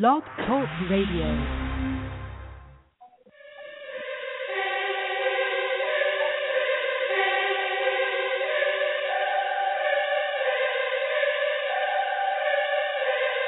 [0.00, 1.61] Blog Talk Radio.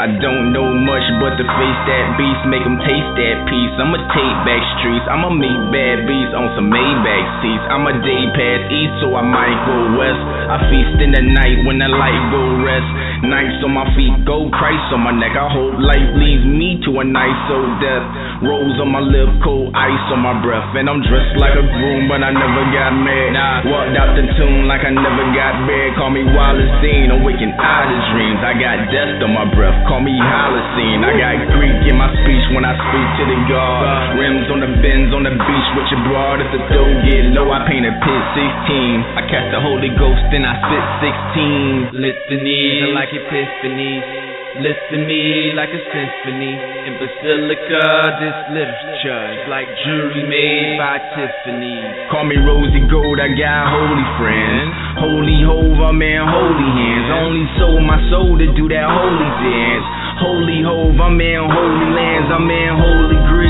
[0.04, 3.72] I don't know much but to face that beast, make them taste that peace.
[3.80, 7.64] I'ma take back streets, I'ma meet bad beats on some Maybach seats.
[7.72, 10.20] I'ma day pass east, so I might go west.
[10.52, 12.84] I feast in the night when the light go rest.
[13.24, 15.32] Nights on my feet, gold Christ on my neck.
[15.40, 18.04] I hope life leads me to a nice old death.
[18.44, 20.68] Rose on my lip, cold ice on my breath.
[20.76, 23.32] And I'm dressed like a groom, but I never got mad.
[23.32, 25.96] Nah, walked out the tomb like I never got bad.
[25.96, 28.44] Call me Wallace Dean, I'm waking out of dreams.
[28.44, 31.04] I got death on my breath, call me Holocene.
[31.04, 34.18] I got Greek in my speech when I speak to the God.
[34.18, 36.40] Rims on the bends on the beach with your broad.
[36.40, 39.18] If the dough get low, I paint a pit 16.
[39.18, 40.86] I catch the Holy Ghost, and I spit
[41.94, 42.00] 16.
[42.00, 43.12] Litany like
[44.54, 46.54] Listen me like a symphony
[46.86, 47.82] in Basilica.
[48.22, 51.82] This literature is like jewelry made by Tiffany.
[52.06, 54.70] Call me Rosie Gold, I got holy friends.
[55.02, 57.06] Holy hove, I'm in holy hands.
[57.18, 59.86] Only sold my soul to do that holy dance.
[60.22, 62.30] Holy hove, I'm in holy lands.
[62.30, 63.43] I'm in holy Greece.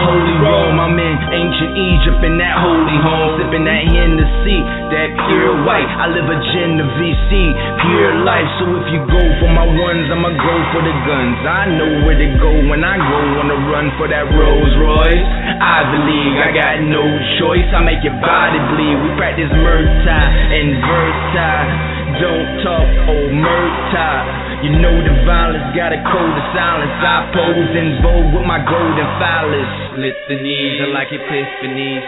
[0.00, 4.58] Holy Rome, I'm in ancient Egypt in that holy home, sipping that Hennessy,
[4.90, 5.88] that pure white.
[6.00, 7.52] I live a Genovese,
[7.84, 8.48] pure life.
[8.58, 11.36] So if you go for my ones, I'ma go for the guns.
[11.44, 15.26] I know where to go when I go on the run for that Rolls Royce.
[15.60, 17.04] Ivy League, I got no
[17.36, 17.68] choice.
[17.70, 18.96] I make your body bleed.
[19.04, 20.24] We practice Murtai
[20.56, 21.99] and Vertai.
[22.20, 24.60] Don't talk, oh Murtai.
[24.60, 26.92] You know the violence got a code of silence.
[27.00, 29.96] I pose in vogue with my golden phallus.
[29.96, 32.04] Litanies are like epiphanies.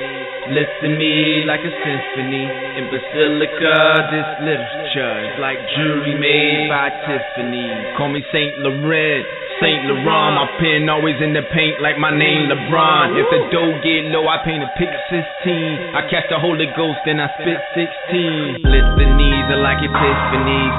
[0.53, 2.45] Listen to me like a symphony
[2.77, 3.77] in Basilica.
[4.13, 7.73] This literature is like jewelry made by Tiffany.
[7.97, 9.25] Call me Saint Laurent.
[9.63, 13.15] Saint Laurent, my pen always in the paint like my name LeBron.
[13.15, 15.95] If the dough get low, I paint a pick 16.
[15.95, 17.63] I catch the Holy Ghost, and I spit
[18.11, 18.67] 16.
[18.67, 20.75] Lift Litanies are like epiphanies.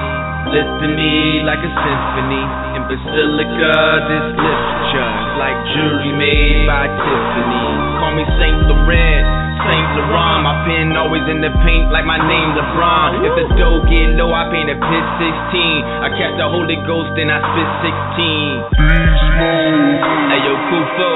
[0.52, 2.44] Listen to me like a symphony
[2.76, 3.72] in Basilica.
[4.12, 7.93] This literature is like jewelry made by Tiffany.
[8.14, 9.26] Call me Saint Laurent.
[9.74, 13.26] Saint Laurent, my pen always in the paint like my name LeBron.
[13.26, 15.82] If the dough get low, I paint a pit 16.
[15.98, 18.70] I catch the Holy Ghost, then I spit 16.
[18.70, 20.30] Beast mode.
[20.30, 21.12] Hey yo, Kufo.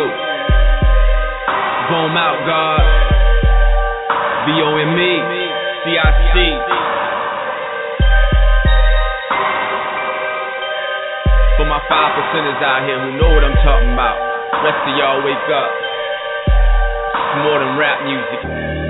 [1.86, 2.82] Boom out, God.
[4.50, 5.14] V O M E.
[5.86, 6.36] C I C.
[11.62, 14.18] For my five percenters out here who know what I'm talking about.
[14.66, 15.87] Rest of y'all wake up.
[17.16, 18.87] It's more than rap music.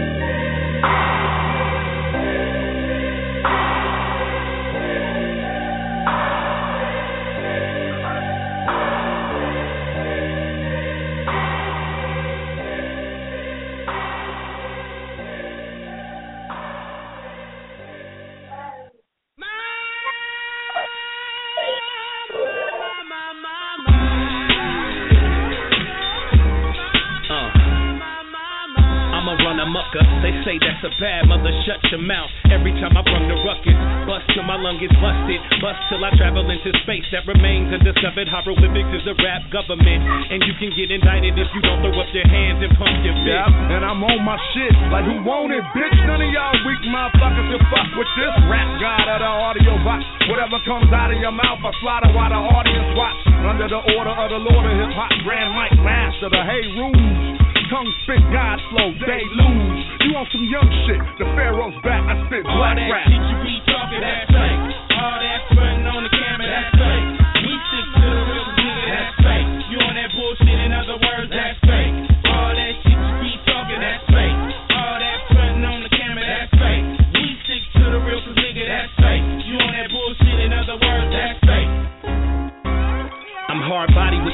[29.58, 30.06] A run amucker.
[30.22, 31.50] They say that's a bad mother.
[31.66, 32.30] Shut your mouth.
[32.54, 33.74] Every time I run the ruckus,
[34.06, 35.42] bust till my lung is busted.
[35.58, 38.30] Bust till I travel into space that remains undiscovered.
[38.30, 42.10] Hieroglyphics is the rap government, and you can get indicted if you don't throw up
[42.14, 43.34] your hands and pump your fist.
[43.34, 44.74] Yeah, and I'm on my shit.
[44.94, 45.98] Like who want it, bitch?
[46.06, 50.06] None of y'all weak motherfuckers can fuck with this rap god of the audio box.
[50.30, 53.18] Whatever comes out of your mouth, I slaughter while the audience watch.
[53.42, 57.57] Under the order of the Lord of Hip Hop, Grand Mike Master, the Hey Rules.
[57.68, 59.82] Tongue spit God flow, they lose.
[60.08, 61.02] You on some young shit?
[61.20, 63.08] The Pharaoh's back, I spit All black that rap.
[63.12, 64.62] shit you be talking, that's fake.
[64.96, 67.08] All that frontin' on the camera, that's fake.
[67.44, 69.48] We stick to the real nigga, that's fake.
[69.68, 71.60] You on that bullshit, in other words, that's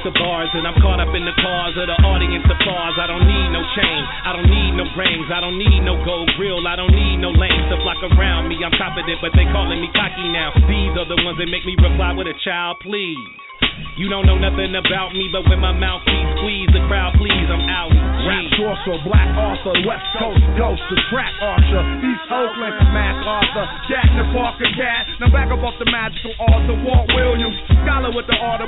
[0.04, 2.96] the bars, and I'm caught up in the cause of the audience applause.
[3.00, 6.28] I don't need no chain, I don't need no rings, I don't need no gold
[6.36, 8.60] grill, I don't need no lanes to flock around me.
[8.60, 10.52] I'm confident, but they calling me cocky now.
[10.68, 13.18] These are the ones that make me reply with a child, please.
[13.98, 17.64] You don't know nothing about me, but when my mouthpiece squeeze, the crowd please, I'm
[17.70, 17.94] out.
[18.24, 24.08] Rap sorcerer, Black Arthur, West Coast Ghost, the track archer, East Oakland, Mac Arthur, Jack
[24.16, 25.10] the Parker Cat.
[25.20, 27.58] Now back up off the magical author, Walt Williams,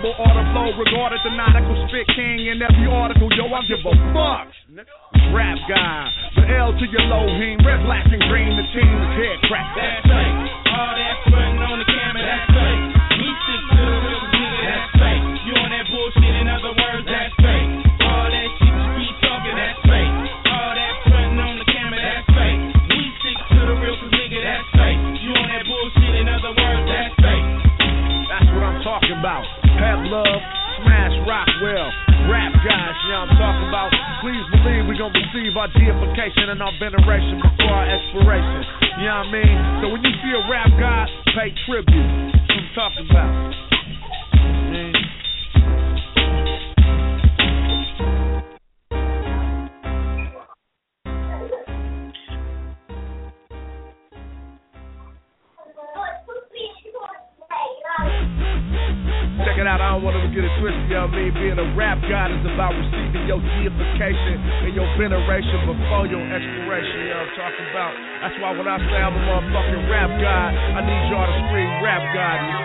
[0.06, 0.70] verbal order flow.
[0.78, 3.30] Regarded the nautical spit king in every article.
[3.34, 4.48] Yo, I give a fuck.
[5.34, 7.26] Rap guy, the L to your low.
[7.66, 8.54] Red, black, and green.
[8.54, 9.68] The team is head crack.
[9.76, 10.38] That's fake.
[10.70, 12.86] All that frontin' on the camera, that's fake.
[13.18, 14.24] We stick to the real
[14.66, 15.26] that's fake.
[15.46, 17.74] You on that bullshit, in other words, that's fake.
[24.06, 25.02] Nigga, that's fake.
[25.22, 27.48] You on that bullshit, in other words, that's fake.
[28.30, 29.55] That's what I'm talking about.
[32.66, 33.94] Guys, you know I'm talking about.
[34.26, 38.66] Please believe we gonna receive our deification and our veneration before our expiration.
[38.98, 39.58] You know what I mean?
[39.82, 41.06] So when you see a rap god,
[41.38, 42.34] pay tribute.
[42.34, 43.46] That's what I'm talking about.
[59.76, 61.36] Out, I don't want to get it twisted, you know I mean?
[61.36, 66.96] Being a rap god is about receiving your deification and your veneration before your expiration,
[67.04, 67.92] you know what I'm talking about?
[68.24, 71.72] That's why when I say I'm a motherfucking rap god, I need y'all to scream
[71.84, 72.56] rap god in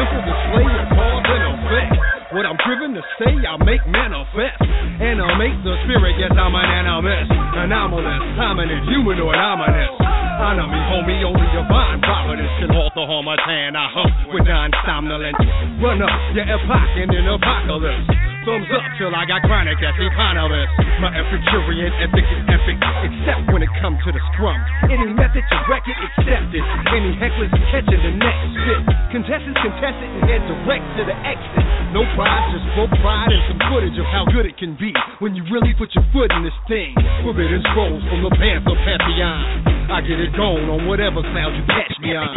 [0.00, 2.09] this is A of cause and effect.
[2.30, 4.62] What I'm driven to say, I make manifest.
[5.02, 7.26] Animate the spirit, yes, I'm an animist.
[7.26, 9.90] Anomalous, hominid, humanoid, ominous.
[10.38, 13.74] Honor homie, only divine providence can halt the harmattan.
[13.74, 15.42] I hump with non-somnolence.
[15.82, 18.29] Run up your epoch in an apocalypse.
[18.40, 20.72] Thumbs up till I got chronic as eponymous.
[20.96, 24.56] My Epicurean ethic is epic, except when it comes to the scrum.
[24.88, 26.64] Any method to wreck it, accepted.
[26.88, 28.80] Any hecklers catching the next spit.
[29.12, 31.64] Contestants contested and head direct to the exit.
[31.92, 34.88] No prize, just full pride and some footage of how good it can be
[35.20, 36.96] when you really put your foot in this thing.
[37.20, 39.92] Forbidden scrolls from the Panther Pantheon.
[39.92, 42.32] I get it going on whatever sound you catch me on.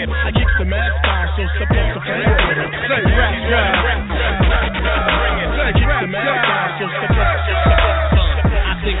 [0.00, 0.08] It.
[0.08, 2.72] I the mad style, so supposed to bring it.
[2.88, 3.84] Say rap god.
[3.84, 5.60] Bring it.
[5.60, 7.79] I kick the mad style, so supposed to I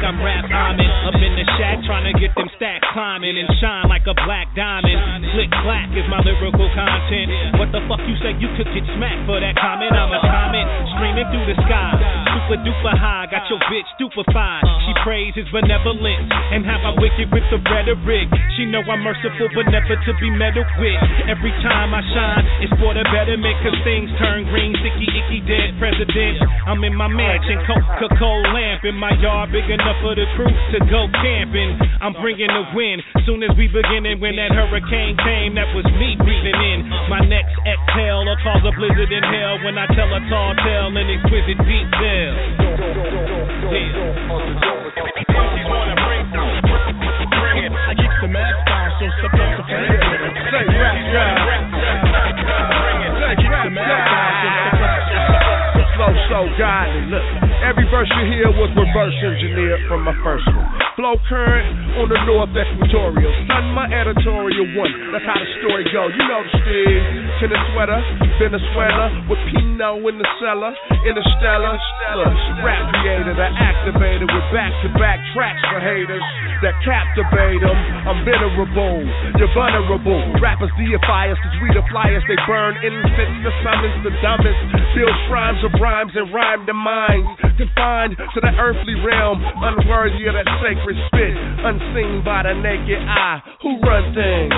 [0.00, 3.48] think I'm rap rhyming up in the shack trying to get them stacks climbing and
[3.60, 5.28] shine like a black diamond.
[5.36, 7.60] Click clack is my lyrical content.
[7.60, 9.92] What the fuck you say you could get smacked for that comment?
[9.92, 10.66] I'm a comet
[10.96, 11.92] streaming through the sky.
[12.32, 14.64] Super duper high, got your bitch stupefied.
[14.88, 18.32] She praises benevolence and how I wicked with the rhetoric.
[18.56, 21.00] She know I'm merciful but never to be meddled with.
[21.28, 24.72] Every time I shine, it's for the betterment cause things turn green.
[24.80, 26.40] Sticky, icky, dead president.
[26.64, 30.78] I'm in my mansion, Coca-Cola lamp in my yard, big enough for the crew to
[30.86, 31.74] go camping.
[31.98, 33.02] I'm bringing the wind.
[33.26, 36.86] Soon as we beginning, when that hurricane came, that was me breathing in.
[37.10, 40.94] My next exhale will cause a blizzard in hell when I tell a tall tale
[40.94, 42.30] in exquisite detail.
[45.30, 47.72] MCs wanna bring, bring it.
[47.74, 49.66] I kick the mad style, so to bring it.
[50.50, 51.79] Say rap god.
[57.70, 60.66] Every verse you hear was reverse engineered from my first one.
[60.98, 61.70] Flow current
[62.02, 63.30] on the North Equatorial.
[63.46, 64.90] Son, my editorial one.
[65.14, 66.10] That's how the story go.
[66.10, 67.02] You know the steam.
[67.38, 68.02] Tennis sweater,
[68.42, 70.74] Venezuela with Pino in the cellar,
[71.06, 71.78] Interstellar.
[72.20, 72.36] Look,
[72.66, 76.26] rap creator, the activator with back-to-back tracks for haters
[76.60, 77.78] that captivate them.
[78.04, 79.00] I'm venerable,
[79.40, 80.20] you're vulnerable.
[80.42, 82.20] Rappers deify us cause we the flyers.
[82.28, 84.60] They burn incense, the summons, the dumbest.
[84.92, 87.30] Build shrines of rhymes and rhyme the minds.
[87.60, 91.36] Confined to the earthly realm, unworthy of that sacred spit.
[91.36, 93.42] Unseen by the naked eye.
[93.60, 94.48] Who run things?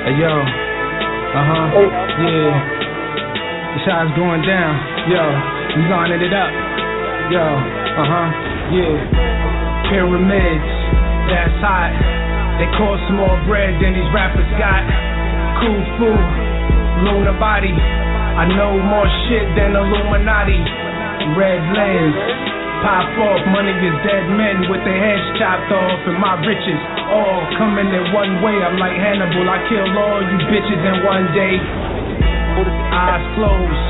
[0.04, 1.66] Hey yo, uh huh,
[2.20, 2.54] yeah.
[3.74, 4.74] The shot's going down.
[5.10, 5.24] Yo,
[5.74, 6.50] we lining it up.
[7.32, 8.28] Yo, uh huh,
[8.74, 8.98] yeah.
[9.86, 10.70] Pyramids,
[11.30, 11.94] that's hot.
[12.58, 14.82] They cost more bread than these rappers got.
[15.62, 16.26] Cool food,
[17.06, 17.70] lunar body.
[17.70, 20.58] I know more shit than Illuminati.
[21.38, 22.18] Red lens,
[22.82, 23.40] pop off.
[23.54, 26.80] Money is dead men with their heads chopped off, and my riches
[27.14, 28.58] all coming in one way.
[28.58, 29.46] I'm like Hannibal.
[29.46, 31.62] I kill all you bitches in one day.
[32.90, 33.82] Eyes closed,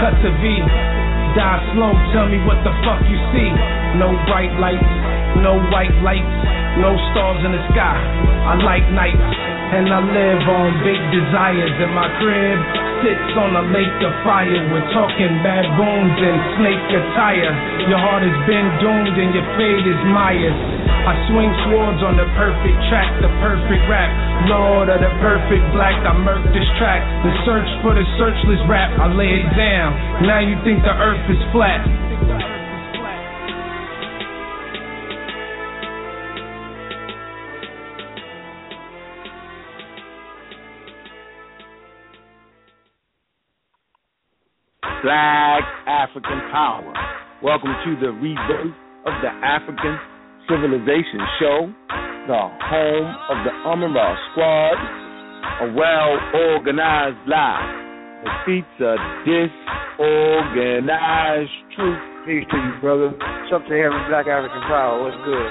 [0.00, 1.01] cut to V.
[1.32, 3.50] Die slow, tell me what the fuck you see.
[3.96, 4.92] No bright lights,
[5.40, 6.36] no white lights,
[6.76, 7.96] no stars in the sky.
[7.96, 9.32] I like nights,
[9.72, 11.72] and I live on big desires.
[11.80, 14.62] in my crib sits on a lake of fire.
[14.70, 17.52] We're talking baboons and snake attire.
[17.90, 20.54] Your heart has been doomed, and your fate is Myers.
[21.02, 24.10] I swing swords on the perfect track, the perfect rap.
[24.46, 27.02] Lord of the perfect black, I murk this track.
[27.26, 30.22] The search for the searchless rap, I lay it down.
[30.22, 31.82] Now you think the earth is flat.
[45.02, 46.94] Black African Power.
[47.42, 48.70] Welcome to the rebirth
[49.02, 49.98] of the African
[50.46, 51.74] Civilization Show,
[52.30, 54.78] the home of the Amun Ra Squad,
[55.66, 56.14] a well
[56.54, 57.66] organized lie
[58.22, 58.94] defeats a
[59.26, 61.98] disorganized truth.
[62.22, 63.10] Peace to you, brother.
[63.50, 65.02] Something here with Black African Power.
[65.02, 65.50] What's good?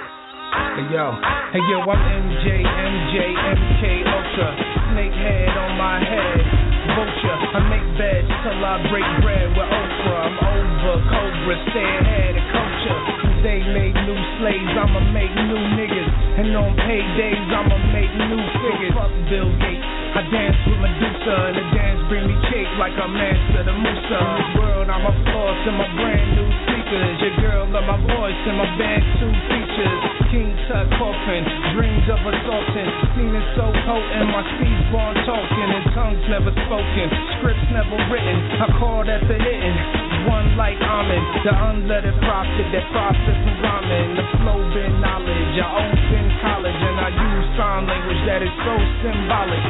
[0.79, 1.11] Hey yo,
[1.51, 3.83] hey yo, I'm MJ, MJ, MK
[4.15, 4.47] Ultra,
[4.95, 7.37] snakehead on my head vulture.
[7.53, 10.25] I make beds till I break bread with Oprah.
[10.25, 13.10] I'm over Cobra, stay ahead of culture.
[13.41, 16.09] They made new slaves, I'ma make new niggas.
[16.37, 18.93] And on paydays, I'ma make new figures.
[18.93, 19.87] Fuck Bill Gates.
[20.13, 24.21] I dance with Medusa, and the dance bring me cake like I'm Mansa the Musa.
[24.21, 27.17] In this world, I'm a floss in my brand new sneakers.
[27.17, 30.01] Your girl love my voice and my band two features.
[30.29, 31.41] King Tut coffin,
[31.73, 32.89] dreams of assaulting.
[33.17, 37.07] Seen it so potent, my speech born talking, and tongues never spoken,
[37.41, 38.37] scripts never written.
[38.61, 40.10] I call that the hitting.
[40.27, 44.15] One like Amen, the unlettered prophet that profits from rhyming.
[44.15, 48.77] The flow been knowledge, I open college, and I use sign language that is so
[49.01, 49.63] symbolic.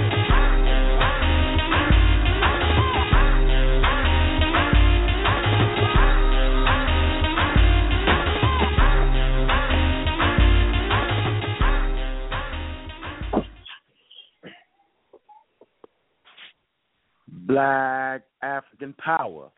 [17.47, 19.51] Black African Power.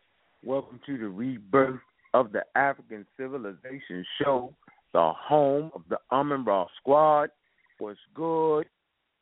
[0.46, 1.80] Welcome to the rebirth
[2.12, 4.52] of the African Civilization Show,
[4.92, 7.30] the home of the Amun Ra Squad.
[7.78, 8.66] What's good?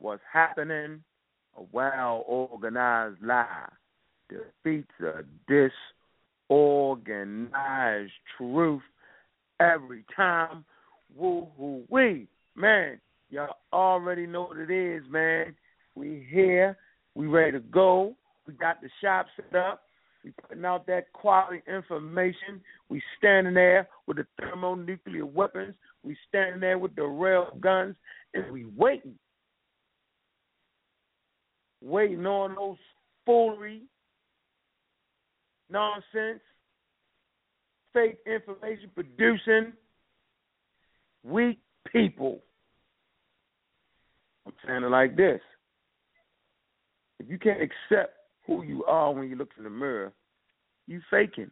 [0.01, 1.05] What's happening?
[1.57, 3.69] A well organized lie
[4.29, 5.23] defeats a
[6.51, 8.83] disorganized truth
[9.61, 10.65] every time.
[11.17, 12.27] Woo hoo wee.
[12.57, 12.99] Man,
[13.31, 15.55] y'all already know what it is, man.
[15.95, 16.77] We here.
[17.15, 18.17] We ready to go.
[18.49, 19.83] We got the shop set up.
[20.25, 22.61] We putting out that quality information.
[22.89, 25.75] We standing there with the thermonuclear weapons.
[26.05, 27.97] We standing there with the rail guns,
[28.35, 29.15] and we waiting,
[31.81, 32.77] waiting on those
[33.27, 33.83] foolery,
[35.71, 36.41] nonsense,
[37.93, 39.73] fake information producing
[41.25, 41.59] weak
[41.93, 42.41] people.
[44.47, 45.41] I'm saying it like this:
[47.19, 50.13] if you can't accept who you are when you look in the mirror,
[50.87, 51.51] you faking.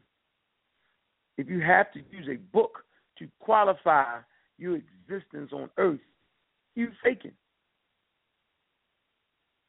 [1.38, 2.84] If you have to use a book
[3.18, 4.18] to qualify
[4.58, 6.00] your existence on earth,
[6.74, 7.32] you faking.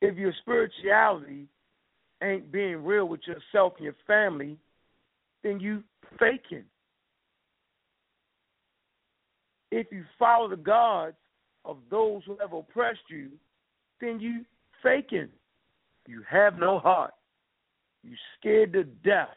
[0.01, 1.47] If your spirituality
[2.23, 4.57] ain't being real with yourself and your family,
[5.43, 5.83] then you
[6.19, 6.63] faking.
[9.71, 11.15] If you follow the gods
[11.63, 13.29] of those who have oppressed you,
[14.01, 14.43] then you
[14.83, 15.29] faking.
[16.07, 17.13] You have no heart.
[18.03, 19.29] You scared to death.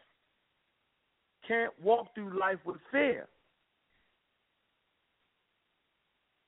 [1.47, 3.27] Can't walk through life with fear.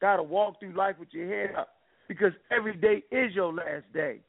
[0.01, 1.69] Gotta walk through life with your head up
[2.09, 4.21] because every day is your last day.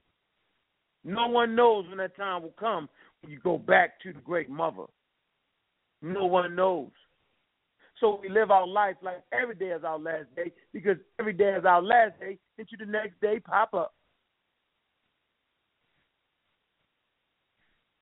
[1.04, 2.90] No one knows when that time will come
[3.22, 4.84] when you go back to the great mother.
[6.02, 6.92] No one knows.
[8.00, 11.50] So we live our life like every day is our last day because every day
[11.50, 13.94] is our last day into the next day pop up.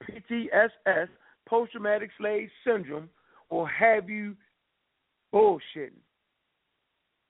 [0.10, 1.08] PTSS,
[1.48, 3.10] post traumatic slave syndrome,
[3.50, 4.36] will have you
[5.34, 6.02] bullshitting.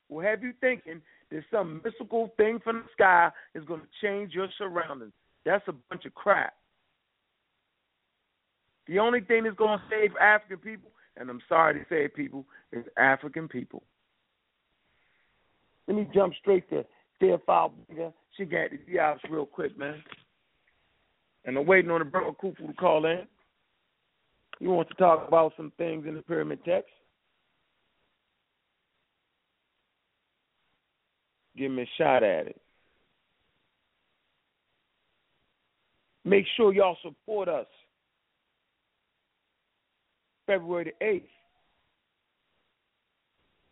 [0.09, 1.01] Will have you thinking
[1.31, 5.13] that some mystical thing from the sky is going to change your surroundings.
[5.45, 6.53] That's a bunch of crap.
[8.87, 12.45] The only thing that's going to save African people, and I'm sorry to say people,
[12.71, 13.83] is African people.
[15.87, 16.85] Let me jump straight to
[17.21, 17.71] Theophile
[18.37, 20.03] She got the hours real quick, man
[21.45, 23.21] and I'm waiting on the brother Kufu to call in.
[24.59, 26.89] He wants to talk about some things in the pyramid text.
[31.57, 32.61] Give me a shot at it.
[36.23, 37.67] Make sure y'all support us.
[40.47, 41.23] February the 8th.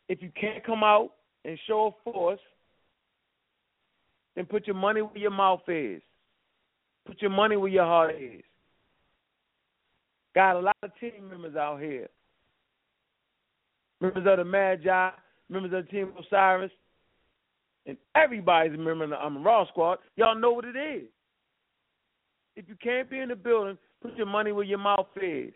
[0.09, 1.11] If you can't come out
[1.45, 2.39] and show a force,
[4.35, 6.01] then put your money where your mouth is.
[7.05, 8.41] Put your money where your heart is.
[10.36, 12.07] Got a lot of team members out here.
[14.01, 15.12] Members of the Magi
[15.50, 16.72] members of the Team Osiris,
[17.86, 21.07] and everybody's a member of the Amun Ra Squad, y'all know what it is.
[22.55, 25.53] If you can't be in the building, put your money where your mouth is.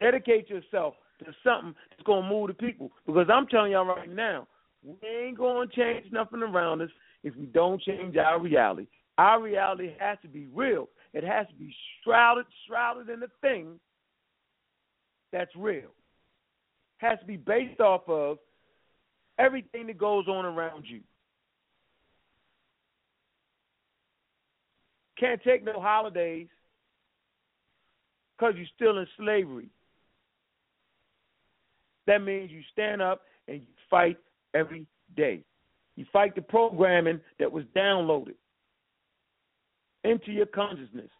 [0.00, 2.90] Dedicate yourself to something that's going to move the people.
[3.06, 4.46] Because I'm telling y'all right now,
[4.84, 6.90] we ain't going to change nothing around us
[7.24, 8.86] if we don't change our reality.
[9.18, 10.88] Our reality has to be real.
[11.12, 13.80] It has to be shrouded, shrouded in the thing
[15.32, 15.90] that's real.
[16.98, 18.38] Has to be based off of
[19.38, 21.00] everything that goes on around you.
[25.18, 26.46] Can't take no holidays
[28.36, 29.68] because you're still in slavery.
[32.06, 34.16] That means you stand up and you fight
[34.54, 35.42] every day.
[35.96, 38.34] You fight the programming that was downloaded
[40.04, 41.10] into your consciousness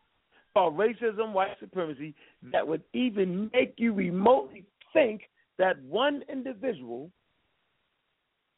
[0.55, 2.15] called racism, white supremacy,
[2.53, 5.23] that would even make you remotely think
[5.59, 7.11] that one individual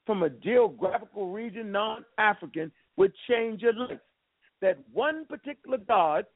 [0.07, 4.01] from a geographical region, non African, would change your life.
[4.63, 6.27] That one particular God,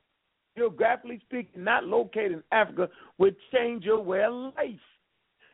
[0.57, 2.89] geographically speaking, not located in Africa,
[3.19, 4.79] would change your way of life.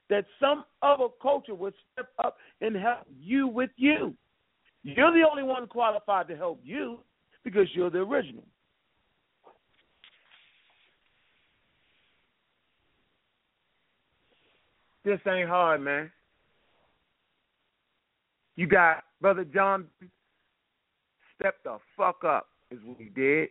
[0.09, 4.15] That some other culture would step up and help you with you.
[4.83, 6.99] You're the only one qualified to help you
[7.44, 8.44] because you're the original.
[15.04, 16.11] This ain't hard, man.
[18.56, 19.87] You got Brother John
[21.38, 23.49] stepped the fuck up, is what he did.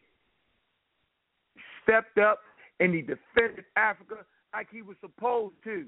[1.84, 2.39] Stepped up
[2.79, 4.17] and he defended Africa
[4.53, 5.86] like he was supposed to.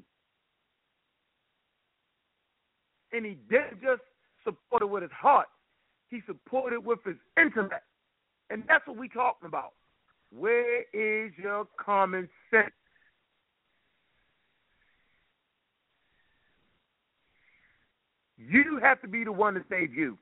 [3.13, 4.01] And he didn't just
[4.43, 5.47] support it with his heart,
[6.09, 7.85] he supported it with his intellect.
[8.51, 9.71] And that's what we're talking about.
[10.35, 12.71] Where is your common sense?
[18.37, 20.17] You have to be the one to save you.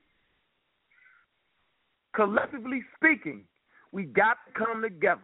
[2.14, 3.44] Collectively speaking,
[3.92, 5.20] we got to come together.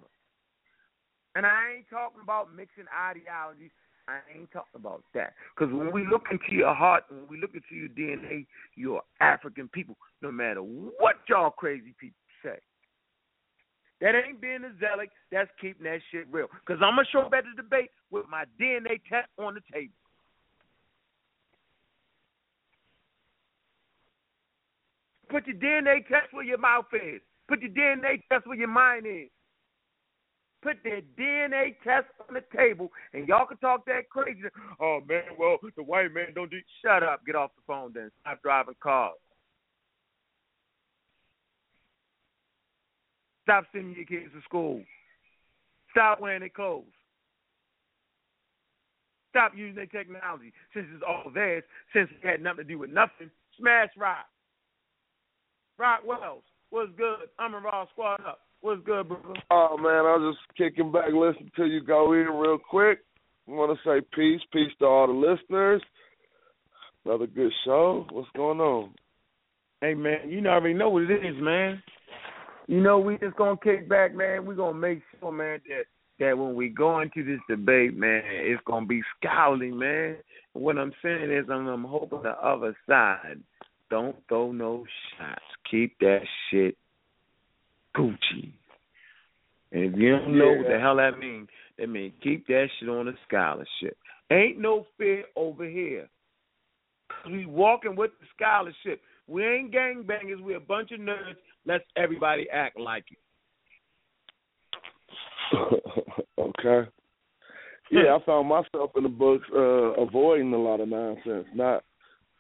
[1.35, 3.71] And I ain't talking about mixing ideologies.
[4.09, 5.35] I ain't talking about that.
[5.55, 9.69] Because when we look into your heart, when we look into your DNA, you're African
[9.69, 12.59] people, no matter what y'all crazy people say.
[14.01, 15.09] That ain't being a zealot.
[15.33, 16.49] That's keeping that shit real.
[16.67, 19.61] Because I'm going to show up at the debate with my DNA test on the
[19.73, 19.95] table.
[25.29, 27.21] Put your DNA test where your mouth is.
[27.49, 29.29] Put your DNA test where your mind is.
[30.63, 34.41] Put that DNA test on the table, and y'all can talk that crazy.
[34.81, 36.59] Oh man, well the white man don't do.
[36.83, 37.25] Shut up.
[37.25, 38.11] Get off the phone then.
[38.21, 39.15] Stop driving cars.
[43.47, 44.83] Stop sending your kids to school.
[45.93, 46.85] Stop wearing their clothes.
[49.31, 51.63] Stop using their technology since it's all theirs,
[51.95, 53.31] since it had nothing to do with nothing.
[53.57, 54.27] Smash rock.
[55.79, 57.29] Rock Wells, what's good?
[57.39, 58.41] Amun Ra Squad Up.
[58.63, 59.35] What's good, brother?
[59.53, 62.99] Oh man, I was just kicking back, listening to you go in real quick.
[63.47, 65.83] I want to say peace, peace to all the listeners.
[67.05, 68.07] Another good show.
[68.11, 68.93] What's going on?
[69.81, 71.81] Hey man, you already know what it is, man.
[72.67, 74.45] You know we just gonna kick back, man.
[74.45, 75.85] We're gonna make sure, man, that
[76.19, 80.17] that when we go into this debate, man, it's gonna be scholarly, man.
[80.53, 83.41] what I'm saying is, I'm, I'm hoping the other side
[83.91, 84.85] don't throw no
[85.17, 85.43] shots.
[85.71, 86.77] Keep that shit
[87.97, 88.53] Gucci.
[89.73, 90.59] And if you don't know yeah.
[90.59, 91.49] what the hell that means,
[91.79, 93.97] that means keep that shit on a scholarship.
[94.31, 96.09] Ain't no fear over here.
[97.27, 99.01] We walking with the scholarship.
[99.27, 100.40] We ain't gangbangers.
[100.40, 101.37] We a bunch of nerds.
[101.64, 103.19] Let's everybody act like it.
[106.38, 106.88] okay.
[107.90, 111.85] Yeah, I found myself in the books uh avoiding a lot of nonsense, not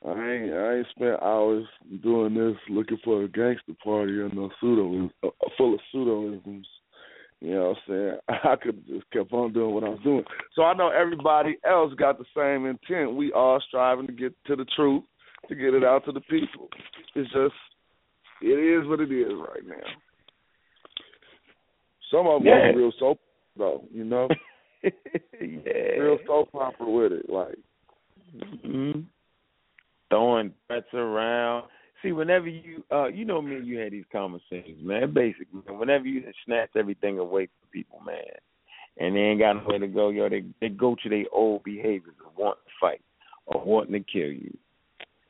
[0.04, 1.64] I ain't I ain't spent hours
[2.02, 6.64] doing this looking for a gangster party or no pseudo uh, full of pseudoisms.
[7.40, 8.40] You know what I'm saying?
[8.44, 10.24] I could have just kept on doing what I was doing.
[10.54, 13.16] So I know everybody else got the same intent.
[13.16, 15.04] We all striving to get to the truth,
[15.48, 16.68] to get it out to the people.
[17.14, 17.54] It's just
[18.42, 19.86] it is what it is right now.
[22.10, 22.70] Some of them yeah.
[22.70, 23.20] are real soap
[23.56, 24.28] though, you know?
[24.82, 25.72] yeah.
[25.98, 27.56] Real soap opera with it, like
[28.36, 29.00] mm-hmm
[30.08, 31.64] throwing threats around.
[32.02, 35.12] See, whenever you, uh, you know me, you had these conversations, man.
[35.14, 38.16] Basically, whenever you snatch everything away from people, man,
[38.98, 42.16] and they ain't got nowhere to go, yo, they they go to their old behaviors
[42.24, 43.00] of wanting to fight
[43.46, 44.56] or wanting to kill you.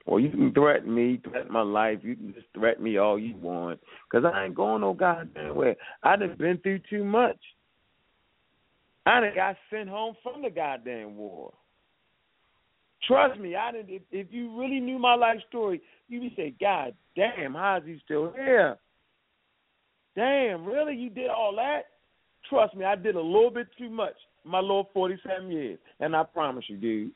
[0.06, 1.98] Or you can threaten me, threaten my life.
[2.02, 5.76] You can just threaten me all you want, cause I ain't going no goddamn where.
[6.02, 7.38] I done been through too much.
[9.04, 11.52] I done got sent home from the goddamn war.
[13.06, 13.90] Trust me, I didn't.
[13.90, 17.76] If, if you really knew my life story, you would be say, "God damn, how
[17.76, 18.78] is he still here?"
[20.16, 20.96] Damn, really?
[20.96, 21.82] You did all that?
[22.48, 24.14] Trust me, I did a little bit too much
[24.46, 25.78] my little 47 years.
[26.00, 27.12] And I promise you, dude,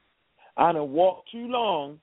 [0.56, 2.00] I done walked too long,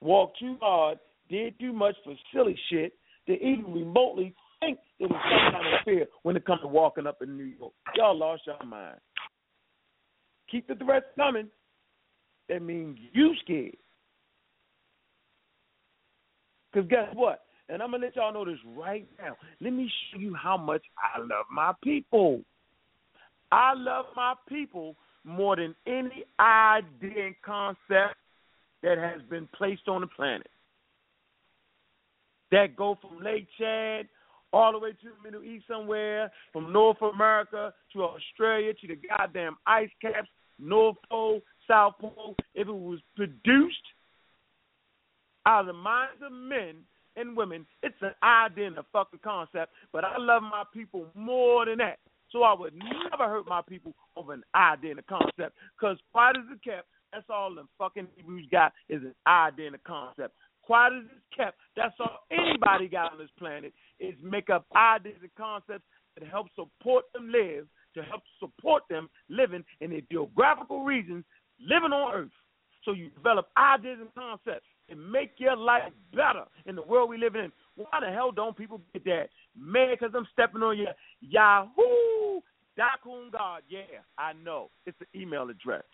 [0.00, 2.94] walked too hard, did too much for silly shit
[3.26, 7.06] to even remotely think there was some kind of fear when it comes to walking
[7.06, 7.72] up in New York.
[7.94, 8.98] Y'all lost your mind.
[10.50, 11.48] Keep the threats coming.
[12.52, 13.76] That means you scared.
[16.70, 17.44] Because guess what?
[17.70, 19.36] And I'm going to let y'all know this right now.
[19.62, 22.42] Let me show you how much I love my people.
[23.50, 28.16] I love my people more than any idea and concept
[28.82, 30.50] that has been placed on the planet.
[32.50, 34.08] That go from Lake Chad
[34.52, 38.98] all the way to the Middle East somewhere, from North America to Australia to the
[39.08, 42.34] goddamn ice caps, North Pole, South Pole.
[42.54, 43.76] If it was produced
[45.46, 46.76] out of the minds of men
[47.16, 49.72] and women, it's an idea and a fucking concept.
[49.92, 51.98] But I love my people more than that.
[52.30, 55.56] So I would never hurt my people over an idea and a concept.
[55.78, 59.76] Because quiet as it kept, that's all the fucking Hebrews got is an idea and
[59.76, 60.34] a concept.
[60.62, 65.18] Quiet as it's kept, that's all anybody got on this planet is make up ideas
[65.20, 65.84] and concepts
[66.16, 71.24] that help support them live, to help support them living in their geographical regions,
[71.66, 72.30] living on Earth.
[72.84, 77.16] So you develop ideas and concepts and make your life better in the world we
[77.18, 77.52] live in.
[77.76, 79.28] Why the hell don't people get that?
[79.56, 82.40] Man, because I'm stepping on your Yahoo
[82.78, 83.62] Dakun God.
[83.68, 83.82] Yeah,
[84.18, 84.70] I know.
[84.86, 85.84] It's an email address.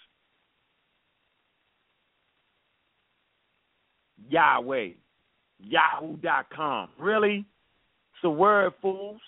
[4.31, 4.91] Yahweh.
[5.61, 6.89] Yahoo.com.
[6.99, 7.45] Really?
[8.15, 9.21] It's a word, fools.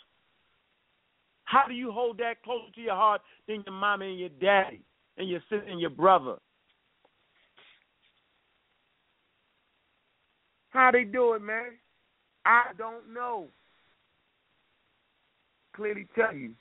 [1.44, 4.82] How do you hold that closer to your heart than your mama and your daddy
[5.20, 6.36] and your sister and your brother?
[10.70, 11.72] How they do it, man?
[12.46, 13.48] I don't know.
[15.76, 16.52] Clearly tell you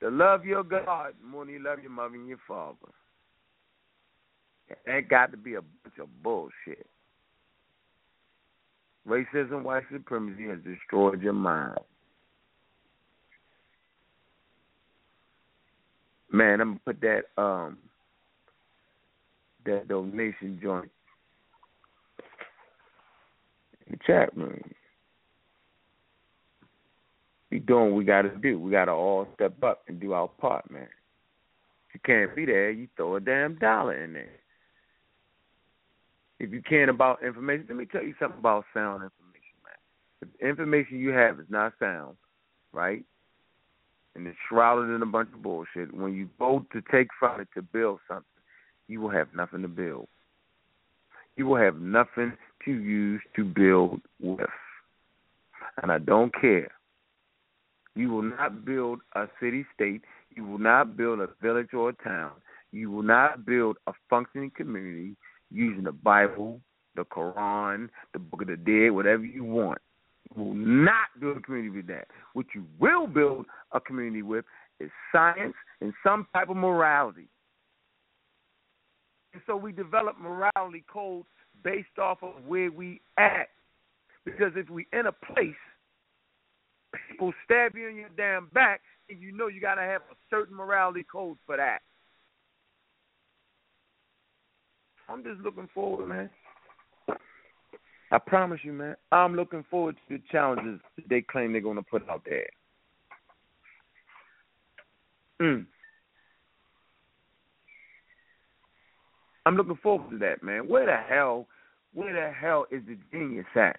[0.00, 2.76] to love your God more than you love your mother and your father.
[4.86, 6.86] That got to be a bunch of bullshit.
[9.08, 11.78] Racism, white supremacy has destroyed your mind.
[16.32, 17.76] Man, I'm gonna put that um
[19.66, 20.90] that donation joint
[23.86, 24.62] in the chat room.
[27.50, 28.58] We doing what we gotta do.
[28.58, 30.88] We gotta all step up and do our part, man.
[31.88, 34.40] If you can't be there, you throw a damn dollar in there.
[36.40, 40.22] If you can't about information, let me tell you something about sound information, man.
[40.22, 42.16] If the information you have is not sound,
[42.72, 43.04] right?
[44.14, 45.94] And it's shrouded in a bunch of bullshit.
[45.94, 48.24] When you go to take from it to build something,
[48.88, 50.08] you will have nothing to build.
[51.36, 52.32] You will have nothing
[52.64, 54.40] to use to build with.
[55.82, 56.70] And I don't care.
[57.94, 60.02] You will not build a city state.
[60.34, 62.32] You will not build a village or a town.
[62.70, 65.16] You will not build a functioning community
[65.50, 66.60] using the Bible,
[66.96, 69.78] the Quran, the Book of the Dead, whatever you want.
[70.36, 72.08] Will not build a community with that.
[72.32, 74.44] What you will build a community with
[74.80, 77.28] is science and some type of morality.
[79.34, 81.26] And so we develop morality codes
[81.62, 83.48] based off of where we at.
[84.24, 85.54] Because if we in a place,
[87.10, 90.14] people stab you in your damn back, and you know you got to have a
[90.30, 91.80] certain morality code for that.
[95.08, 96.30] I'm just looking forward, man.
[98.12, 98.94] I promise you, man.
[99.10, 102.46] I'm looking forward to the challenges they claim they're going to put out there.
[105.40, 105.64] Mm.
[109.46, 110.68] I'm looking forward to that, man.
[110.68, 111.48] Where the hell,
[111.94, 113.78] where the hell is the genius at?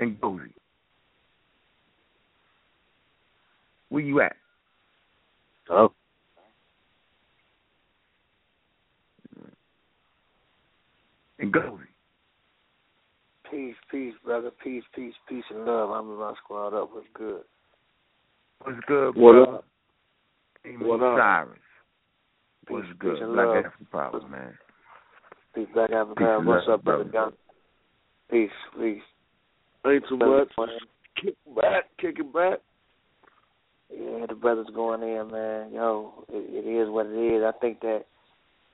[0.00, 0.52] And Gozy.
[3.90, 4.34] Where you at?
[5.70, 5.92] Oh.
[11.42, 11.82] And Gozy.
[13.50, 14.50] Peace, peace, brother.
[14.62, 15.90] Peace, peace, peace, and love.
[15.90, 16.90] I'm in my squad up.
[16.92, 17.42] What's good?
[18.62, 19.64] What's good, What up?
[20.64, 21.18] Amos What up?
[21.18, 21.58] Cyrus.
[22.66, 23.18] Peace, What's peace, good?
[23.22, 23.56] and Black love.
[23.56, 24.54] African problem, man.
[25.54, 26.36] Peace, Black Peace Africa.
[26.38, 27.30] and What's love, up, brother brother.
[27.30, 27.32] John?
[28.30, 29.02] Peace, peace.
[29.84, 30.68] Ain't too Brother much.
[30.68, 30.68] John.
[31.20, 32.60] Kick back, kick it back.
[33.90, 35.72] Yeah, the brothers going in, man.
[35.72, 37.42] Yo, it, it is what it is.
[37.44, 38.04] I think that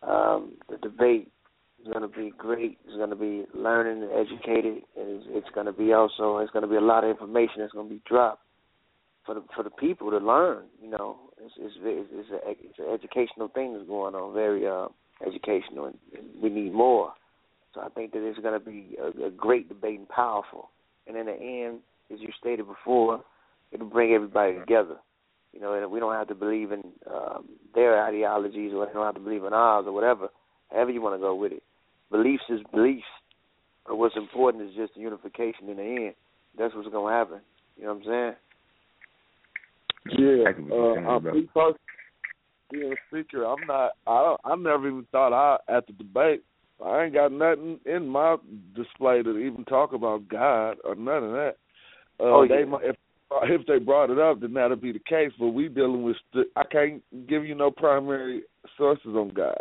[0.07, 1.33] um, the debate
[1.81, 2.79] is going to be great.
[2.87, 6.53] It's going to be learning and educated, and it's, it's going to be also it's
[6.53, 8.43] going to be a lot of information that's going to be dropped.
[9.29, 10.65] for the for the people to learn.
[10.83, 14.67] You know, it's it's it's, it's, a, it's an educational thing that's going on, very
[14.67, 14.89] uh,
[15.27, 17.13] educational, and, and we need more.
[17.75, 20.71] So I think that it's going to be a, a great debate and powerful.
[21.07, 21.81] And in the end,
[22.13, 23.23] as you stated before,
[23.71, 24.97] it'll bring everybody together.
[25.53, 29.05] You know, and we don't have to believe in um, their ideologies, or we don't
[29.05, 30.29] have to believe in ours, or whatever.
[30.71, 31.63] However you want to go with it.
[32.11, 33.05] Beliefs is beliefs.
[33.87, 36.15] But what's important is just the unification in the end.
[36.59, 37.41] That's what's going to happen.
[37.77, 38.35] You know what I'm saying?
[40.19, 41.79] Yeah, uh, I'm me personally,
[42.71, 43.93] being a speaker, I'm not.
[44.07, 44.41] I don't.
[44.45, 46.43] I never even thought I at the debate.
[46.85, 48.37] I ain't got nothing in my
[48.75, 51.57] display to even talk about God or none of that.
[52.21, 52.57] Uh, oh yeah.
[52.57, 52.97] They, if
[53.31, 55.33] if they brought it up, then that'll be the case.
[55.39, 56.17] But we dealing with.
[56.33, 58.43] St- I can't give you no primary
[58.77, 59.61] sources on God.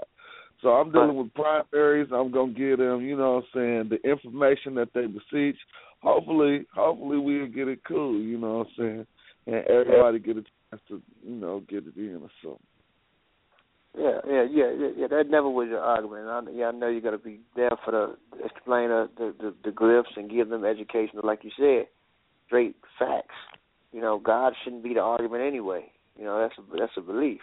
[0.62, 2.10] So I'm dealing with primaries.
[2.12, 5.58] I'm gonna give them, you know, what I'm saying the information that they beseech.
[6.02, 8.20] Hopefully, hopefully we'll get it cool.
[8.20, 9.08] You know what I'm saying,
[9.48, 12.60] and everybody get a chance to, you know, get it in or something.
[13.98, 14.88] Yeah, yeah, yeah, yeah.
[14.98, 15.08] yeah.
[15.08, 16.28] That never was your argument.
[16.28, 19.56] I, yeah, I know you got to be there for the explain the, the the
[19.66, 21.88] the glyphs and give them education, like you said,
[22.46, 23.36] straight facts.
[23.92, 25.92] You know, God shouldn't be the argument anyway.
[26.18, 27.42] You know, that's a that's a belief.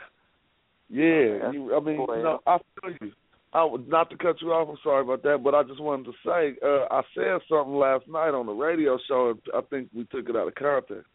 [0.88, 3.12] Yeah, you, I mean, you know, I feel you.
[3.52, 4.68] I would not to cut you off.
[4.68, 8.08] I'm sorry about that, but I just wanted to say uh, I said something last
[8.08, 9.30] night on the radio show.
[9.30, 11.06] and I think we took it out of context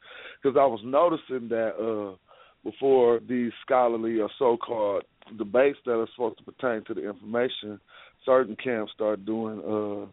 [0.42, 2.16] because I was noticing that uh,
[2.64, 5.04] before these scholarly or so-called
[5.38, 7.80] debates that are supposed to pertain to the information,
[8.26, 9.60] certain camps start doing.
[9.60, 10.08] uh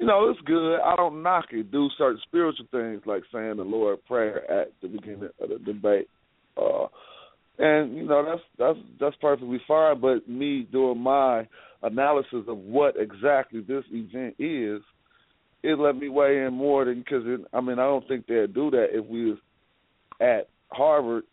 [0.00, 0.78] you know, it's good.
[0.78, 1.72] I don't knock it.
[1.72, 6.08] Do certain spiritual things like saying the Lord prayer at the beginning of the debate.
[6.56, 6.86] Uh
[7.58, 10.00] and you know that's that's that's perfectly fine.
[10.00, 11.46] But me doing my
[11.82, 14.82] analysis of what exactly this event is,
[15.62, 18.70] it let me weigh in more than because I mean I don't think they'd do
[18.70, 19.38] that if we was
[20.20, 21.24] at Harvard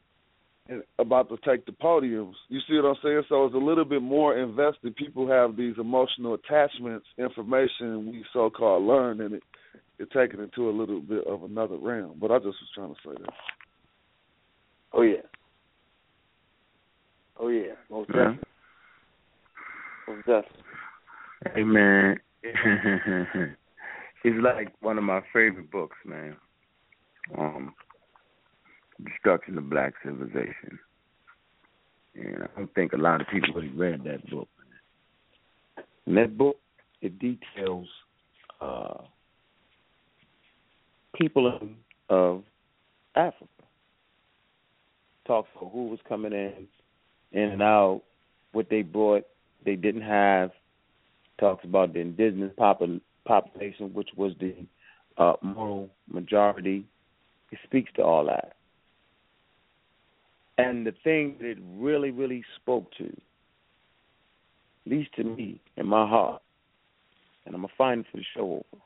[0.68, 2.34] and about to take the podiums.
[2.50, 3.24] You see what I'm saying?
[3.30, 4.96] So it's a little bit more invested.
[4.96, 9.44] People have these emotional attachments, information we so called learn, and it
[9.98, 12.18] it taken it to a little bit of another realm.
[12.20, 13.34] But I just was trying to say that.
[14.94, 15.22] Oh yeah.
[17.38, 18.16] Oh yeah, most yeah.
[18.16, 18.44] definitely.
[20.08, 20.64] Most definitely.
[21.54, 22.18] Hey man,
[24.24, 26.36] it's like one of my favorite books, man.
[27.38, 27.74] Um,
[29.04, 30.80] Destruction of Black Civilization,
[32.16, 34.48] and I don't think a lot of people have read that book.
[36.08, 36.58] In that book,
[37.02, 37.88] it details
[38.62, 39.02] uh,
[41.16, 41.68] people of,
[42.10, 42.44] of
[43.16, 43.48] Africa.
[45.28, 46.68] Talks about who was coming in
[47.32, 48.04] in and out,
[48.52, 49.26] what they brought,
[49.66, 50.52] they didn't have.
[51.38, 54.56] Talks about the indigenous popul- population, which was the
[55.18, 56.86] uh, moral majority.
[57.52, 58.54] It speaks to all that.
[60.58, 66.08] And the thing that it really, really spoke to, at least to me in my
[66.08, 66.42] heart,
[67.46, 68.84] and I'm to find it for the show over,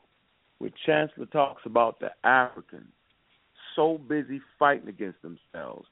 [0.58, 2.92] where Chancellor talks about the Africans
[3.76, 5.86] so busy fighting against themselves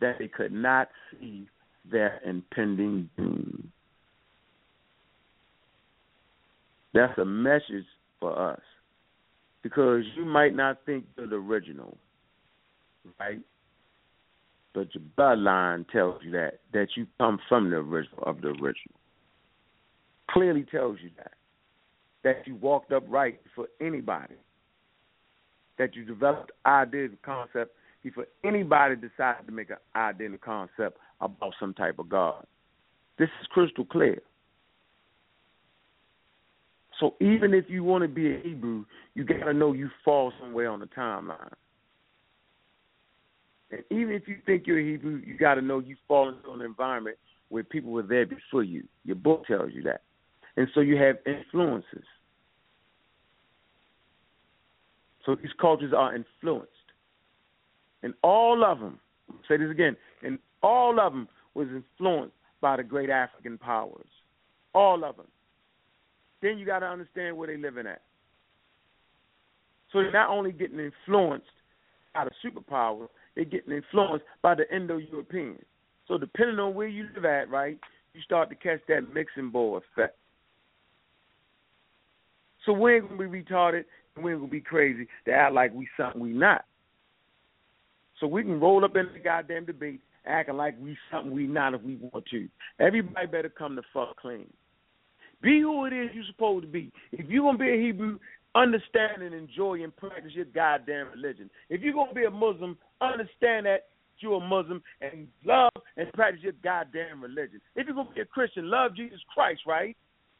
[0.00, 1.48] that they could not see
[1.90, 3.70] their impending doom.
[6.92, 7.84] That's a message
[8.20, 8.60] for us
[9.62, 11.96] because you might not think you're the original,
[13.18, 13.40] right?
[14.72, 18.96] But your bloodline tells you that that you come from the original of the original.
[20.30, 21.32] Clearly tells you that
[22.22, 24.34] that you walked upright for anybody,
[25.78, 30.98] that you developed ideas and concepts before anybody decided to make an idea and concept
[31.20, 32.44] about some type of God.
[33.18, 34.20] This is crystal clear.
[37.00, 40.32] So even if you want to be a Hebrew, you got to know you fall
[40.40, 41.52] somewhere on the timeline.
[43.70, 46.52] And even if you think you're a Hebrew, you got to know you fall into
[46.52, 47.16] an environment
[47.48, 48.84] where people were there before you.
[49.04, 50.02] Your book tells you that.
[50.56, 52.04] And so you have influences.
[55.26, 56.70] So these cultures are influenced.
[58.02, 59.00] And all of them,
[59.48, 59.96] say this again,
[60.64, 64.08] all of them was influenced by the great African powers.
[64.74, 65.26] All of them.
[66.40, 68.00] Then you got to understand where they're living at.
[69.92, 71.46] So they're not only getting influenced
[72.14, 75.62] by the superpower, they're getting influenced by the Indo-Europeans.
[76.08, 77.78] So depending on where you live at, right,
[78.14, 80.16] you start to catch that mixing bowl effect.
[82.64, 83.84] So we ain't gonna be retarded
[84.16, 86.64] and we ain't gonna be crazy to act like we something we not.
[88.20, 91.74] So we can roll up in the goddamn debate acting like we something we not
[91.74, 92.48] if we want to.
[92.80, 94.46] Everybody better come to fuck clean.
[95.42, 96.90] Be who it is you're supposed to be.
[97.12, 98.18] If you're gonna be a Hebrew,
[98.54, 101.50] understand and enjoy and practice your goddamn religion.
[101.68, 106.42] If you're gonna be a Muslim, understand that you're a Muslim and love and practice
[106.42, 107.60] your goddamn religion.
[107.76, 109.96] If you're gonna be a Christian, love Jesus Christ, right?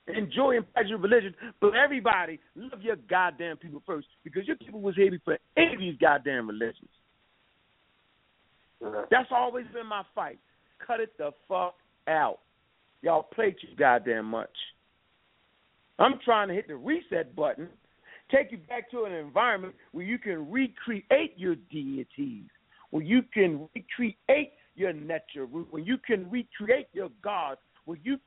[0.07, 4.81] Enjoy and practice your religion, but everybody love your goddamn people first because your people
[4.81, 6.91] was here before any of these goddamn religions.
[8.81, 10.39] That's always been my fight.
[10.85, 11.77] Cut it the fuck
[12.09, 12.41] out.
[13.03, 14.51] Y'all play too goddamn much.
[15.99, 17.69] I'm trying to hit the reset button,
[18.31, 22.47] take you back to an environment where you can recreate your deities,
[22.91, 28.19] where you can recreate your nature, root, where you can recreate your gods, where you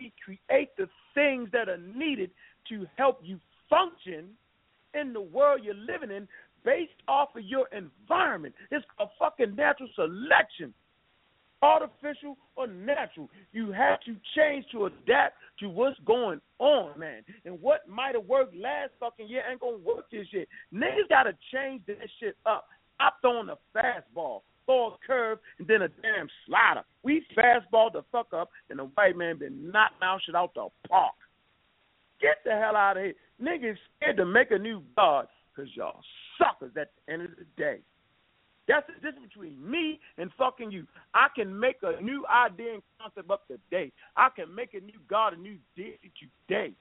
[0.00, 2.30] recreate the things that are needed
[2.68, 3.38] to help you
[3.70, 4.30] function
[4.94, 6.28] in the world you're living in
[6.64, 8.54] based off of your environment.
[8.70, 10.72] It's a fucking natural selection
[11.62, 13.30] artificial or natural.
[13.52, 17.22] You have to change to adapt to what's going on, man.
[17.44, 20.44] And what might have worked last fucking year ain't gonna work this year.
[20.74, 22.66] Niggas gotta change that shit up.
[23.00, 26.82] I throwing a fastball, throw a curve, and then a damn slider.
[27.02, 30.68] We fastball the fuck up, and the white man been knocking our shit out the
[30.88, 31.14] park.
[32.20, 33.14] Get the hell out of here.
[33.40, 36.00] Niggas scared to make a new god because y'all
[36.42, 37.78] suckers at the end of the day.
[38.68, 40.86] That's the difference between me and fucking you.
[41.14, 43.90] I can make a new idea and concept up today.
[44.16, 46.12] I can make a new God, a new deity
[46.48, 46.72] today.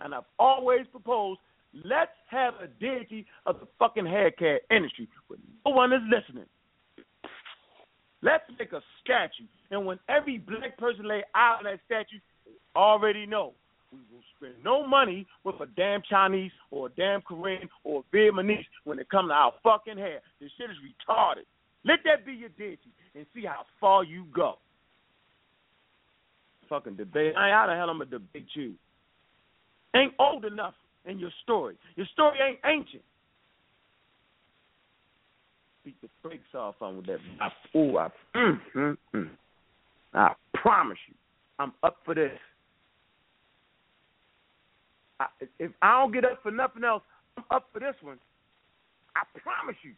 [0.00, 1.40] And I've always proposed
[1.84, 6.46] let's have a deity of the fucking haircare industry, but no one is listening.
[8.22, 12.18] Let's make a statue, and when every black person lay out on that statue,
[12.74, 13.52] already know
[13.94, 18.16] we will spend no money with a damn Chinese or a damn Korean or a
[18.16, 20.20] Vietnamese when it comes to our fucking hair.
[20.40, 21.44] This shit is retarded.
[21.84, 24.58] Let that be your deity and see how far you go.
[26.68, 27.34] Fucking debate.
[27.36, 28.74] I how the hell I'm gonna debate you?
[29.94, 31.76] Ain't old enough in your story.
[31.96, 33.02] Your story ain't ancient.
[35.84, 37.18] Beat the brakes off on with that.
[37.40, 39.30] I, ooh, I, mm, mm, mm.
[40.14, 41.14] I promise you,
[41.58, 42.32] I'm up for this.
[45.24, 47.02] I, if I don't get up for nothing else,
[47.36, 48.18] I'm up for this one.
[49.16, 49.92] I promise you.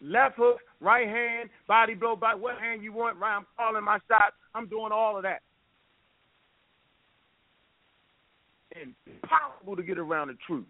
[0.00, 3.36] Left hook, right hand, body blow, by what hand you want, right?
[3.36, 4.34] I'm calling my shots.
[4.54, 5.40] I'm doing all of that.
[8.76, 10.66] Impossible to get around the truth.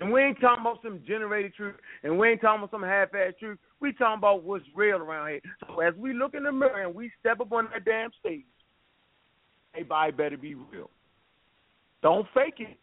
[0.00, 3.38] And we ain't talking about some generated truth, and we ain't talking about some half-assed
[3.38, 3.58] truth.
[3.80, 5.40] We talking about what's real around here.
[5.66, 8.44] So as we look in the mirror and we step up on that damn stage,
[9.74, 10.90] everybody better be real.
[12.04, 12.76] Don't fake it.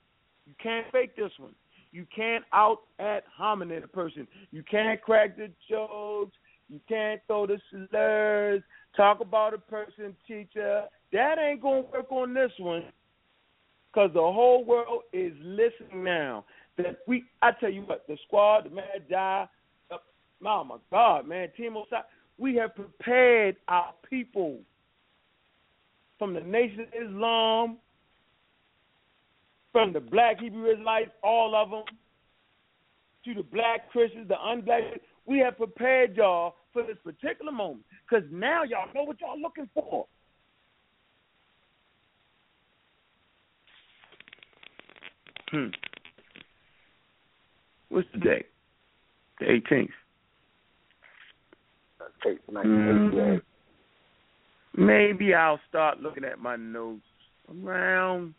[0.47, 1.53] You can't fake this one.
[1.91, 4.27] You can't out ad hominem a person.
[4.49, 6.36] You can't crack the jokes.
[6.69, 8.63] You can't throw the slurs.
[8.97, 10.86] Talk about a person, teacher.
[11.13, 12.86] That ain't gonna work on this one,
[13.93, 16.43] cause the whole world is listening now.
[16.77, 19.47] That we, I tell you what, the squad, the Mad Die,
[19.91, 22.01] oh my God, man, Team Osai,
[22.39, 24.60] we have prepared our people
[26.17, 27.77] from the Nation of Islam
[29.71, 31.84] from the black Hebrew Israelites, all of them,
[33.25, 34.99] to the black Christians, the unblack.
[35.25, 39.69] We have prepared y'all for this particular moment because now y'all know what y'all looking
[39.73, 40.07] for.
[45.51, 45.67] Hmm.
[47.89, 48.45] What's the date?
[49.39, 49.89] The 18th.
[52.53, 53.38] Mm-hmm.
[54.86, 57.01] Maybe I'll start looking at my notes
[57.49, 58.34] around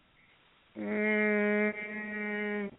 [0.78, 2.70] Mm,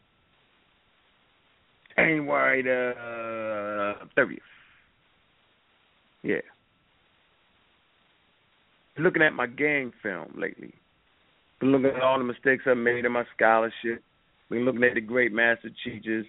[1.96, 4.42] January the thirtieth.
[6.24, 6.42] Yeah.
[8.98, 10.74] Looking at my gang film lately.
[11.60, 14.04] Been looking at all the mistakes I made in my scholarship.
[14.50, 16.26] Been looking at the great master teachers.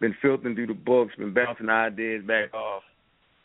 [0.00, 1.14] Been filtering through the books.
[1.16, 2.82] Been bouncing ideas back off.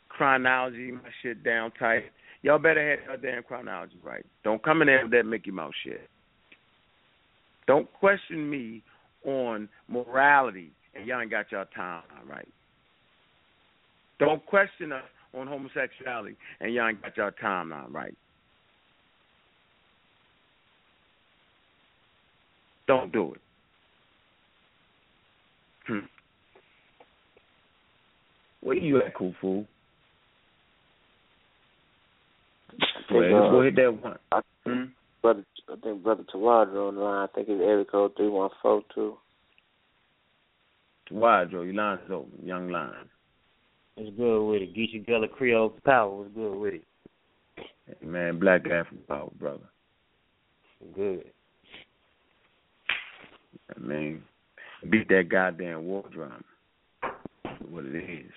[0.10, 2.12] Chronology, my shit down tight.
[2.44, 4.26] Y'all better have your damn chronology right.
[4.44, 6.10] Don't come in there with that Mickey Mouse shit.
[7.72, 8.84] Don't question me
[9.26, 12.50] on morality and y'all ain't got y'all time right.
[14.20, 18.14] Don't question us on homosexuality and y'all ain't got y'all timeline right.
[22.90, 23.42] Don't do it.
[25.88, 26.00] Hmm.
[28.60, 29.66] Where you at, cool fool?
[33.10, 34.44] Go ahead, uh, go hit that one.
[34.66, 34.84] Hmm?
[35.22, 37.28] Brother, I think Brother Tawadro on the line.
[37.30, 39.18] I think it's area code three one four two.
[41.10, 43.10] Tawadro, your line's open, young line.
[43.98, 44.76] It's good with it.
[44.76, 46.84] Geechee Gullah Creole Power was good with it.
[47.56, 49.70] Hey, man, Black African Power, brother.
[50.96, 51.26] Good.
[53.76, 54.24] I mean,
[54.90, 56.44] beat that goddamn war drum.
[57.70, 58.32] What it is.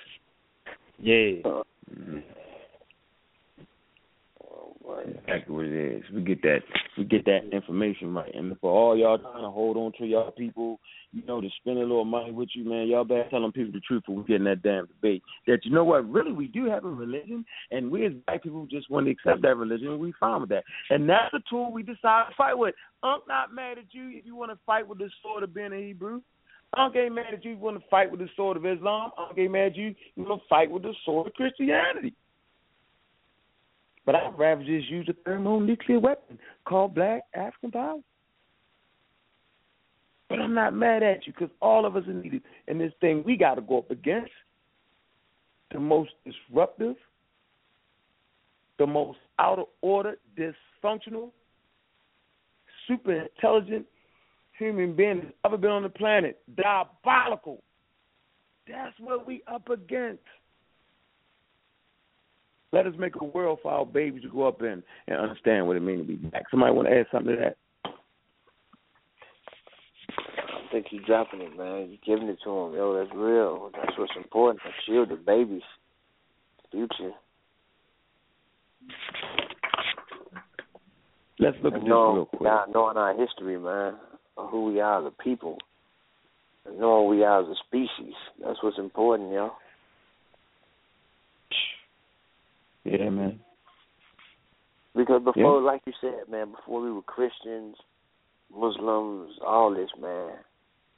[0.99, 1.51] Yeah.
[1.91, 2.19] Mm-hmm.
[4.99, 6.03] Exactly what it is.
[6.15, 6.61] We get that
[6.97, 8.35] we get that information right.
[8.35, 10.81] And for all y'all trying to hold on to y'all people,
[11.13, 13.81] you know, to spend a little money with you, man, y'all better telling people the
[13.81, 15.23] truth when we getting that damn debate.
[15.47, 18.67] That you know what, really we do have a religion and we as black people
[18.71, 20.65] just want to accept that religion and we fine with that.
[20.91, 22.75] And that's the tool we decide to fight with.
[23.03, 25.73] I'm not mad at you if you want to fight with the sword of being
[25.73, 26.21] a Hebrew.
[26.77, 29.11] Unc ain't mad at you if you want to fight with the sword of Islam.
[29.19, 32.15] Unc ain't mad at you if you want to fight with the sword of Christianity.
[34.07, 38.01] But I'd rather just use a thermonuclear weapon called black African power.
[40.29, 42.43] But I'm not mad at you because all of us are needed.
[42.69, 44.33] in this thing we got to go up against
[45.73, 46.97] the most disruptive,
[48.79, 51.31] the most out of order, dysfunctional,
[52.87, 53.87] super intelligent
[54.59, 56.41] human being that's ever been on the planet.
[56.57, 57.63] Diabolical.
[58.69, 60.23] That's what we up against.
[62.75, 65.77] Let us make a world for our babies to grow up in and understand what
[65.77, 66.43] it means to be black.
[66.51, 67.57] Somebody want to add something to that?
[67.85, 67.91] I
[70.73, 71.89] think you're dropping it, man.
[71.89, 72.75] You're giving it to them.
[72.75, 73.71] Yo, that's real.
[73.77, 74.61] That's what's important.
[74.65, 75.63] To shield the babies'
[76.73, 77.13] future.
[81.39, 82.43] Let's look and at know, this real quick.
[82.43, 83.95] Now, knowing our history, man,
[84.37, 85.59] who we are as a people,
[86.67, 88.15] and knowing we are as a species.
[88.45, 89.53] That's what's important, yo.
[92.85, 93.41] Yeah, man.
[94.95, 95.67] Because before, Yeah.
[95.67, 97.77] like you said, man, before we were Christians,
[98.55, 100.39] Muslims, all this, man,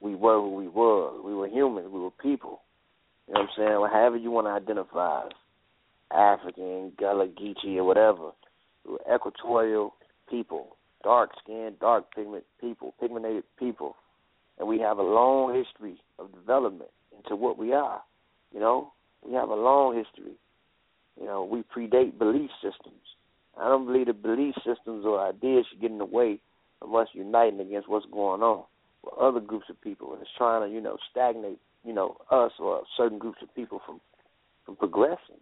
[0.00, 1.20] we were who we were.
[1.22, 1.88] We were humans.
[1.88, 2.60] We were people.
[3.26, 3.80] You know what I'm saying?
[3.80, 5.32] Well, however you want to identify us,
[6.10, 8.32] African, Gullah Geechee, or whatever.
[8.84, 9.94] We were equatorial
[10.28, 13.96] people, dark skinned, dark pigment people, pigmented people.
[14.58, 18.02] And we have a long history of development into what we are.
[18.52, 20.34] You know, we have a long history.
[21.18, 23.02] You know, we predate belief systems.
[23.58, 26.40] I don't believe the belief systems or ideas should get in the way
[26.82, 28.64] of us uniting against what's going on
[29.02, 32.52] with other groups of people and it's trying to, you know, stagnate, you know, us
[32.58, 34.00] or certain groups of people from
[34.66, 35.40] from progressing.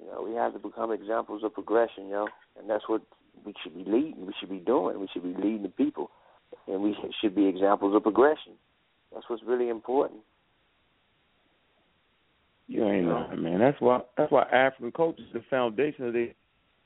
[0.00, 2.26] You know, we have to become examples of progression, yo,
[2.58, 3.02] and that's what
[3.44, 4.26] we should be leading.
[4.26, 4.98] We should be doing.
[4.98, 6.10] We should be leading the people,
[6.66, 8.54] and we should be examples of progression.
[9.12, 10.20] That's what's really important.
[12.66, 13.58] You ain't right, man.
[13.58, 16.30] That's why that's why African culture is the foundation of the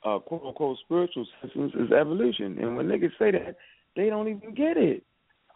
[0.04, 2.58] uh, quote unquote spiritual systems is evolution.
[2.60, 3.56] And when niggas say that,
[3.96, 5.04] they don't even get it.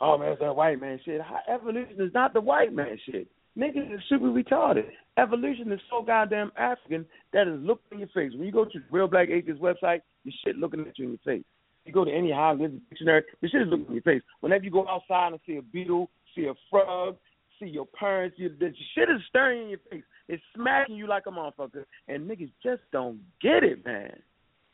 [0.00, 1.20] Oh man, it's that white man shit.
[1.48, 3.28] Evolution is not the white man shit.
[3.58, 4.86] Niggas is super retarded.
[5.18, 8.32] Evolution is so goddamn African that is looking in your face.
[8.34, 11.10] When you go to the Real Black Acres website, your shit looking at you in
[11.10, 11.44] your face.
[11.84, 14.22] You go to any Hogwarts dictionary, the shit is looking in your face.
[14.40, 17.16] Whenever you go outside and see a beetle, see a frog,
[17.60, 20.04] see your parents, you, the shit is staring in your face.
[20.28, 24.14] It's smacking you like a motherfucker, and niggas just don't get it, man.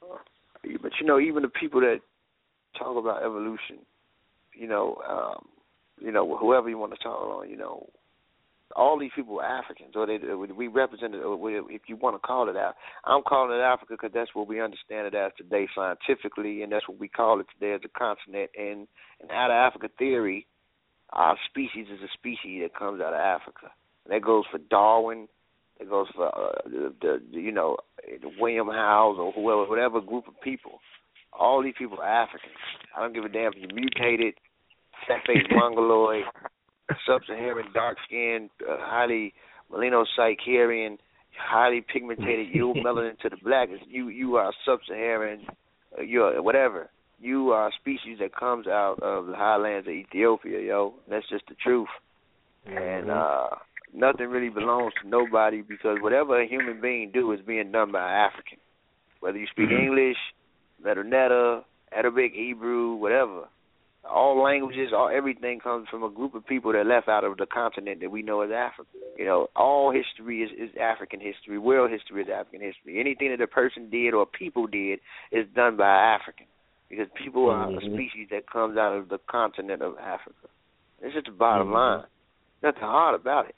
[0.01, 2.01] But you know, even the people that
[2.79, 3.79] talk about evolution,
[4.55, 5.49] you know, um,
[6.01, 7.89] you know, whoever you want to talk on, you know,
[8.77, 12.17] all these people are Africans, or they we represent it, or we, if you want
[12.17, 12.75] to call it out.
[13.05, 16.87] I'm calling it Africa because that's what we understand it as today scientifically, and that's
[16.89, 18.51] what we call it today as a continent.
[18.57, 18.87] And,
[19.21, 20.47] and out of Africa theory,
[21.11, 23.71] our species is a species that comes out of Africa.
[24.05, 25.29] And that goes for Darwin.
[25.81, 30.27] It goes for uh, the, the you know the William Howes or whoever, whatever group
[30.27, 30.81] of people.
[31.33, 32.55] All these people are Africans.
[32.97, 34.35] I don't give a damn if you're mutated,
[35.07, 36.25] fat-faced mongoloid,
[37.07, 39.35] sub-Saharan, dark-skinned, uh, highly
[39.73, 40.99] melanocyte-carrying,
[41.39, 43.69] highly pigmented, you melanin to the black.
[43.87, 45.47] You you are sub-Saharan.
[45.97, 46.91] Uh, you're whatever.
[47.21, 50.95] You are a species that comes out of the highlands of Ethiopia, yo.
[51.11, 51.89] That's just the truth.
[52.67, 53.49] And uh
[53.95, 58.01] nothing really belongs to nobody because whatever a human being do is being done by
[58.03, 58.59] an African.
[59.21, 59.81] Whether you speak Mhm.
[59.83, 60.19] English,
[60.83, 63.49] Medu Neter, Arabic, Hebrew, whatever.
[64.05, 67.47] All languages, all everything comes from a group of people that left out of the
[67.47, 68.89] continent that we know as Africa.
[69.19, 71.59] You know, all history is, is African history.
[71.59, 73.01] World history is African history.
[73.01, 75.01] Anything that a person did or people did
[75.33, 76.47] is done by an African.
[76.89, 77.93] Because people are a Mhm.
[77.93, 80.49] species that comes out of the continent of Africa.
[81.03, 81.73] It's just the bottom Mhm.
[81.73, 82.07] line.
[82.63, 83.57] Nothing hard about it.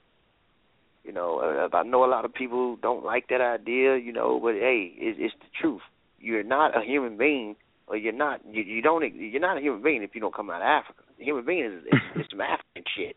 [1.05, 1.39] You know,
[1.73, 4.93] uh, I know a lot of people don't like that idea, you know, but hey,
[4.97, 5.81] it's, it's the truth.
[6.19, 8.41] You're not a human being, or you're not.
[8.51, 9.03] You, you don't.
[9.15, 11.03] You're not a human being if you don't come out of Africa.
[11.19, 13.17] A human being is is, is some African shit.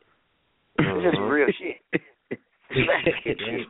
[0.79, 1.29] It's just Mhm.
[1.29, 2.01] real shit.
[2.69, 3.67] It's African shit.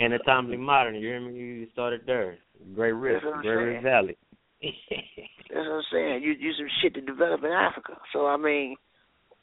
[0.00, 1.34] Anatomically modern, you hear me?
[1.34, 2.38] You started there.
[2.74, 3.82] Great Rift, That's what I'm Great Rift.
[3.82, 4.16] Valley.
[4.62, 6.22] That's what I'm saying.
[6.22, 7.94] You you some shit to develop in Africa.
[8.12, 8.76] So I mean,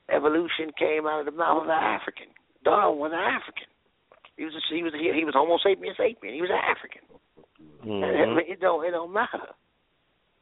[0.09, 2.27] evolution came out of the mouth of an African.
[2.63, 3.67] Darwin was an African.
[4.37, 6.33] He was a, he was a, he was Homo sapiens sapien.
[6.33, 7.01] He was an African.
[7.85, 8.37] Mhm.
[8.47, 9.39] it don't it don't matter.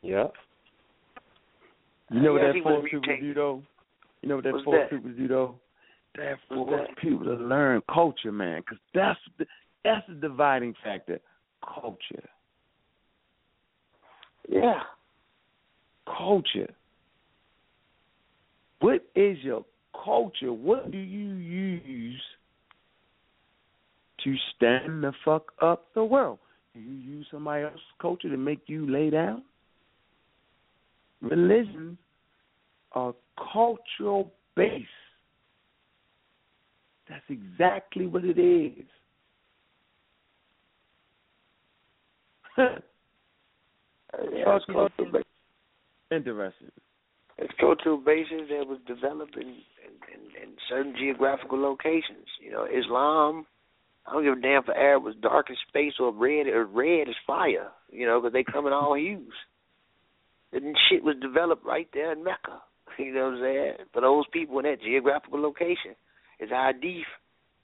[0.01, 0.27] Yeah.
[2.11, 3.63] You know what Yes, that he was forced people do though?
[4.21, 5.55] You know what that What's forced people do though?
[6.15, 9.45] That What's forced people to learn culture, man, because that's the,
[9.83, 11.19] that's the dividing factor.
[11.63, 12.29] Culture,
[14.49, 14.81] Yeah.
[16.05, 16.69] culture.
[18.81, 19.63] What is your
[20.03, 20.51] culture?
[20.51, 22.21] What do you use
[24.23, 26.39] to stand the fuck up the world?
[26.73, 29.43] Do you use somebody else's culture to make you lay down?
[31.21, 31.97] Religions
[32.93, 33.13] are
[33.53, 34.87] cultural based.
[37.09, 38.85] That's exactly what it is.
[44.31, 46.67] Yeah, it's cultural ba- Interesting.
[47.39, 52.27] it's cultural basis that was developed in, in, in, in certain geographical locations.
[52.39, 53.47] You know, Islam.
[54.05, 56.65] I don't give a damn if the Arab was dark as space or red or
[56.65, 57.69] red as fire.
[57.91, 59.33] You know, because they come in all hues.
[60.51, 62.61] And shit was developed right there in Mecca.
[62.99, 63.73] You know what I'm saying?
[63.91, 65.95] For those people in that geographical location,
[66.37, 67.09] it's hadith.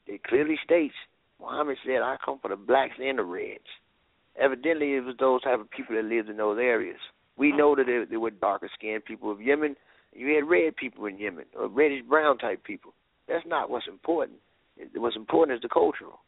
[0.07, 0.95] It clearly states
[1.39, 3.69] Muhammad said, "I come for the blacks and the reds."
[4.37, 6.99] Evidently, it was those type of people that lived in those areas.
[7.37, 9.75] We know that there, there were darker skinned people of Yemen.
[10.13, 12.93] You had red people in Yemen, or reddish brown type people.
[13.27, 14.39] That's not what's important.
[14.95, 16.19] What's important is the cultural.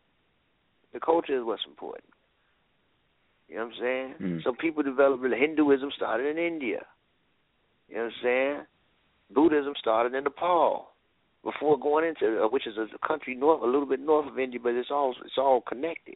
[0.93, 2.05] The culture is what's important.
[3.47, 4.13] You know what I'm saying?
[4.21, 4.43] Mm.
[4.43, 6.85] So people developed Hinduism started in India.
[7.89, 8.59] You know what I'm saying?
[9.33, 10.89] Buddhism started in Nepal
[11.43, 14.59] before going into uh, which is a country north a little bit north of India,
[14.61, 16.15] but it's all it's all connected.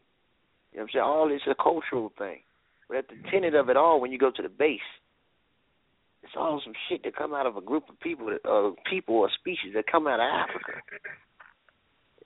[0.71, 1.03] You know what I'm saying?
[1.03, 2.39] All this is a cultural thing.
[2.87, 4.79] But at the tenet of it all, when you go to the base,
[6.23, 9.15] it's all some shit that come out of a group of people, that, uh, people
[9.15, 10.81] or species that come out of Africa.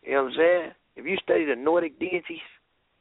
[0.04, 0.72] You know what I'm saying?
[1.00, 2.44] If you study the Nordic deities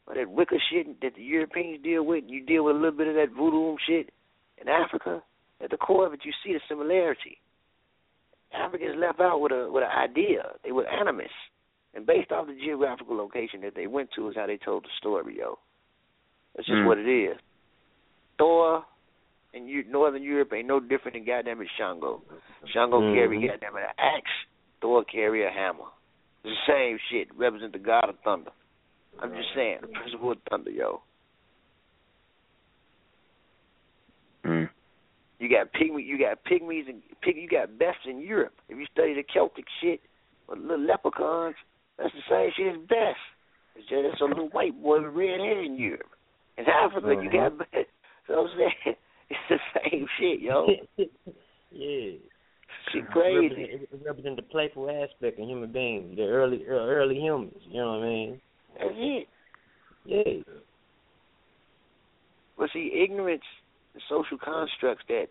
[0.06, 2.96] or that Wicca shit that the Europeans deal with, and you deal with a little
[2.96, 4.10] bit of that voodoo shit
[4.56, 5.20] in Africa,
[5.60, 7.38] at the core of it, you see the similarity.
[8.54, 10.52] Africans left out with a with an idea.
[10.62, 11.32] They were animists,
[11.92, 14.94] and based off the geographical location that they went to is how they told the
[14.96, 15.58] story, yo.
[16.54, 16.86] That's just Mm.
[16.86, 17.36] what it is.
[18.38, 18.84] Thor
[19.52, 22.22] in Eu- Northern Europe ain't no different than goddamn it Shango.
[22.66, 23.14] Shango Mhm.
[23.14, 24.46] carry goddamn it an axe.
[24.80, 25.90] Thor carry a hammer.
[26.44, 27.28] It's the same shit.
[27.36, 28.50] Represent the god of thunder.
[29.20, 31.02] I'm just saying, the principle of thunder, yo.
[34.44, 34.68] Mm.
[35.38, 38.54] You got pygmy, you got pygmies and pig, you got Bes in Europe.
[38.68, 40.00] If you study the Celtic shit
[40.46, 41.56] or the little leprechauns,
[41.98, 43.16] that's the same shit as Bes.
[43.76, 46.10] It's just it's a little white boy with red hair in Europe.
[46.56, 47.66] In Africa, you got Bes.
[48.26, 48.96] so I'm saying
[49.30, 50.66] it's the same shit, yo.
[51.70, 52.18] yeah.
[52.92, 53.54] Shit crazy.
[53.58, 57.60] It represent the playful aspect of human beings, the early early, early humans.
[57.68, 58.40] You know what I mean?
[58.78, 59.28] That's it.
[60.04, 60.54] Yeah.
[62.56, 63.42] But see, ignorance,
[63.94, 65.26] the social constructs that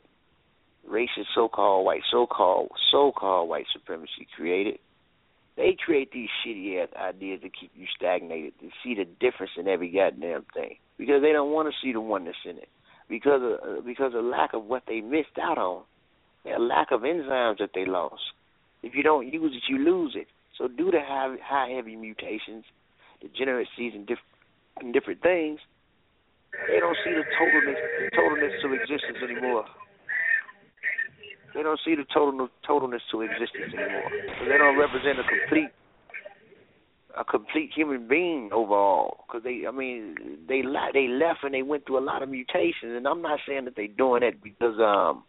[0.90, 4.80] racist so-called white, so-called so-called white supremacy created,
[5.58, 9.68] they create these shitty ass ideas to keep you stagnated, to see the difference in
[9.68, 12.70] every goddamn thing, because they don't want to see the oneness in it,
[13.10, 15.84] because of uh, because of lack of what they missed out on,
[16.56, 18.22] a lack of enzymes that they lost.
[18.84, 20.28] If you don't use it, you lose it.
[20.58, 22.66] So due to high, high heavy mutations,
[23.22, 24.20] degeneracies, and diff-
[24.80, 25.60] and different things,
[26.68, 27.78] they don't see the totalness
[28.18, 29.66] totalness to existence anymore.
[31.54, 34.10] They don't see the total totalness to existence anymore.
[34.40, 35.72] So they don't represent a complete
[37.18, 39.26] a complete human being overall.
[39.28, 40.16] Because they, I mean,
[40.48, 40.62] they
[40.94, 42.94] they left and they went through a lot of mutations.
[42.96, 45.24] And I'm not saying that they're doing it because um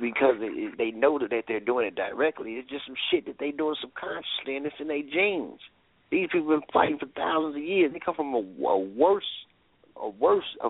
[0.00, 2.52] because they, they know that they're doing it directly.
[2.52, 5.60] It's just some shit that they're doing subconsciously, and it's in their genes.
[6.10, 7.92] These people been fighting for thousands of years.
[7.92, 9.24] They come from a, a worse,
[10.00, 10.68] a worse, a,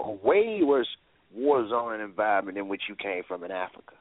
[0.00, 0.88] a way worse
[1.34, 3.94] war zone environment than which you came from in Africa.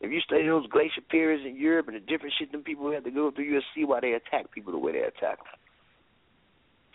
[0.00, 3.04] If you study those glacier periods in Europe and the different shit them people had
[3.04, 5.58] to go through, you'll see why they attack people the way they attack them.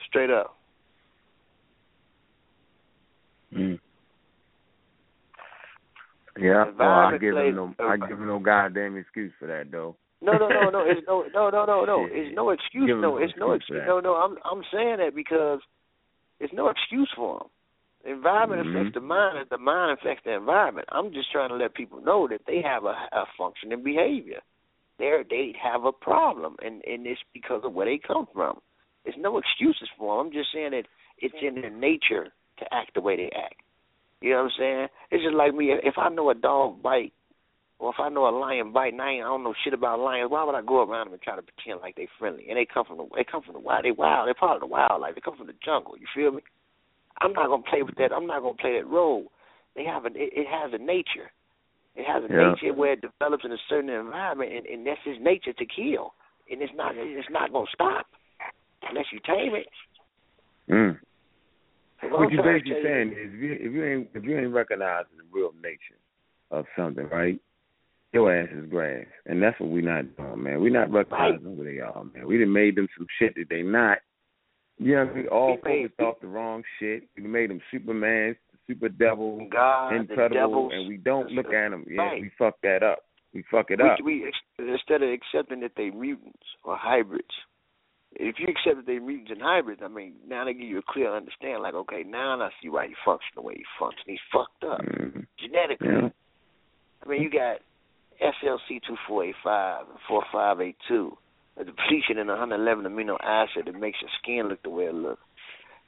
[0.07, 0.57] Straight up.
[3.53, 3.80] Mm.
[6.38, 9.96] Yeah, well, I give him no, I give him no goddamn excuse for that though.
[10.22, 10.86] No, no, no, no.
[10.88, 12.08] It's no, no, no, no, no.
[12.12, 12.88] It's no excuse.
[12.88, 13.84] Give No, it's no excuse.
[13.86, 14.16] No, no.
[14.16, 15.60] I'm, I'm saying that because
[16.40, 17.48] it's no excuse for them.
[18.04, 18.72] The environment Mhm.
[18.76, 20.88] affects the mind, and the mind affects the environment.
[20.92, 24.42] I'm just trying to let people know that they have a, a functioning behavior.
[24.98, 28.60] They they have a problem, and and it's because of where they come from.
[29.04, 30.28] There's no excuses for them.
[30.28, 30.86] I'm just saying that
[31.18, 33.62] it's in their nature to act the way they act.
[34.24, 34.88] You know what I'm saying?
[35.11, 35.76] It's just like me.
[35.84, 37.11] If I know a dog bite,
[37.78, 39.99] or if I know a lion bite and I, ain't, I don't know shit about
[39.99, 42.47] lions, why would I go around them and try to pretend like they friendly?
[42.47, 43.84] And they come from the they come from the wild.
[43.84, 44.28] They wild.
[44.28, 45.15] They're part of the wildlife.
[45.15, 45.99] They come from the jungle.
[45.99, 46.41] You feel me?
[47.19, 48.15] I'm not gonna play with that.
[48.15, 49.28] I'm not gonna play that role.
[49.76, 51.28] They have a it, it has a nature.
[51.99, 52.55] It has a Yeah.
[52.55, 56.15] nature where it develops in a certain environment, and, and that's its nature to kill.
[56.49, 58.07] And it's not it's not gonna stop
[58.88, 59.67] unless you tame it.
[60.71, 60.95] Mm.
[62.12, 65.24] What you basically saying is, if you if you ain't if you ain't recognizing the
[65.32, 65.99] real nature
[66.51, 67.39] of something, right?
[68.14, 70.62] Your ass is grass, and that's what we're not doing, man.
[70.62, 72.28] We're not recognizing who they are, man.
[72.28, 73.99] We done made them some shit that they not.
[74.78, 77.08] You know, we all focused off the wrong shit.
[77.18, 78.36] We made them Superman,
[78.68, 81.86] super devil, God, incredible, and we don't look at them.
[81.89, 82.22] Yeah, Right.
[82.22, 82.99] we fuck that up.
[83.34, 83.99] We fuck it we, up.
[84.04, 87.34] we instead of accepting that they mutants or hybrids,
[88.16, 90.82] if you accept that they mutants and hybrids, I mean, now they give you a
[90.88, 91.61] clear understanding.
[91.61, 94.05] Like, okay, now I see why he functions the way he functions.
[94.05, 95.26] He's fucked up Mhm.
[95.38, 95.88] genetically.
[95.88, 96.09] Yeah.
[97.05, 97.57] I mean, you got
[98.22, 101.18] SLC two four eight five and four five eight two,
[101.57, 105.22] a depletion in 111 amino acid that makes your skin look the way it looks.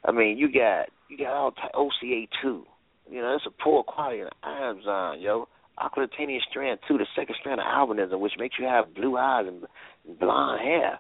[0.04, 2.66] I mean, you got you got all ty- OCA two.
[3.10, 5.48] You know, it's a poor quality of enzyme, yo.
[5.78, 9.66] Oculocutaneous strand two, the second strand of albinism, which makes you have blue eyes and,
[10.08, 11.00] and blonde hair.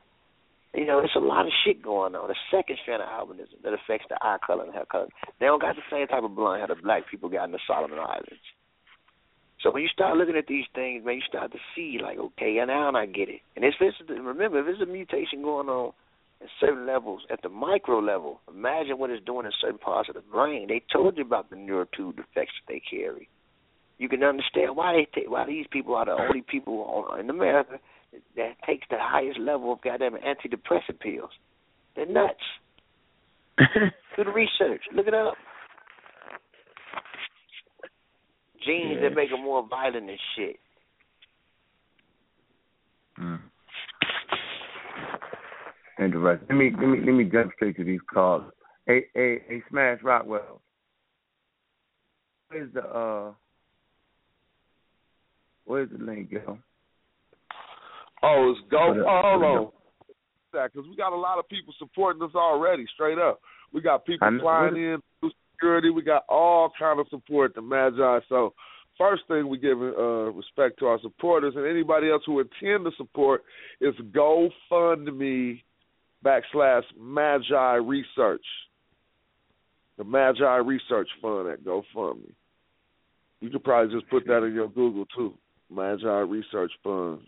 [0.75, 2.27] You know, there's a lot of shit going on.
[2.27, 5.07] The second strand of albinism that affects the eye color and hair color.
[5.39, 7.59] They don't got the same type of blonde hair that black people got in the
[7.65, 8.43] Solomon Islands.
[9.61, 12.61] So when you start looking at these things, man, you start to see like, okay,
[12.67, 13.41] now I get it.
[13.55, 15.93] And if it's remember, if there's a mutation going on
[16.41, 20.15] at certain levels, at the micro level, imagine what it's doing in certain parts of
[20.15, 20.67] the brain.
[20.67, 23.29] They told you about the neurotube defects that they carry.
[23.97, 27.29] You can understand why they take, why these people are the only people on, in
[27.29, 27.79] America
[28.35, 31.31] that takes the highest level of goddamn antidepressant pills.
[31.95, 32.33] They're nuts.
[33.57, 34.81] Do the research.
[34.93, 35.35] Look it up.
[38.65, 39.09] Genes Yeah.
[39.09, 40.59] that make them more violent and shit.
[43.19, 43.39] Mm.
[45.99, 46.47] Interesting.
[46.49, 48.43] Let me let me let me jump straight to these calls.
[48.85, 50.61] Hey, hey, hey, Smash Rockwell.
[52.49, 53.31] Where's the uh?
[55.63, 56.57] Where's the link, yo?
[58.25, 58.93] Oh, it's go.
[58.93, 59.71] For the- hold on.
[60.53, 62.85] That because we got a lot of people supporting us already.
[62.93, 63.39] Straight up,
[63.73, 65.89] we got people flying in through security.
[65.89, 68.19] We got all kind of support to Magi.
[68.29, 68.53] So,
[68.97, 72.91] first thing we give uh, respect to our supporters and anybody else who intend to
[72.97, 73.43] support
[73.81, 75.61] is GoFundMe
[76.23, 78.45] backslash Magi Research.
[79.97, 82.31] The Magi Research Fund at GoFundMe.
[83.41, 85.33] You could probably just put that in your Google too.
[85.75, 87.21] Magi Research Fund.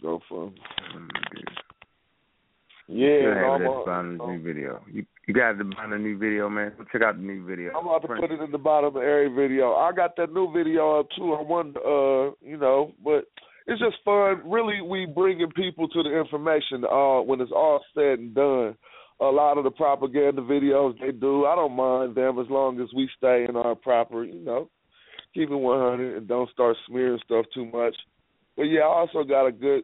[2.89, 4.81] Yeah, you no, have I'm, it at the bottom of the new video.
[4.91, 6.71] You you got to find a new video, man.
[6.89, 7.71] Check out the new video.
[7.77, 9.73] I'm about to put it in the bottom of every video.
[9.73, 11.33] I got that new video up too.
[11.33, 13.25] I want, uh, you know, but
[13.67, 14.41] it's just fun.
[14.45, 16.85] Really, we bringing people to the information.
[16.85, 18.77] Uh, when it's all said and done,
[19.19, 22.87] a lot of the propaganda videos they do, I don't mind them as long as
[22.95, 24.69] we stay in our proper, you know,
[25.33, 27.95] keep it 100 and don't start smearing stuff too much.
[28.57, 29.83] But yeah, I also got a good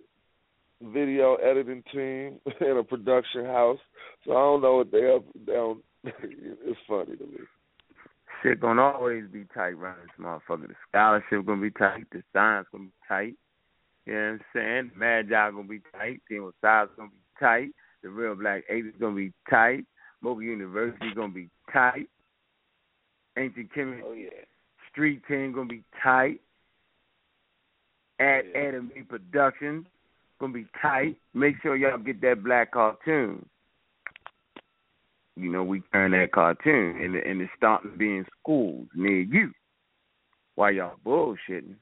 [0.81, 3.79] video editing team and a production house.
[4.25, 7.37] So I don't know what they up they don't it's funny to me.
[8.41, 10.67] Shit gonna always be tight around this motherfucker.
[10.67, 12.05] The scholarship gonna be tight.
[12.11, 13.35] The science gonna be tight.
[14.05, 14.91] You know what I'm saying?
[14.93, 16.21] The Magi gonna be tight.
[16.27, 17.69] Team with size gonna be tight.
[18.01, 19.85] The real black eight is gonna be tight.
[20.21, 22.09] Mobile University gonna be tight.
[23.37, 24.29] Ancient Chemist Oh yeah.
[24.91, 26.41] Street Team gonna be tight.
[28.19, 29.85] At Adam B Productions
[30.39, 31.17] gonna be tight.
[31.33, 33.45] Make sure y'all get that black cartoon.
[35.35, 39.21] You know, we turn that cartoon and and it's starting to be in schools near
[39.21, 39.51] you.
[40.55, 41.75] While y'all bullshitting.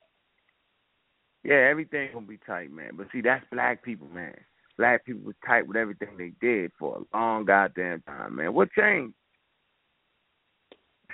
[1.44, 2.92] Yeah, everything gonna be tight, man.
[2.94, 4.36] But see, that's black people, man.
[4.78, 8.54] Black people was tight with everything they did for a long goddamn time, man.
[8.54, 9.14] What changed?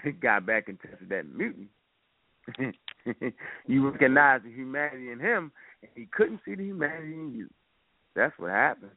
[0.04, 1.70] They got back and tested that mutant.
[3.68, 7.50] you recognize the humanity in him, and he couldn't see the humanity in you.
[8.16, 8.92] That's what happened.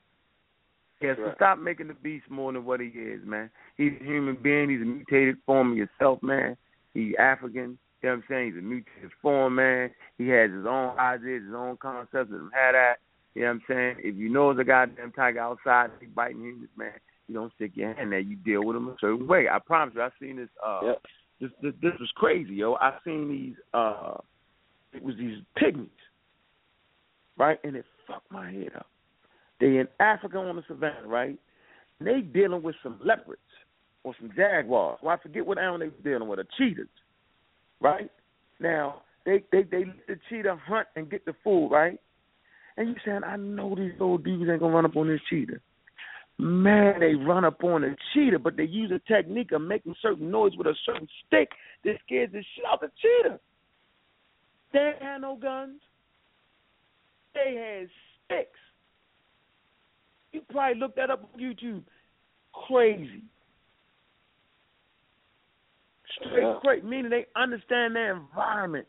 [1.01, 1.37] Yeah, so Right.
[1.37, 3.51] stop making the beast more than what he is, man.
[3.77, 4.69] He's a human being.
[4.69, 6.57] He's a mutated form of yourself, man.
[6.95, 7.79] He's African.
[8.03, 8.47] You know what I'm saying?
[8.53, 9.91] He's a mutated form, man.
[10.19, 12.31] He has his own ideas, his own concepts.
[12.31, 12.97] Let him have that.
[13.35, 13.97] You know what I'm saying?
[14.01, 16.93] If you know there's a goddamn tiger outside, he's biting humans, man.
[17.29, 18.19] You don't stick your hand there.
[18.19, 19.49] You deal with him a certain way.
[19.49, 20.03] I promise you.
[20.03, 20.49] I've seen this.
[20.65, 21.03] Uh, Yep.
[21.41, 22.75] This, this this was crazy, yo.
[22.75, 23.55] I seen these.
[23.75, 24.15] uh
[24.93, 25.89] It was these pygmies,
[27.39, 27.59] right?
[27.65, 28.87] And it fucked my head up.
[29.61, 31.39] They in Africa on the savannah, right?
[31.99, 33.41] And they dealing with some leopards
[34.05, 34.99] or some jaguars.
[35.03, 36.87] Well, I forget what animal they was dealing with, or cheetahs,
[37.81, 38.11] right?
[38.59, 41.99] Now they they they let the cheetah hunt and get the food, right?
[42.77, 45.61] And you saying, I know these old dudes ain't gonna run up on this cheetah.
[46.41, 50.31] Man, they run up on a cheetah, but they use a technique of making certain
[50.31, 51.51] noise with a certain stick
[51.85, 53.39] that scares the shit out the cheetah.
[54.73, 55.81] They ain't had no guns.
[57.35, 57.89] They had
[58.25, 58.59] sticks.
[60.33, 61.83] You probably look that up on YouTube.
[62.67, 63.23] Crazy.
[66.13, 66.59] Straight Yeah.
[66.61, 66.87] crazy.
[66.87, 68.89] Meaning they understand their environment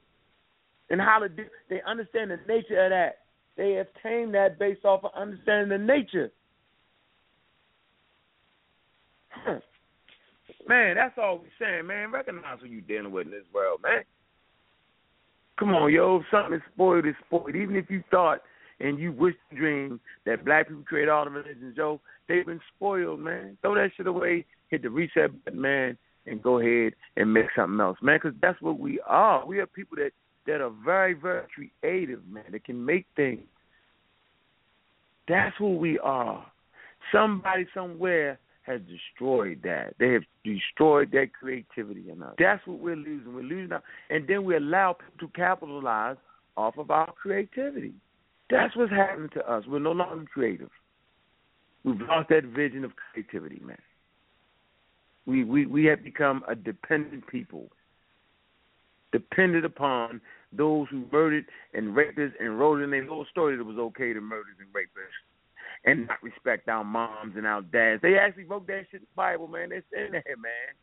[0.89, 1.49] and how to do.
[1.67, 3.25] They understand the nature of that.
[3.57, 6.31] They have tamed that based off of understanding the nature.
[10.67, 12.11] Man, that's all we're saying, man.
[12.11, 14.03] Recognize who you dealing with in this world, man.
[15.59, 16.17] Come on, yo.
[16.17, 17.55] If something is spoiled, it's spoiled.
[17.55, 18.41] Even if you thought
[18.79, 22.61] and you wish to dream that black people create all the religions, yo, they've been
[22.75, 23.57] spoiled, man.
[23.61, 27.79] Throw that shit away, hit the reset button, man, and go ahead and make something
[27.79, 28.19] else, man.
[28.21, 29.45] Because that's what we are.
[29.45, 30.11] We are people that
[30.47, 32.45] that are very, very creative, man.
[32.51, 33.41] That can make things.
[35.27, 36.45] That's who we are.
[37.11, 39.95] Somebody somewhere has destroyed that.
[39.99, 42.35] They have destroyed that creativity in us.
[42.37, 43.33] That's what we're losing.
[43.33, 46.17] We're losing our, and then we allow people to capitalize
[46.57, 47.93] off of our creativity.
[48.49, 49.63] That's what's happening to us.
[49.67, 50.69] We're no longer creative.
[51.83, 53.77] We've lost that vision of creativity, man.
[55.25, 57.67] We we we have become a dependent people,
[59.11, 63.61] dependent upon those who murdered and raped us and wrote in their little story that
[63.61, 65.30] it was okay to murder and rape us
[65.85, 68.01] and not respect our moms and our dads.
[68.01, 69.69] They actually wrote that shit in the Bible, man.
[69.69, 70.75] They said that, man.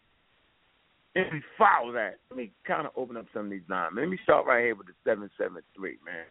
[1.14, 2.16] And we follow that.
[2.30, 3.94] Let me kind of open up some of these lines.
[3.96, 6.24] Let me start right here with the 773, man.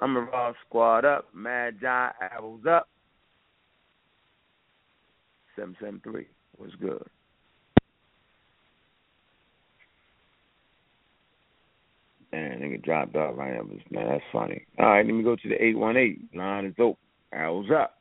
[0.00, 2.88] I'm a raw squad up, Magi, Arrows up.
[5.56, 6.26] 773
[6.58, 7.06] was good.
[12.32, 14.66] Man, nigga dropped off right now, man, that's funny.
[14.78, 16.30] All right, let me go to the 818.
[16.34, 16.96] Line is open.
[17.32, 17.98] Arrows up.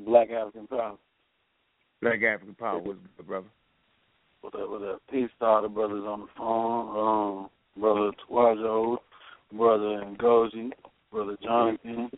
[0.00, 0.96] Black African Power.
[2.00, 3.46] Black African Power, what's good, brother?
[4.42, 7.46] With a with a peace to all the brothers on the phone.
[7.46, 8.96] Um, brother Twajo,
[9.52, 10.70] brother Ngozi,
[11.12, 12.10] brother Jonathan,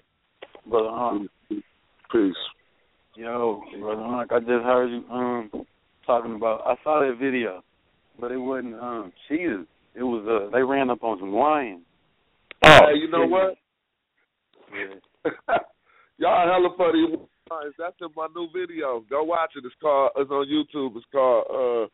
[0.66, 1.30] brother Hunt.
[2.10, 2.34] Peace.
[3.16, 5.50] Yo, brother Hunt, I just heard you um
[6.06, 6.62] talking about.
[6.64, 7.62] I saw that video,
[8.18, 9.66] but it wasn't um cheetahs.
[9.94, 11.82] It was uh they ran up on some lions.
[12.62, 13.56] Hey, you know what?
[14.74, 15.58] Yeah.
[16.18, 17.16] Y'all hella funny.
[17.78, 19.04] That's in my new video.
[19.10, 19.64] Go watch it.
[19.64, 20.12] It's called.
[20.16, 20.96] It's on YouTube.
[20.96, 21.44] It's called.
[21.50, 21.88] uh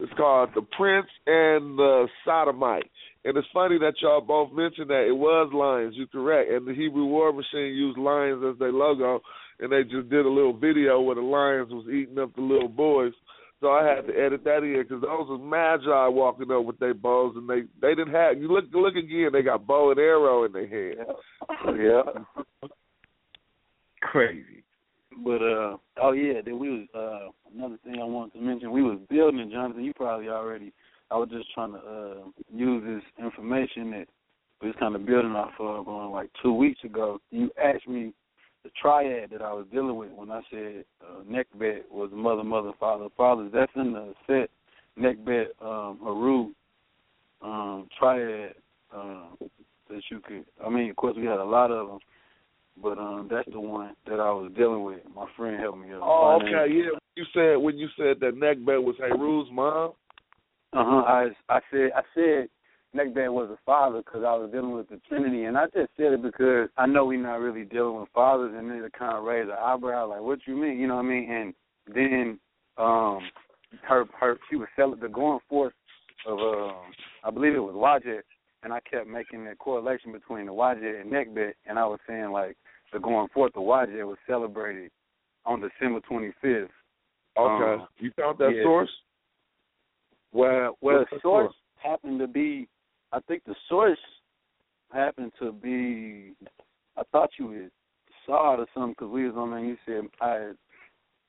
[0.00, 2.90] It's called The Prince and the Sodomite.
[3.24, 5.94] And it's funny that y'all both mentioned that it was lions.
[5.96, 6.50] You're correct.
[6.52, 9.20] And the Hebrew War Machine used lions as their logo,
[9.58, 12.68] and they just did a little video where the lions was eating up the little
[12.68, 13.12] boys.
[13.60, 16.94] So I had to edit that in because those was magi walking up with their
[16.94, 18.38] bows, and they they didn't have.
[18.38, 19.30] You look look again.
[19.32, 21.08] They got bow and arrow in their hand.
[21.76, 22.68] Yeah.
[24.00, 24.62] Crazy.
[25.24, 28.82] But uh oh yeah, then we was uh another thing I wanted to mention, we
[28.82, 30.72] was building Jonathan, you probably already
[31.10, 32.14] I was just trying to uh
[32.54, 34.06] use this information that
[34.62, 37.20] we was kinda building off of on like two weeks ago.
[37.30, 38.12] You asked me
[38.62, 42.72] the triad that I was dealing with when I said uh Neckbet was mother, mother,
[42.78, 43.50] father, fathers.
[43.52, 44.50] That's in the set
[44.96, 46.50] neck Neckbet, um, Haru,
[47.42, 48.54] um, triad,
[48.94, 49.36] um,
[49.88, 51.98] that you could I mean of course we had a lot of them
[52.82, 55.00] but um, that's the one that I was dealing with.
[55.14, 55.92] My friend helped me.
[55.92, 56.00] out.
[56.02, 56.98] Oh, My name- okay, yeah.
[57.16, 59.92] You said when you said that neckbed was Heru's mom.
[60.72, 61.02] Uh huh.
[61.06, 62.48] I I said I said
[62.94, 66.12] Neckbed was a father because I was dealing with the Trinity, and I just said
[66.12, 69.24] it because I know we're not really dealing with fathers, and then it kind of
[69.24, 71.30] raised an eyebrow, like, "What you mean?" You know what I mean?
[71.30, 71.54] And
[71.94, 72.38] then
[72.78, 73.20] um,
[73.82, 75.72] her her she was selling the going forth
[76.26, 76.92] of um,
[77.24, 78.22] I believe it was Wajet,
[78.62, 82.30] and I kept making that correlation between the Wajet and Neckbed, and I was saying
[82.30, 82.56] like
[82.92, 84.90] the going forth of Wajet was celebrated
[85.44, 86.68] on December 25th.
[87.36, 88.62] Okay, Um, you found that yeah.
[88.62, 88.90] source.
[90.32, 91.54] Well, well, What's the source source?
[91.76, 92.68] happened to be.
[93.12, 93.98] I think the source
[94.92, 96.34] happened to be.
[96.96, 97.70] I thought you had
[98.26, 99.58] saw it or something because we was on there.
[99.60, 100.56] and You said I had,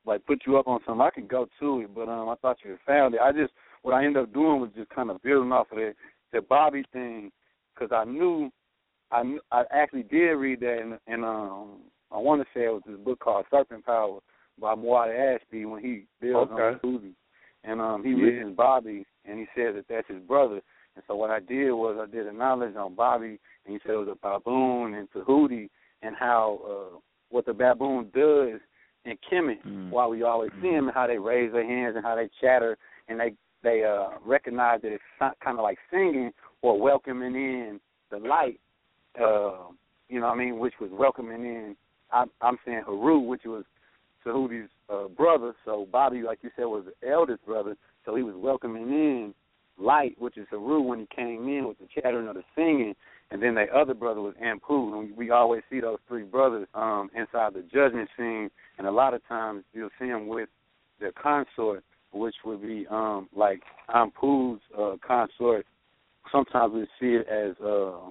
[0.06, 1.02] like put you up on something.
[1.02, 3.22] I could go to it, but um, I thought you had found it.
[3.22, 3.54] I just
[3.84, 5.94] what I ended up doing was just kind of building off of that
[6.34, 7.32] the Babi thing
[7.74, 8.52] because I knew
[9.12, 11.80] I I actually did read that and and um
[12.12, 14.20] I want to say it was this book called Serpent Power
[14.60, 16.80] by Muata Ashby when he builds on Okay.
[16.82, 17.16] Susie.
[17.64, 18.18] And um he Yeah.
[18.32, 20.62] mentions Babi and he says that that's his brother.
[20.96, 23.92] And so what I did was I did a knowledge on Babi and he said
[23.94, 25.70] it was a baboon and Tahuti
[26.02, 26.98] and how uh
[27.30, 28.60] what the baboon does
[29.06, 29.92] in Kemet Mm.
[29.92, 32.78] while we always see them and how they raise their hands and how they chatter
[33.08, 33.34] and they
[33.64, 35.04] they uh recognize that it's
[35.44, 36.32] kind of like singing
[36.62, 37.80] or welcoming in
[38.12, 38.60] the light.
[39.20, 39.72] Uh,
[40.08, 41.76] you know what I mean, which was welcoming in.
[42.12, 43.64] I'm, I'm saying Haru, which was
[44.26, 45.54] Tahuti's uh, brother.
[45.66, 47.76] So Babi, like you said, was the eldest brother.
[48.06, 49.34] So he was welcoming in
[49.78, 52.96] light, which is Haru, when he came in with the chattering of the singing.
[53.32, 55.00] And then the other brother was Anpu.
[55.00, 58.50] And we always see those three brothers um, inside the judgment scene.
[58.78, 60.50] And a lot of times you'll see them with
[61.00, 63.62] their consort, which would be um, like
[63.94, 65.66] Anpu's uh, consort.
[66.32, 68.10] Sometimes we see it as uh,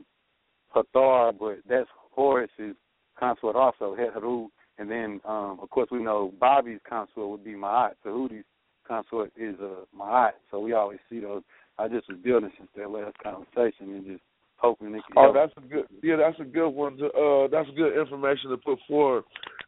[0.82, 2.76] Hathar, but that's Horus's
[3.18, 4.48] consort also, Haru.
[4.78, 7.92] And then, um, of course, we know Babi's consort would be Ma'at.
[8.04, 8.44] Tahuti's
[8.86, 10.32] consort is uh, Ma'at.
[10.50, 11.42] So we always see those.
[11.78, 14.22] I just was building since that last conversation and just
[14.56, 15.02] hoping it.
[15.16, 15.86] Oh, that's a good.
[16.02, 16.96] Yeah, that's a good one.
[16.98, 19.24] To, uh, that's good information to put forward.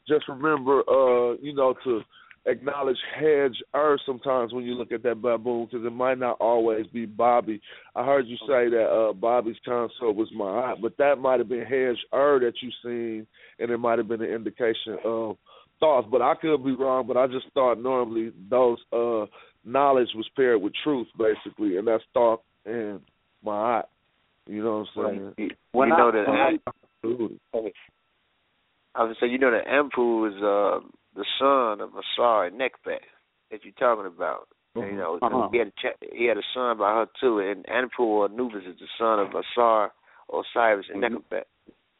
[0.09, 2.01] Just remember, uh, you know, to
[2.47, 6.87] acknowledge Hedge Ur sometimes when you look at that baboon because it might not always
[6.87, 7.61] be Babi.
[7.95, 11.65] I heard you say that uh Babi's consort was Ma'at, but that might have been
[11.65, 13.27] Hedge Ur that you seen,
[13.59, 15.37] and it might have been an indication of
[15.81, 16.09] thoughts.
[16.11, 17.07] But I could be wrong.
[17.07, 19.27] But I just thought normally those uh
[19.65, 23.01] knowledge was paired with truth, basically, and that's thought and
[23.45, 23.85] Ma'at.
[24.47, 25.55] You know what I'm saying?
[25.73, 26.29] When you I, know that.
[26.29, 26.59] I,
[28.95, 33.05] I was say you know that Anpu is uh the son of Asar and Nekbat
[33.51, 34.49] that you're talking about.
[34.77, 34.95] Mm-hmm.
[34.95, 35.49] You know, uh-huh.
[35.51, 38.63] he had a ch- he had a son by her too, and Anpu or Anubis
[38.69, 39.93] is the son of Asar,
[40.33, 41.17] Osiris, and mm-hmm.
[41.17, 41.45] Nekbat.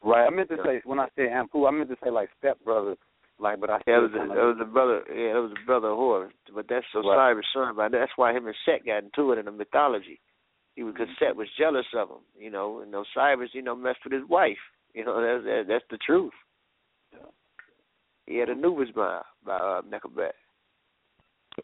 [0.03, 0.25] Right.
[0.25, 2.95] I meant to say when I said Anpu, I meant to say like stepbrother,
[3.39, 5.03] like but I yeah, it was a, it was a brother.
[5.09, 7.67] Yeah, it was a brother of Horus, but that's Osiris' right.
[7.67, 7.75] son.
[7.75, 10.19] But that's why him and Set got into it in the mythology.
[10.75, 13.99] He was because Set was jealous of him, you know, and Osiris, you know, messed
[14.05, 14.63] with his wife.
[14.93, 16.33] You know, that's that, that's the truth.
[18.31, 20.31] He had Anubis by by uh, Nechabat.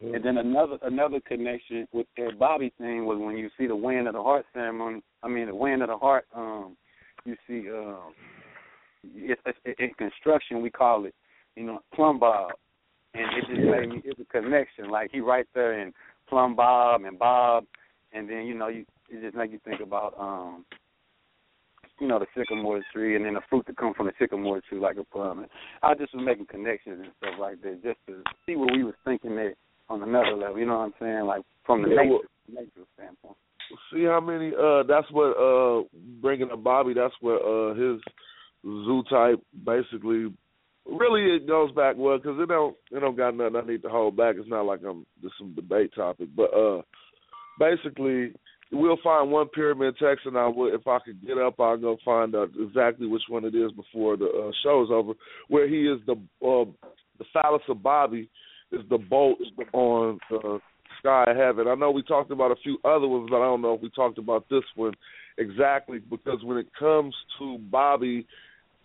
[0.01, 4.05] And then another another connection with that Babi thing was when you see the weighing
[4.05, 5.01] of the heart ceremony.
[5.23, 6.25] I mean the weighing of the heart.
[6.35, 6.75] Um,
[7.23, 8.13] you see, um,
[9.03, 11.15] it, it, in construction we call it,
[11.55, 12.51] you know, plumb bob,
[13.13, 14.01] and it just made me.
[14.03, 14.89] It's a connection.
[14.89, 15.93] Like he right there in
[16.27, 17.63] plumb bob and bob,
[18.11, 20.65] and then you know you it just make you think about um
[21.99, 24.79] you know, the sycamore tree and then the fruit that come from the sycamore tree
[24.79, 25.39] like a plum.
[25.39, 25.47] And
[25.83, 28.95] I just was making connections and stuff like that just to see what we was
[29.03, 29.55] thinking there
[29.89, 31.25] on another level, you know what I'm saying?
[31.25, 33.37] Like from the yeah, nature, well, nature standpoint.
[33.93, 35.83] See how many uh that's what uh
[36.21, 37.99] bringing up Babi, that's what uh his
[38.63, 40.33] zoo type basically
[40.85, 43.89] really it goes back well because it don't it don't got nothing I need to
[43.89, 44.35] hold back.
[44.37, 46.81] It's not like I'm just some debate topic, but uh
[47.59, 48.33] basically
[48.71, 51.97] we'll find one pyramid text, and I will, if I could get up, I'll go
[52.03, 55.13] find out exactly which one it is before the uh, is over.
[55.47, 56.13] Where he is the
[56.45, 56.65] uh,
[57.17, 58.29] the phallus of Babi
[58.71, 59.39] is the bolt
[59.73, 60.59] on the
[60.99, 61.67] sky of heaven.
[61.67, 63.89] I know we talked about a few other ones, but I don't know if we
[63.89, 64.93] talked about this one
[65.37, 68.27] exactly because when it comes to Babi,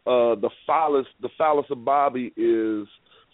[0.07, 2.87] uh, the phallus the phallus of Babi is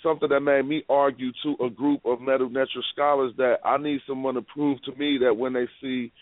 [0.03, 4.35] something that made me argue to a group of natural scholars that I need someone
[4.35, 6.13] to prove to me that when they see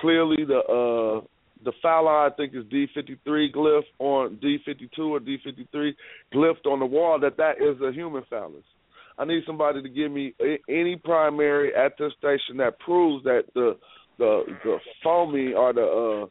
[0.00, 1.26] clearly the uh
[1.64, 5.38] the phalli I think is D fifty three glyph on D fifty two or D
[5.44, 5.94] fifty three
[6.32, 8.64] glyphed on the wall that that is a human phallus.
[9.18, 10.34] I need somebody to give me
[10.68, 13.76] any primary attestation that proves that the
[14.18, 16.26] the the foamy or the uh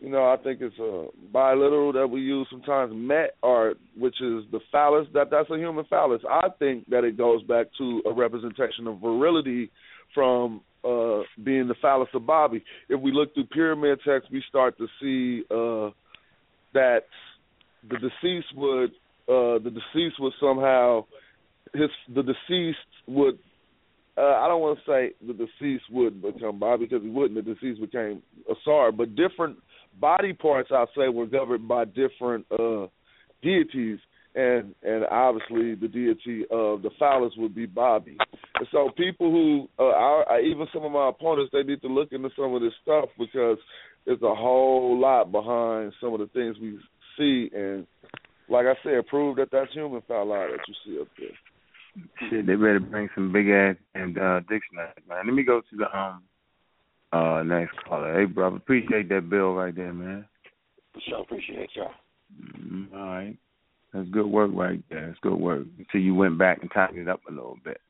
[0.00, 4.44] you know, I think it's a biliteral that we use sometimes, met, or which is
[4.52, 5.06] the phallus.
[5.14, 6.20] That that's a human phallus.
[6.28, 9.70] I think that it goes back to a representation of virility
[10.14, 12.62] from uh, being the phallus of Babi.
[12.88, 15.90] If we look through pyramid texts, we start to see uh,
[16.74, 17.04] that
[17.88, 18.90] the deceased would
[19.28, 21.04] uh, the deceased would somehow
[21.74, 23.38] his the deceased would
[24.18, 27.44] uh, I don't want to say the deceased would become Babi because he wouldn't.
[27.44, 29.58] The deceased became Asar, but different
[30.00, 32.86] body parts I say were governed by different uh,
[33.42, 33.98] deities
[34.36, 38.16] and and obviously the deity of the phallus would be Babi.
[38.56, 42.12] And so people who, uh, I, even some of my opponents, they need to look
[42.12, 43.56] into some of this stuff because
[44.04, 46.78] there's a whole lot behind some of the things we
[47.18, 47.86] see, and
[48.48, 52.28] like I said, prove that that's human phalli that you see up there.
[52.28, 55.26] Shit, they better bring some big ass and uh, dictionary, man.
[55.26, 56.22] Let me go to the um
[57.12, 58.20] uh next caller.
[58.20, 60.26] Hey, brother, appreciate that bill right there, man.
[61.08, 61.90] Sure, appreciate y'all.
[62.60, 63.36] Mm, all right.
[63.96, 65.06] That's good work right there.
[65.06, 65.64] That's good work.
[65.78, 67.80] Until you went back and tightened it up a little bit.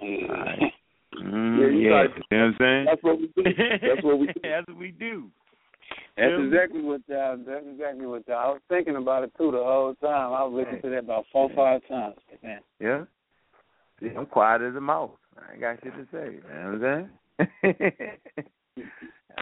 [0.00, 0.26] Yeah.
[0.28, 0.58] All right.
[1.22, 1.78] Mm, yeah, you, yeah.
[1.78, 2.84] you know what I'm saying?
[2.86, 3.42] That's what we do.
[3.82, 4.32] That's what we do.
[4.42, 5.30] that's what we do.
[6.16, 6.44] That's Yeah.
[6.44, 7.36] exactly what y'all.
[7.36, 8.36] That's exactly what y'all.
[8.38, 10.32] I was thinking about it too the whole time.
[10.32, 12.16] I was listening to that about four, five times.
[12.42, 12.60] Man.
[12.80, 13.04] Yeah.
[14.00, 15.10] See, I'm quiet as a mouse.
[15.38, 16.34] I ain't got shit to say.
[16.34, 17.10] You know what I'm
[17.62, 18.16] saying?
[18.76, 18.88] you know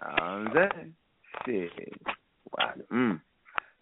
[0.03, 0.95] what I'm saying,
[1.47, 1.93] shit.
[2.59, 2.73] Wow.
[2.93, 3.21] Mm.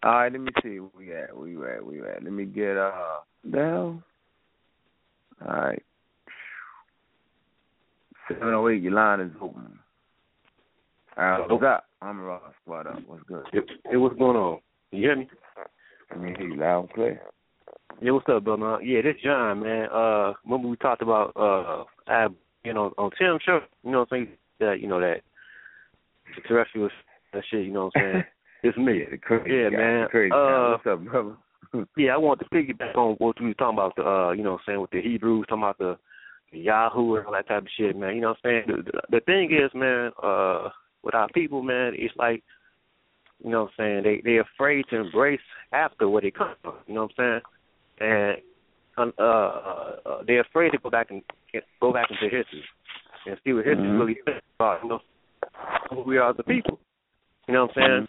[0.01, 1.35] All right, let me see where we at.
[1.35, 1.85] Where you at?
[1.85, 2.23] Where you at?
[2.23, 3.19] Let me get uh
[3.51, 4.01] down.
[5.45, 5.83] All right.
[8.27, 8.81] Seven oh eight.
[8.81, 9.77] Your line is open.
[11.17, 11.85] All right, what's up?
[12.01, 12.41] I'm Ross.
[12.65, 12.99] What up?
[13.07, 13.43] What's good?
[13.51, 14.59] Hey, what's going on?
[14.91, 15.27] You hear me?
[16.11, 17.21] I mean, hear you loud and clear.
[18.01, 18.81] Yeah, what's up, brother?
[18.81, 19.89] Yeah, this John, man.
[19.93, 22.27] Uh, remember we talked about uh, I,
[22.63, 23.59] you know, on Tim show.
[23.83, 24.37] You know what I'm saying?
[24.61, 25.21] That you know that
[26.35, 26.89] the terrestrial
[27.33, 27.65] that shit.
[27.65, 28.23] You know what I'm saying?
[28.63, 28.99] it's me.
[28.99, 30.07] Yeah, the crazy yeah guy, man.
[30.09, 30.69] crazy uh, guy.
[30.71, 31.35] What's up, brother?
[31.97, 33.95] yeah, I want to piggyback on what you was talking about.
[33.95, 35.97] The uh, you know, what I'm saying with the Hebrews, talking about the,
[36.51, 38.15] the Yahoo and all that type of shit, man.
[38.15, 38.77] You know what I'm saying?
[38.85, 40.69] The, the, the thing is, man, uh,
[41.03, 42.43] with our people, man, it's like,
[43.43, 44.03] you know what I'm saying?
[44.03, 45.39] They they're afraid to embrace
[45.71, 46.75] after where they come from.
[46.87, 47.41] You know what I'm
[47.99, 48.41] saying?
[48.97, 51.21] And uh, uh, uh, they're afraid to go back and
[51.79, 52.63] go back into history
[53.25, 53.99] and see what history Mhm.
[53.99, 55.01] really says about you know
[55.89, 56.79] who we are as a people.
[57.47, 58.07] You know what I'm saying?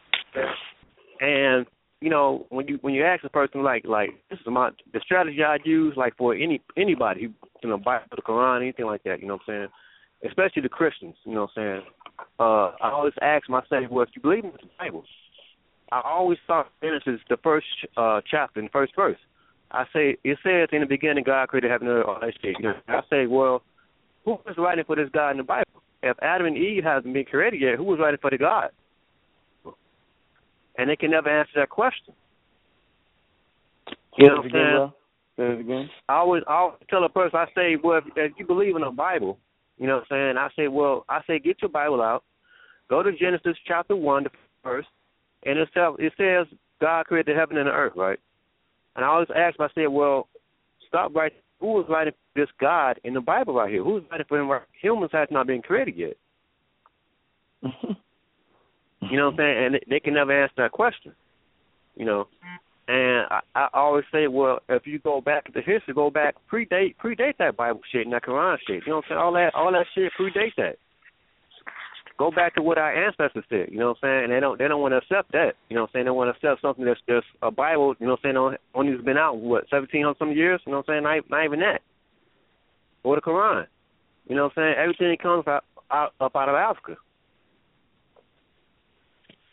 [1.21, 1.67] And
[2.01, 5.01] you know when you when you ask a person like like this is my the
[5.01, 7.29] strategy I use like for any anybody who
[7.63, 9.21] you know Bible the Quran anything like that.
[9.21, 9.69] You know what I'm
[10.23, 10.31] saying?
[10.31, 11.15] Especially the Christians.
[11.25, 11.83] You know what I'm saying?
[12.39, 15.05] Uh, I always ask myself, well, if you believe in the Bible,
[15.93, 17.67] I always start Genesis the first
[17.97, 19.19] uh, chapter, the first verse.
[19.71, 22.35] I say it says in the beginning God created heaven and earth.
[22.43, 23.63] You know, I say, well,
[24.25, 25.83] who was writing for this God in the Bible?
[26.03, 28.71] If Adam and Eve hasn't been created yet, who was writing for the God?
[30.81, 32.15] And they can never answer that question.
[34.17, 34.93] You know what I'm saying?
[35.37, 35.91] Say it again.
[36.09, 38.83] I always, I always tell a person, I say, well, if, if you believe in
[38.83, 39.39] the Bible,
[39.77, 40.37] you know what I'm saying?
[40.39, 42.25] I say, well, I say, get your Bible out,
[42.89, 44.31] go to Genesis chapter one, the
[44.63, 44.89] first,
[45.45, 46.47] and it says, it says
[46.81, 48.19] God created the heaven and the earth, right?
[48.97, 50.29] And I always ask, I say, well,
[50.89, 51.33] stop right.
[51.61, 53.85] Who was writing this God in the Bible right here?
[53.85, 54.63] Who's writing for him?
[54.81, 56.17] Humans has not been created yet.
[59.03, 59.65] You know what I'm saying?
[59.67, 61.15] And they- can never answer that question.
[61.97, 62.29] You know.
[62.89, 66.35] And I, I always say, well, if you go back to the history, go back
[66.51, 68.83] predate predate that Bible shit and that Quran shit.
[68.85, 69.21] You know what I'm saying?
[69.21, 70.77] All that all that shit predate that.
[72.19, 74.25] Go back to what our ancestors said, you know what I'm saying?
[74.25, 75.53] And they don't they don't want to accept that.
[75.69, 76.05] You know what I'm saying?
[76.07, 78.93] They want to accept something that's just a Bible, you know what I'm saying, only
[78.93, 81.05] has been out what, seventeen hundred some years, you know what I'm saying?
[81.05, 81.81] Not, not even that.
[83.05, 83.67] Or the Quran.
[84.29, 84.75] You know what I'm saying?
[84.77, 86.97] Everything comes out, out up out of Africa.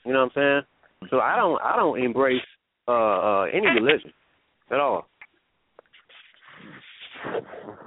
[0.08, 0.64] You know what I'm
[1.02, 1.10] saying?
[1.10, 2.42] So I don't I don't embrace
[2.88, 4.14] uh uh any religion
[4.72, 5.10] at all.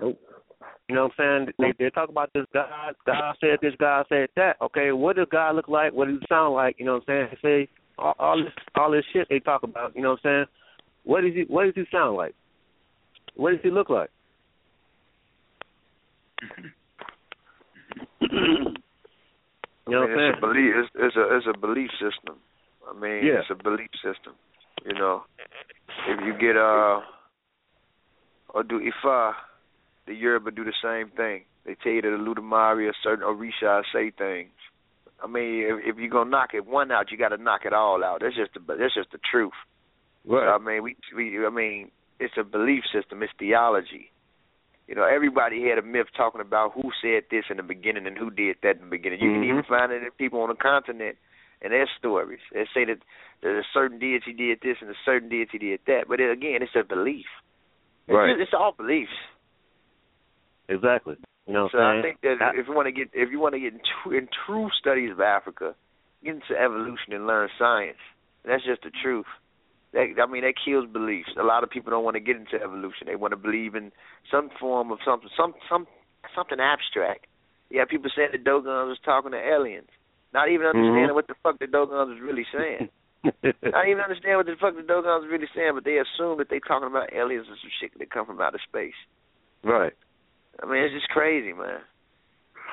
[0.03, 0.21] Nope.
[0.87, 1.55] You know what I'm saying?
[1.59, 4.57] They they talk about this God God said this, God said that.
[4.61, 5.95] Okay, what does God look like?
[5.95, 6.77] What does he sound like?
[6.79, 7.39] You know what I'm saying?
[7.43, 7.69] They say
[7.99, 10.47] all, all this all this shit they talk about, you know what I'm saying?
[11.05, 12.35] What does he what does he sound like?
[13.35, 14.11] What does he look like?
[19.91, 20.73] You know I what I'm it's a belief.
[20.77, 22.37] It's, it's a it's a belief system.
[22.89, 23.41] I mean, Yeah.
[23.41, 24.35] it's a belief system.
[24.85, 25.25] You know,
[26.09, 27.01] if you get uh
[28.53, 29.35] or do Ifa,
[30.07, 31.45] the Yoruba do the same thing.
[31.67, 34.51] They tell you that the Olodumare or certain Orisha say things.
[35.23, 37.73] I mean, if, if you're gonna knock it one out, you got to knock it
[37.75, 38.23] all out.
[38.23, 39.53] That's just the that's just the truth.
[40.25, 40.47] Right.
[40.47, 43.23] So, I mean, we we I mean, it's a belief system.
[43.23, 44.11] It's theology.
[44.91, 48.19] You know, everybody had a myth talking about who said this in the beginning and
[48.19, 49.21] who did that in the beginning.
[49.23, 49.73] You can even mm-hmm.
[49.73, 51.15] find it in people on the continent
[51.63, 52.41] and their stories.
[52.53, 52.99] They say that,
[53.43, 56.07] that a certain deity did this and a certain deity did that.
[56.09, 57.27] But it, again, it's a belief.
[58.09, 58.35] It's, Right.
[58.35, 59.15] just- it's all beliefs.
[60.69, 61.15] Exactly.
[61.47, 63.61] You know So I think that if you want to get if you want to
[63.61, 65.75] get in true, in true studies of Africa,
[66.25, 67.99] get into evolution and learn science.
[68.45, 69.27] That's just the truth.
[69.93, 71.31] That I mean that kills beliefs.
[71.39, 73.07] A lot of people don't want to get into evolution.
[73.07, 73.91] They want to believe in
[74.31, 75.87] some form of something some some
[76.35, 77.27] something abstract.
[77.71, 79.89] Yeah, people saying the Dogons was talking to aliens.
[80.33, 81.15] Not even understanding Mhm.
[81.15, 82.89] what the fuck the Dogons was really saying.
[83.75, 86.49] Not even understand what the fuck the Dogons was really saying, but they assume that
[86.51, 88.95] they talking about aliens and some shit that come from outer space.
[89.65, 89.93] right.
[90.63, 91.81] I mean, it's just crazy, man.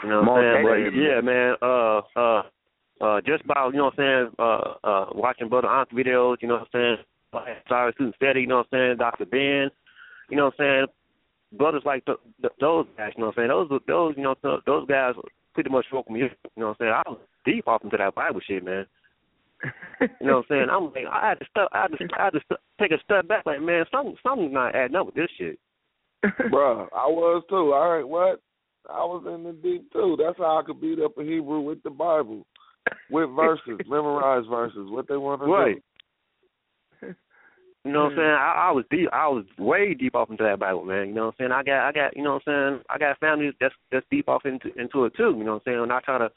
[0.03, 0.91] You know what I'm saying?
[0.93, 2.43] But yeah, man, uh uh
[3.01, 6.47] uh just by, you know what I'm saying, uh uh watching Brother Aunt videos, you
[6.47, 6.97] know what I'm
[7.33, 9.25] saying, Sorry Susan Steady, you know what I'm saying, Dr.
[9.25, 9.69] Ben,
[10.29, 13.49] you know what I'm saying, brothers like th- th- those guys, you know what I'm
[13.49, 15.13] saying, those those you know th- those guys
[15.53, 16.93] pretty much woke me up, you know what I'm saying.
[16.93, 18.85] I was deep off into that Bible shit, man.
[20.01, 20.67] You know what I'm saying?
[20.71, 23.03] I'm like I had to step I had to I had to st- take a
[23.03, 25.59] step back like, man, something something's not adding up with this shit.
[26.23, 27.73] Bruh, I was too.
[27.73, 28.41] All right, what?
[28.89, 30.17] I was in the deep too.
[30.17, 32.45] That's how I could beat up a Hebrew with the Bible,
[33.09, 35.75] with verses, memorize verses, what they want to Right.
[35.75, 35.81] do.
[37.85, 38.29] You know what I'm saying?
[38.29, 39.07] I, I was deep.
[39.13, 41.07] I was way deep off into that Bible, man.
[41.07, 41.51] You know what I'm saying?
[41.53, 42.83] I got, I got, you know what I'm saying?
[42.89, 45.35] I got family that's that's deep off into into it too.
[45.37, 45.79] You know what I'm saying?
[45.79, 46.29] When I try to,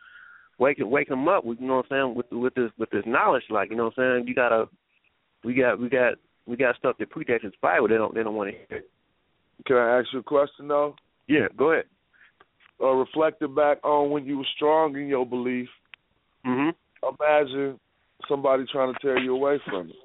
[0.61, 1.44] waking wake them up.
[1.44, 2.14] With, you know what I'm saying?
[2.14, 4.28] With with this with this knowledge, like you know what I'm saying.
[4.28, 4.68] You gotta,
[5.42, 6.14] we got we got
[6.46, 7.88] we got stuff that predates the Bible.
[7.88, 8.78] They don't they don't want to hear.
[8.78, 8.90] It.
[9.66, 10.94] Can I ask you a question though?
[11.26, 11.86] Yeah, go ahead.
[12.80, 15.68] Uh, reflecting back on when you were strong in your belief,
[16.45, 16.70] hmm
[17.18, 17.78] imagine
[18.28, 19.97] somebody trying to tear you away from it.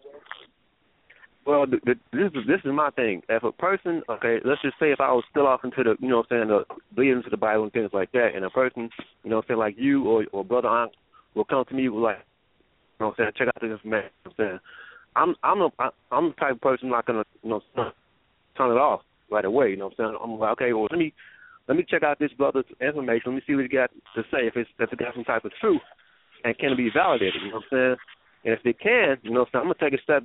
[1.46, 3.22] Well, the, the, this is this is my thing.
[3.30, 6.10] If a person, okay, let's just say if I was still off into the, you
[6.10, 6.64] know, what I'm saying, the
[6.96, 8.90] bleeding into the Bible and things like that, and a person,
[9.24, 10.94] you know, what I'm saying like you or or brother aunt
[11.36, 14.04] will come to me with like, you know, what I'm saying, check out this man.
[14.26, 14.60] You know what I'm saying,
[15.16, 15.70] I'm I'm a,
[16.12, 17.62] I'm the type of person not gonna, you know,
[18.58, 19.70] turn it off right away.
[19.70, 21.14] You know, what I'm saying, I'm like, okay, well, let me
[21.68, 23.24] let me check out this brother's information.
[23.28, 24.48] Let me see what he got to say.
[24.48, 25.82] If it's if it got some type of truth,
[26.46, 27.42] and can it be validated?
[27.44, 27.96] You know what I'm saying?
[28.46, 30.24] And if it can, you know, what I'm, saying, I'm gonna take a step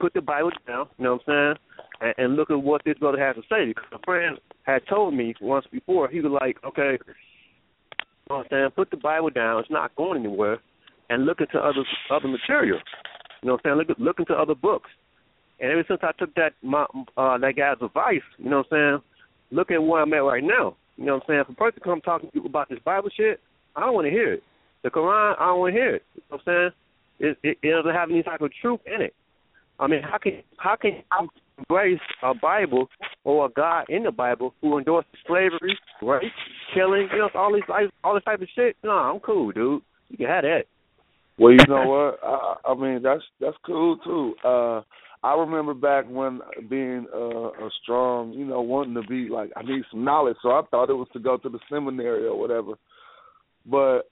[0.00, 1.56] put the Bible down, you know what I'm
[2.00, 3.66] saying, and, and look at what this brother has to say.
[3.68, 8.38] Because a friend had told me once before, he was like, okay, you know what
[8.38, 10.58] I'm saying, put the Bible down, it's not going anywhere,
[11.10, 12.78] and look into other other material.
[13.42, 13.88] You know what I'm saying?
[13.88, 14.90] Look look into other books.
[15.60, 19.00] And ever since I took that my uh that guy's advice, you know what I'm
[19.00, 19.02] saying,
[19.50, 20.76] look at where I'm at right now.
[20.96, 21.40] You know what I'm saying?
[21.40, 23.40] If a person come talking to you about this Bible shit,
[23.76, 24.42] I don't want to hear it.
[24.84, 26.02] The Quran, I don't want to hear it.
[26.14, 26.70] You know what I'm
[27.18, 27.30] saying?
[27.30, 29.14] It, it, it doesn't have any type of truth in it.
[29.80, 31.28] I mean, how can how can you
[31.58, 32.88] embrace a Bible
[33.24, 36.22] or a God in the Bible who endorses slavery, rape,
[36.74, 37.62] killing, you know, all these
[38.04, 38.76] all this type of shit?
[38.84, 39.82] No, I'm cool, dude.
[40.10, 40.64] You can have that.
[41.38, 42.18] Well, you know what?
[42.22, 44.34] I, I mean, that's that's cool too.
[44.46, 44.82] Uh
[45.24, 49.62] I remember back when being uh, a strong, you know, wanting to be like I
[49.62, 52.74] need some knowledge, so I thought it was to go to the seminary or whatever.
[53.64, 54.02] But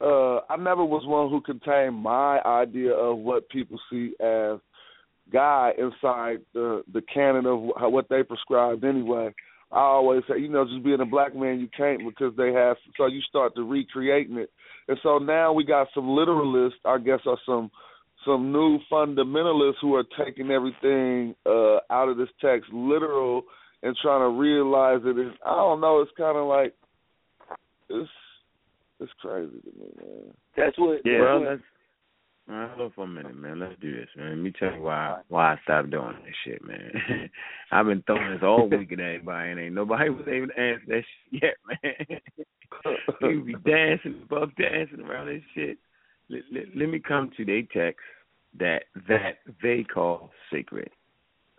[0.00, 4.58] uh I never was one who contained my idea of what people see as
[5.32, 7.60] God inside the the canon of
[7.92, 9.34] what they prescribed anyway.
[9.72, 12.76] I always say, you know, just being a black man, you can't because they have.
[12.96, 14.50] So you start to recreating it,
[14.88, 17.70] and so now we got some literalists, I guess, or some
[18.24, 23.42] some new fundamentalists who are taking everything uh out of this text literal
[23.82, 25.32] and trying to realize it is.
[25.44, 26.00] I don't know.
[26.00, 26.74] It's kind of like
[27.88, 28.10] it's
[29.00, 30.34] it's crazy to me, man.
[30.56, 31.00] That's what.
[31.04, 31.20] Yeah.
[31.20, 31.62] Well, let's
[32.50, 33.60] uh, hold for a minute, man.
[33.60, 34.30] Let's do this, man.
[34.30, 37.30] Let me tell you why why I stopped doing this shit, man.
[37.72, 40.84] I've been throwing this all week at everybody, and ain't nobody was able to answer
[40.88, 42.20] that shit yet, man.
[43.22, 45.78] you be dancing, buck dancing around this shit.
[46.28, 48.00] Let, let, let me come to their text
[48.58, 50.90] that that they call sacred.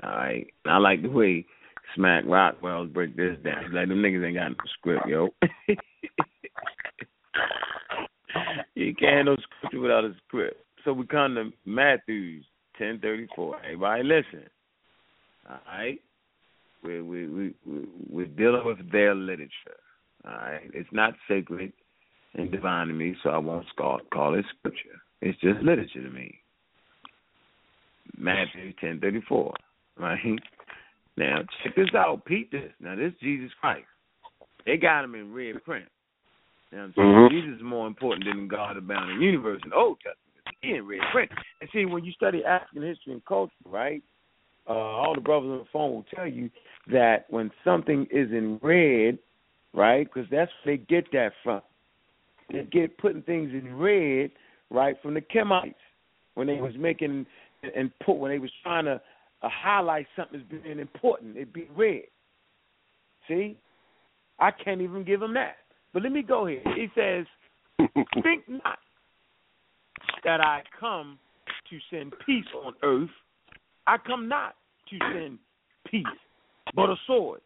[0.03, 1.45] All right, I like the way
[1.95, 3.73] Smack Rockwell break this down.
[3.73, 5.29] Like them niggas ain't got no script, yo.
[8.75, 10.57] you can't no scripture without a script.
[10.83, 12.45] So we come to Matthew's
[12.77, 13.57] ten thirty four.
[13.63, 14.47] Everybody listen.
[15.49, 15.99] All right.
[16.83, 19.77] We we we we we're dealing with their literature.
[20.25, 20.69] All right.
[20.73, 21.73] It's not sacred
[22.33, 25.01] and divine to me, so I won't call, call it scripture.
[25.21, 26.39] It's just literature to me.
[28.17, 29.53] Matthew ten thirty four.
[29.97, 30.39] Right?
[31.17, 32.71] Now check this out, Pete this.
[32.79, 33.85] Now this is Jesus Christ.
[34.65, 35.85] They got him in red print.
[36.71, 37.29] Now Mhm.
[37.29, 40.57] Jesus is more important than the God abounding universe in the Old Testament.
[40.61, 41.31] He red print.
[41.59, 44.01] And see when you study African history and culture, right?
[44.67, 46.49] Uh, all the brothers on the phone will tell you
[46.87, 49.17] that when something is in red,
[49.73, 50.05] right?
[50.05, 51.61] Because that's where they get that from.
[52.51, 54.31] They get putting things in red,
[54.69, 55.73] right, from the Kemites
[56.35, 57.25] when they was making
[57.75, 59.01] and put when they was trying to
[59.41, 61.35] uh, highlight something as being important.
[61.35, 62.03] It'd be red.
[63.27, 63.57] See,
[64.39, 65.57] I can't even give him that.
[65.93, 66.61] But let me go here.
[66.75, 67.25] He says,
[68.23, 68.79] "Think not
[70.23, 71.19] that I come
[71.69, 73.09] to send peace on earth.
[73.87, 74.55] I come not
[74.89, 75.39] to send
[75.85, 76.05] peace,
[76.75, 77.41] but a sword."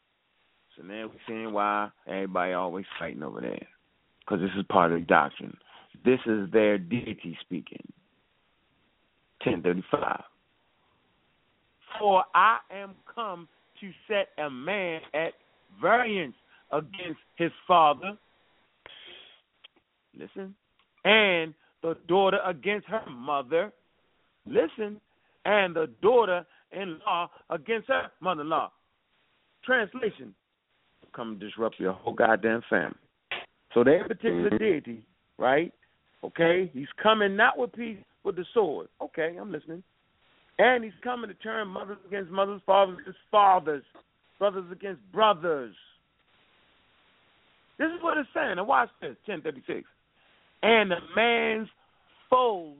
[0.76, 3.68] So now we're seeing why everybody always fighting over there,
[4.20, 5.58] because this is part of the doctrine.
[6.04, 7.92] This is their deity speaking.
[9.42, 10.24] Ten thirty-five.
[12.00, 13.48] For I am come
[13.80, 15.34] to set a man at
[15.82, 16.36] variance
[16.72, 18.18] against his father.
[20.18, 20.56] Listen.
[21.04, 23.72] And the daughter against her mother.
[24.46, 25.00] Listen.
[25.46, 28.72] And the daughter in law against her mother in law.
[29.64, 30.34] Translation.
[31.14, 32.98] Come disrupt your whole goddamn family.
[33.74, 34.60] So that particular Mhm.
[34.60, 35.04] deity,
[35.38, 35.74] right?
[36.24, 38.88] Okay, he's coming not with peace, with the sword.
[39.00, 39.84] Okay, I'm listening.
[40.58, 43.84] And he's coming to turn mothers against mothers, fathers against fathers,
[44.40, 45.76] brothers against brothers.
[47.78, 48.58] This is what it's saying.
[48.58, 49.88] And watch this, 1036.
[50.66, 51.70] And the man's
[52.28, 52.78] foes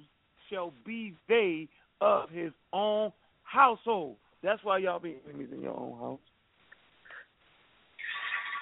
[0.50, 1.68] shall be they
[2.02, 3.12] of his own
[3.44, 4.16] household.
[4.42, 6.20] That's why y'all be enemies in your own house.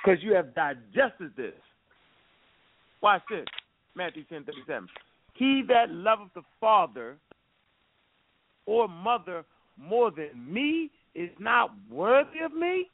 [0.04, 1.54] Because you have digested this.
[3.02, 3.46] Watch this.
[3.96, 4.90] Matthew ten thirty seven.
[5.36, 7.16] He that loveth the father
[8.66, 9.46] or mother
[9.78, 12.90] more than me is not worthy of me.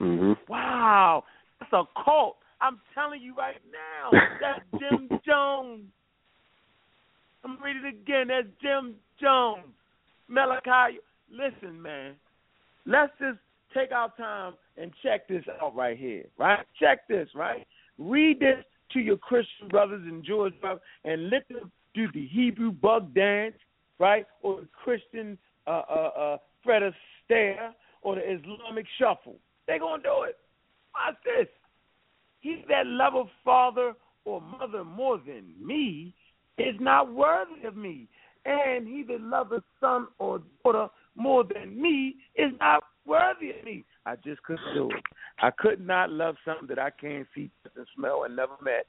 [0.00, 0.32] Mm-hmm.
[0.48, 1.24] Wow,
[1.58, 2.36] that's a cult.
[2.60, 5.84] I'm telling you right now, that's Jim Jones.
[7.44, 8.28] I'm gonna it again.
[8.28, 9.64] That's Jim Jones.
[10.28, 10.98] Malachi,
[11.30, 12.14] listen, man.
[12.86, 13.38] Let's just
[13.74, 16.64] take our time and check this out right here, right?
[16.78, 17.66] Check this, right?
[17.98, 22.72] Read this to your Christian brothers and Jewish brothers, and let them do the Hebrew
[22.72, 23.54] bug dance,
[23.98, 27.70] right, or the Christian uh, uh, uh, Fred Astaire,
[28.02, 29.36] or the Islamic shuffle.
[29.66, 30.36] They gonna do it.
[30.94, 31.46] Watch this.
[32.40, 33.94] He that loveth father
[34.24, 36.14] or mother more than me
[36.58, 38.08] is not worthy of me.
[38.44, 43.84] And he that loveth son or daughter more than me is not worthy of me.
[44.06, 45.02] I just couldn't do it.
[45.40, 48.86] I could not love something that I can't see, and smell, and never met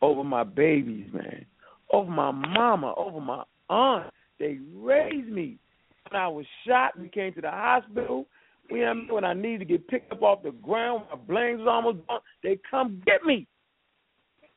[0.00, 1.44] over my babies, man.
[1.92, 4.10] Over my mama, over my aunt.
[4.38, 5.58] They raised me.
[6.10, 8.26] When I was shot and came to the hospital,
[8.68, 12.20] when, when I need to get picked up off the ground, my brains almost gone,
[12.42, 13.46] they come get me.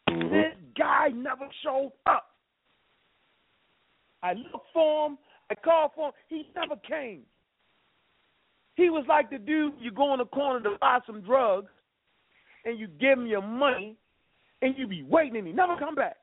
[0.09, 0.33] Mm-hmm.
[0.33, 2.27] This guy never showed up.
[4.23, 5.17] I looked for him.
[5.49, 6.13] I called for him.
[6.27, 7.21] He never came.
[8.75, 11.69] He was like the dude you go in the corner to buy some drugs,
[12.65, 13.95] and you give him your money,
[14.61, 16.17] and you be waiting, and he never come back,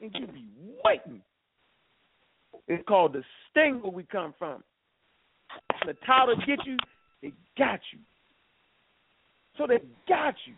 [0.00, 0.46] and you be
[0.84, 1.20] waiting.
[2.68, 4.62] It's called the sting where we come from.
[5.84, 6.76] The title get you,
[7.26, 7.98] they got you.
[9.58, 9.78] So they
[10.08, 10.54] got you.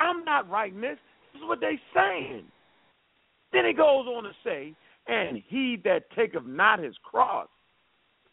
[0.00, 0.98] I'm not writing this.
[1.32, 2.44] This is what they saying.
[3.52, 4.74] Then he goes on to say,
[5.06, 7.48] and he that taketh not his cross,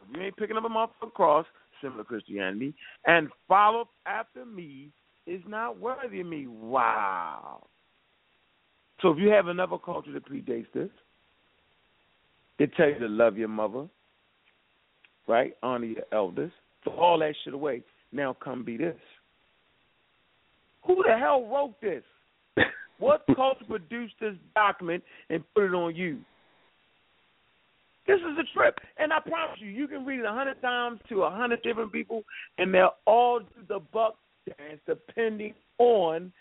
[0.02, 1.46] if you ain't picking up a motherfucking cross,
[1.82, 2.74] similar Christianity,
[3.06, 4.90] and follow after me
[5.28, 6.48] is not worthy of me.
[6.48, 7.68] Wow.
[9.02, 10.90] So if you have another culture that predates this,
[12.60, 13.88] they tell you to love your mother,
[15.28, 15.54] right?
[15.64, 16.52] Honor your elders.
[16.84, 17.84] Throw all that shit away.
[18.12, 18.96] Now come be this.
[20.86, 22.04] Who the hell wrote this?
[23.00, 26.20] what culture produced this document and put it on you?
[28.08, 31.00] This is a trip, and I promise you, you can read it a hundred times
[31.10, 32.24] to a hundred different people,
[32.58, 34.16] and they'll all do the buck
[34.48, 36.32] dance depending on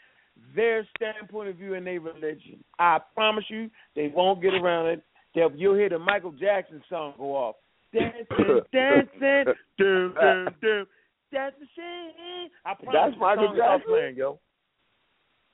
[0.56, 2.64] their standpoint of view and their religion.
[2.78, 5.02] I promise you, they won't get around it.
[5.34, 7.56] They'll, you'll hear the Michael Jackson song go off.
[7.92, 10.86] Dancing, dancing, doom, doom, doom.
[11.32, 12.52] That's the shit.
[12.64, 13.88] I That's Michael Jackson?
[13.88, 14.38] playing, yo.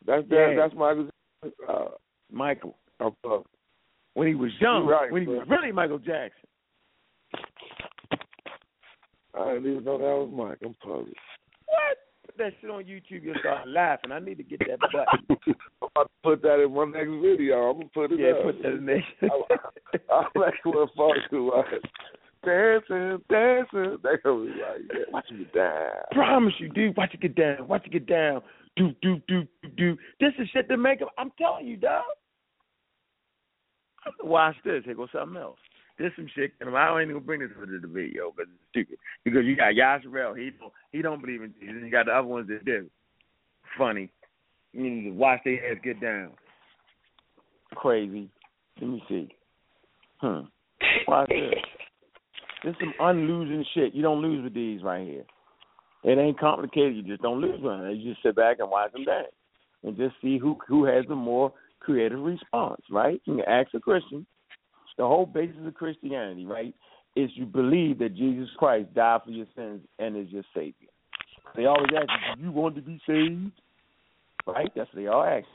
[0.06, 0.54] That's Yeah.
[0.56, 1.08] that's Michael.
[1.68, 1.84] Uh,
[2.30, 2.78] Michael.
[3.00, 3.40] uh, uh,
[4.14, 6.48] When he was young, right, when he was really Michael Jackson.
[9.34, 10.58] I didn't even know that was Mike.
[10.64, 11.08] I'm puzzled.
[11.66, 11.98] What?
[12.24, 14.12] Put that shit on YouTube, you'll start laughing.
[14.12, 15.06] I need to get that button.
[15.82, 17.70] I'm about to put that in my next video.
[17.70, 18.20] I'm gonna put it in.
[18.20, 18.42] yeah, up.
[18.44, 19.04] put that in there.
[20.10, 21.52] I'm actually look forward to.
[22.46, 23.98] Dancing, dancing.
[24.04, 25.90] They gonna be like, yeah, watch me down.
[26.12, 26.96] Promise you, dude.
[26.96, 27.66] Watch it get down.
[27.66, 28.40] Watch it get down.
[28.76, 29.96] Do do do do do.
[30.20, 31.02] This is shit to make.
[31.02, 31.08] up.
[31.18, 32.04] I'm telling you, dog.
[34.22, 34.84] Watch this.
[34.84, 35.58] Here goes something else.
[35.98, 36.52] This some shit.
[36.60, 38.98] And I ain't even gonna bring this into the video because it's stupid.
[39.24, 40.38] Because you got Yasharel.
[40.38, 40.72] He don't.
[40.92, 41.82] He don't believe in Jesus.
[41.82, 42.88] You got the other ones that do.
[43.76, 44.08] Funny.
[44.72, 46.30] You need to watch their heads get down.
[47.74, 48.28] Crazy.
[48.80, 49.34] Let me see.
[50.20, 50.42] Hmm.
[51.08, 51.54] Watch this.
[52.64, 53.94] This some unlosing shit.
[53.94, 55.24] You don't lose with these right here.
[56.04, 56.96] It ain't complicated.
[56.96, 57.96] You just don't lose with.
[57.96, 59.28] You just sit back and watch them dance,
[59.82, 62.82] and just see who who has the more creative response.
[62.90, 63.20] Right?
[63.24, 64.26] You can ask a Christian.
[64.98, 66.74] The whole basis of Christianity, right,
[67.16, 70.88] is you believe that Jesus Christ died for your sins and is your savior.
[71.54, 73.52] They always ask you, "Do you want to be saved?"
[74.46, 74.70] Right?
[74.74, 75.46] That's what they all ask.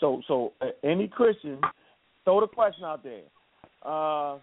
[0.00, 1.60] So, so uh, any Christian,
[2.24, 3.22] throw the question out there.
[3.82, 4.38] Uh,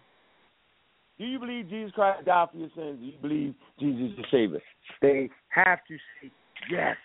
[1.18, 2.98] do you believe Jesus Christ died for your sins?
[3.00, 4.62] Do you believe Jesus is your Savior?
[5.02, 6.30] They have to say
[6.70, 6.96] yes.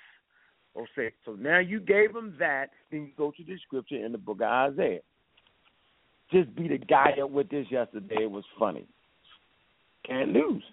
[0.75, 1.33] Or say so.
[1.33, 2.69] Now you gave them that.
[2.91, 5.01] Then you go to the scripture in the book of Isaiah.
[6.31, 8.23] Just beat a guy up with this yesterday.
[8.23, 8.87] It was funny.
[10.05, 10.63] Can't lose.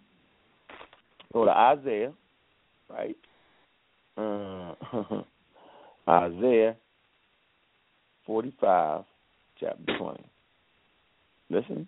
[1.32, 2.12] Go to Isaiah,
[2.88, 3.16] right?
[4.16, 4.74] Uh,
[6.08, 6.76] Isaiah
[8.26, 9.04] forty-five,
[9.60, 10.24] chapter twenty.
[11.50, 11.86] Listen.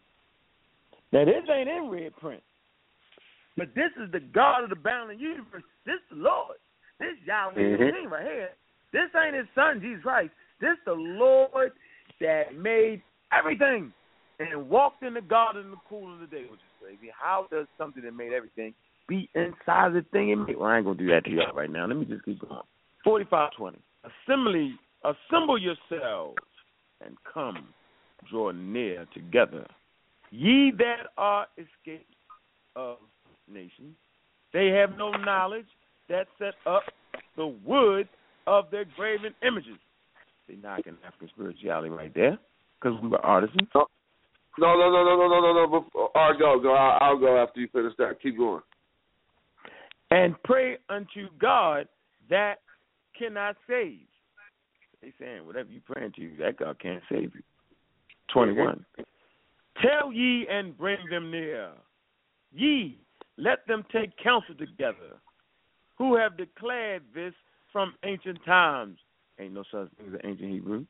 [1.12, 2.43] Now this ain't in red print.
[3.56, 5.62] But this is the God of the bounding universe.
[5.84, 6.56] This the Lord.
[6.98, 7.80] This Yahweh Mhm.
[7.80, 8.55] Elohim right here.
[8.93, 10.32] This ain't his son, Jesus Christ.
[10.60, 11.72] This the Lord
[12.20, 13.02] that made
[13.32, 13.93] everything
[14.39, 17.09] and walked in the garden in the cool of the day, which is crazy.
[17.09, 18.74] How does something that made everything
[19.09, 20.56] be inside the thing it made?
[20.56, 21.86] Well, I ain't gonna do that to y'all right now.
[21.86, 22.62] Let me just keep going.
[23.05, 23.78] Forty-five twenty.
[24.05, 26.39] Assembly assemble yourselves
[27.05, 27.74] and come
[28.30, 29.66] draw near together.
[30.34, 32.06] Ye that are escaped
[32.74, 32.96] of
[33.46, 33.94] nations,
[34.54, 35.66] they have no knowledge
[36.09, 36.84] that set up
[37.36, 38.09] the wood
[38.46, 39.76] of their graven images.
[40.48, 42.38] They knocking African spirituality right there,
[42.80, 43.68] because we were artisans.
[43.74, 43.86] No,
[44.59, 45.80] no, no, no, no, no, no, no.
[45.80, 46.74] Before, right, go, go.
[46.74, 48.20] I'll, I'll go after you finish that.
[48.22, 48.62] Keep going.
[50.10, 51.88] And pray unto God
[52.30, 52.60] that
[53.18, 54.00] cannot save.
[55.02, 57.42] They saying whatever you praying to, that God can't save you.
[58.32, 58.84] Twenty one.
[59.82, 61.70] Tell ye and bring them near.
[62.54, 62.98] Ye
[63.36, 65.18] let them take counsel together.
[65.98, 67.34] Who have declared this
[67.72, 68.98] from ancient times?
[69.38, 70.84] Ain't no such thing as ancient Hebrew.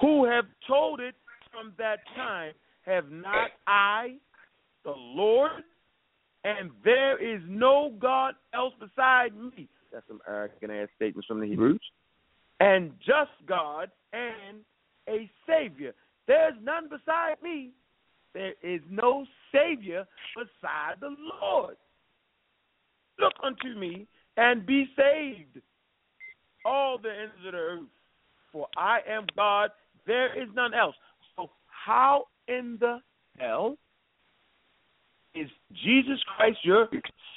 [0.00, 1.14] Who have told it
[1.50, 2.52] from that time?
[2.82, 4.16] Have not I,
[4.84, 5.64] the Lord?
[6.44, 9.68] And there is no God else beside me.
[9.92, 11.80] That's some arrogant ass statements from the Hebrews.
[12.60, 14.58] And just God and
[15.08, 15.92] a Savior.
[16.26, 17.70] There's none beside me.
[18.34, 21.76] There is no Savior beside the Lord.
[23.18, 25.62] Look unto me and be saved,
[26.64, 27.80] all the ends of the earth.
[28.52, 29.70] For I am God,
[30.06, 30.94] there is none else.
[31.36, 33.00] So, how in the
[33.38, 33.76] hell
[35.34, 35.48] is
[35.84, 36.88] Jesus Christ your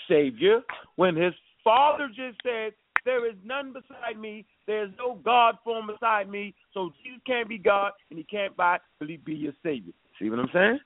[0.07, 0.61] Savior
[0.95, 1.33] when his
[1.63, 2.73] Father just said,
[3.05, 7.47] There is none beside me, there is no God form beside me, so Jesus can't
[7.47, 8.53] be God and he can't
[8.99, 9.93] really be your Savior.
[10.19, 10.79] See what I'm saying?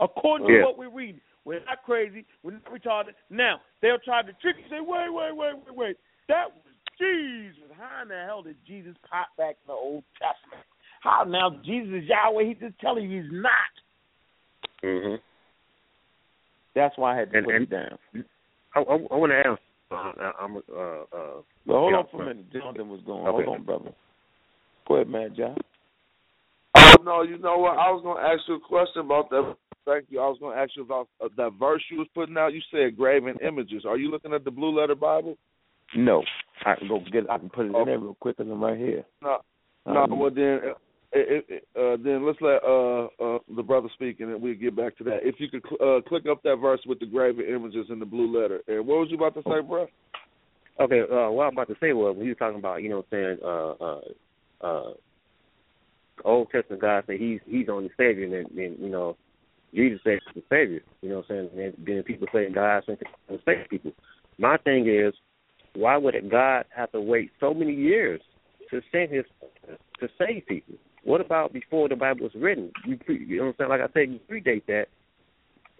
[0.00, 3.12] According to what we read, we're not crazy, we're not retarded.
[3.30, 5.96] Now, they'll try to trick you say, wait, wait, wait, wait, wait.
[6.28, 7.70] That was Jesus.
[7.78, 10.64] How in the hell did Jesus pop back in the Old Testament?
[11.02, 12.44] How now Jesus is Yahweh?
[12.44, 13.52] He's just telling you he's not.
[14.84, 15.16] Mm-hmm.
[16.74, 18.24] That's why I had to And- put and- it down.
[18.74, 19.60] I, I, I want to ask.
[19.90, 20.56] Uh, I'm.
[20.56, 22.52] Uh, uh, But hold on for a minute.
[22.52, 23.26] Jonathan was going.
[23.26, 23.44] Okay.
[23.44, 23.92] Hold on, brother.
[24.88, 25.56] Go ahead, man, John.
[26.74, 27.78] Oh no, you know what?
[27.78, 29.56] I was gonna ask you a question about that.
[29.84, 30.20] Thank you.
[30.20, 32.54] I was gonna ask you about uh, that verse you was putting out.
[32.54, 33.84] You said graven images.
[33.86, 35.36] Are you looking at the Blue Letter Bible?
[35.94, 36.22] No,
[36.64, 37.24] I can go get.
[37.24, 37.30] It.
[37.30, 39.04] I can put it in there real quick because I'm right here.
[39.22, 39.38] No,
[39.86, 40.04] no.
[40.04, 40.60] Um, Well then,
[41.14, 44.74] it, it, uh, then let's let uh, uh, the brother speak, and then we'll get
[44.74, 45.18] back to that.
[45.22, 48.06] If you could cl- uh, click up that verse with the graven images in the
[48.06, 48.60] blue letter.
[48.66, 49.86] And what was you about to say, bro?
[50.80, 53.04] Okay, uh, what I'm about to say was when you were talking about, you know,
[53.08, 54.08] what I'm saying,
[54.62, 54.92] uh,
[56.24, 59.16] Old Testament God said he's he's only Savior, and then you know,
[59.74, 60.80] Jesus said he's the Savior.
[61.00, 63.92] You know, what I'm saying, and then people say God sent to save people.
[64.38, 65.14] My thing is,
[65.74, 68.20] why would God have to wait so many years
[68.70, 69.24] to send His
[70.00, 70.74] to save people?
[71.04, 72.70] What about before the Bible was written?
[72.86, 74.86] You, pre, you know, what I'm saying, like I said, you predate that.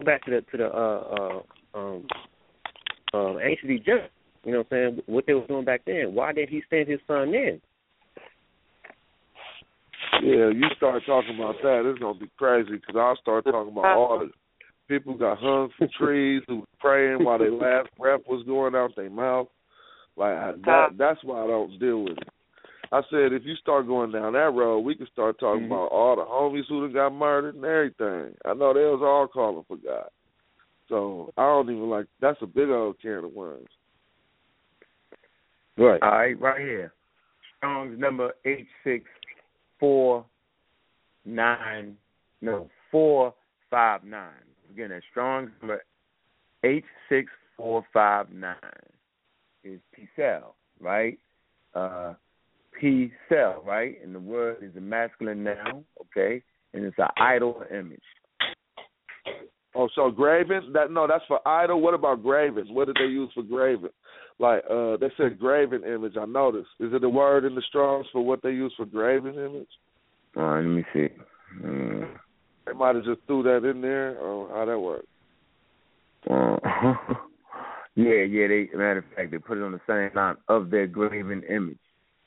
[0.03, 1.41] Back to the to the uh,
[1.75, 2.07] uh, um,
[3.13, 4.11] um, ancient Egypt.
[4.43, 5.01] You know what I'm saying?
[5.05, 6.13] What they were doing back then.
[6.13, 7.61] Why did he send his son in?
[10.21, 13.97] Yeah, you start talking about that, it's gonna be crazy because I'll start talking about
[13.97, 14.31] all the
[14.87, 18.95] people got hung from trees who was praying while their last breath was going out
[18.95, 19.47] their mouth.
[20.15, 22.27] Like I, that, that's why I don't deal with it.
[22.93, 26.15] I said if you start going down that road, we can start talking about all
[26.15, 28.35] the homies who done got murdered and everything.
[28.45, 30.09] I know they was all calling for God.
[30.89, 32.05] So I don't even like.
[32.21, 33.67] That's a big old can of worms.
[35.75, 36.01] Right.
[36.03, 36.93] All right, right here.
[37.57, 39.05] Strong's number eight six
[39.79, 40.23] four
[41.25, 41.97] nine
[42.41, 43.33] no four
[43.71, 44.29] five nine.
[44.71, 45.83] Again, that Strong's number
[46.63, 48.55] eight six four five nine
[49.63, 51.17] is pesel, right?
[51.73, 52.13] Uh
[52.83, 53.95] P cell, right?
[54.03, 56.43] And the word is a masculine noun, okay?
[56.73, 58.01] And it's an idol image.
[59.73, 60.73] Oh, so graven?
[60.73, 61.79] That no, that's for idol.
[61.79, 62.67] What about graven?
[62.73, 63.89] What did they use for graven?
[64.37, 66.15] Like uh they said graven image.
[66.19, 66.67] I noticed.
[66.81, 69.67] Is it a word in the Strongs for what they use for graven image?
[70.35, 71.07] All right, let me see.
[71.63, 72.07] Mm.
[72.65, 75.07] They might have just threw that in there, or how that works.
[76.29, 76.57] Uh,
[77.95, 78.47] yeah, yeah.
[78.47, 81.77] They matter of fact, they put it on the same line of their graven image,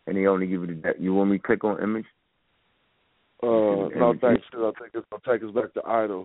[0.06, 0.70] and they only give it.
[0.70, 2.06] A, you want me to click on image?
[3.42, 4.42] Uh, no, thanks.
[4.54, 6.24] I think it's gonna take us back to idol.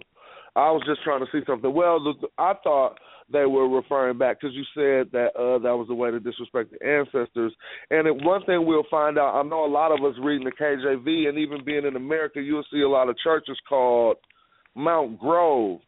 [0.55, 1.73] I was just trying to see something.
[1.73, 2.97] Well, look, I thought
[3.31, 6.71] they were referring back because you said that uh, that was the way to disrespect
[6.71, 7.53] the ancestors.
[7.89, 10.51] And it, one thing we'll find out, I know a lot of us reading the
[10.51, 14.17] KJV, and even being in America, you'll see a lot of churches called
[14.75, 15.79] Mount Grove.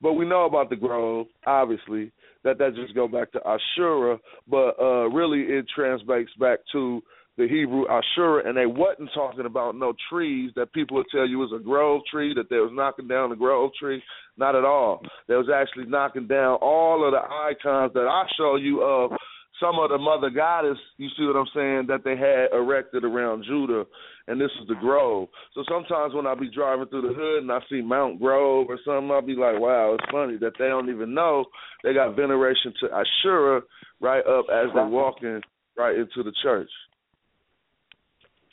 [0.00, 2.12] But we know about the Grove, obviously,
[2.44, 4.18] that that just go back to Asherah,
[4.48, 7.02] but uh, really it translates back to
[7.36, 11.38] the Hebrew Asherah, and they wasn't talking about no trees that people would tell you
[11.38, 14.02] was a grove tree, that they was knocking down the grove tree.
[14.36, 15.02] Not at all.
[15.26, 19.12] They was actually knocking down all of the icons that I show you of
[19.60, 23.44] some of the mother goddess, you see what I'm saying, that they had erected around
[23.46, 23.84] Judah,
[24.26, 25.28] and this is the grove.
[25.54, 28.78] So sometimes when I be driving through the hood and I see Mount Grove or
[28.84, 31.44] something, I'll be like, wow, it's funny that they don't even know
[31.84, 33.60] they got veneration to Asherah
[34.00, 35.40] right up as they're walking
[35.76, 36.70] right into the church.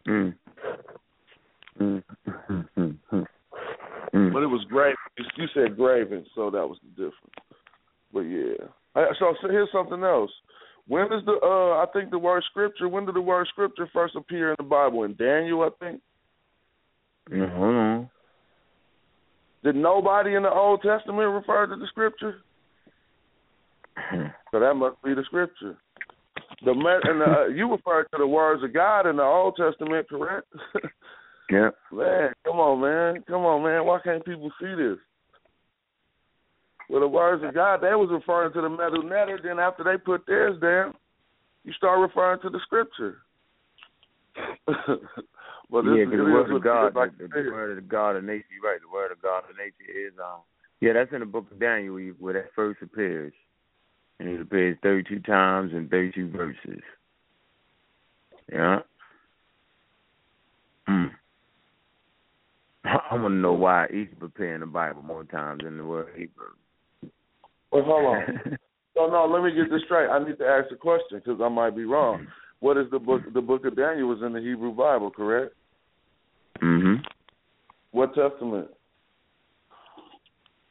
[0.08, 0.36] Mm.
[1.80, 2.04] Mm.
[4.34, 4.96] But it was graven.
[5.36, 7.36] You said graven, so that was the difference.
[8.12, 9.10] But yeah.
[9.20, 10.32] So here's something else.
[10.88, 14.15] When does the uh I think the word scripture when did the word scripture first
[14.15, 15.03] appear in the Bible?
[15.03, 16.01] In Daniel, I think.
[17.30, 18.09] No, hold on.
[19.64, 22.38] Did nobody in the Old Testament refer to the scripture?
[24.51, 25.77] so that must be the scripture.
[26.64, 30.07] The and the, uh, you referred to the words of God in the Old Testament,
[30.09, 30.47] correct?
[31.51, 31.69] yeah.
[31.91, 33.85] Man, come on, man, come on, man.
[33.85, 34.97] Why can't people see this?
[36.89, 39.39] Well, the words of God, they was referring to the Medu Neter.
[39.43, 40.93] Then after they put theirs down,
[41.64, 43.18] you start referring to the scripture.
[45.69, 48.45] well, yeah, because the word of God, the, the, the word of God of nature.
[48.53, 48.80] You're right.
[48.80, 50.41] The word of God of nature is um.
[50.80, 53.34] Yeah, that's in the book of Daniel where that first appears,
[54.19, 56.84] and it appears 32 times in 32 verses.
[58.51, 58.80] Yeah.
[60.88, 61.05] Hmm.
[62.85, 66.53] I want to know why each preparing the Bible more times than the word Hebrew.
[67.78, 68.58] Well, hold on.
[68.95, 69.26] no, no.
[69.26, 70.10] Let me get this straight.
[70.10, 72.28] I need to ask a question because I might be wrong.
[72.60, 73.22] What is the book?
[73.34, 75.54] The book of Daniel was in the Hebrew Bible, correct?
[76.62, 77.04] Mm-hmm.
[77.91, 78.70] What testament?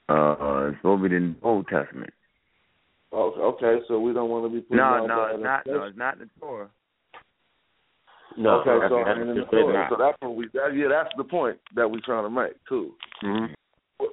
[0.09, 2.13] Uh, it's over in the Old Testament.
[3.13, 3.83] Oh, okay.
[3.87, 5.67] So we don't want to be putting no, no, it's not.
[5.67, 6.69] No, it's not the Torah.
[8.37, 9.87] No, okay, so I mean, in the Torah.
[9.91, 10.49] So that's what we.
[10.53, 12.93] That, yeah, that's the point that we're trying to make too.
[13.23, 13.55] Mm-hmm.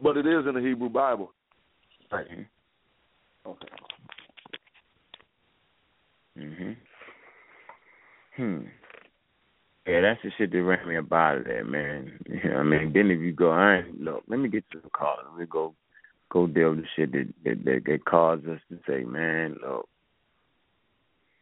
[0.02, 1.32] But it is in the Hebrew Bible.
[2.12, 2.28] Right.
[3.46, 3.68] Okay.
[6.38, 6.78] Mhm.
[8.36, 8.68] Hmm.
[9.86, 12.20] Yeah, that's the shit that ran me up out man.
[12.26, 14.24] You know I mean, then if you go, I ain't look.
[14.28, 15.18] Let me get to the call.
[15.30, 15.76] Let me go,
[16.30, 19.90] go deal with the shit that that, that, that caused us to say, man, look,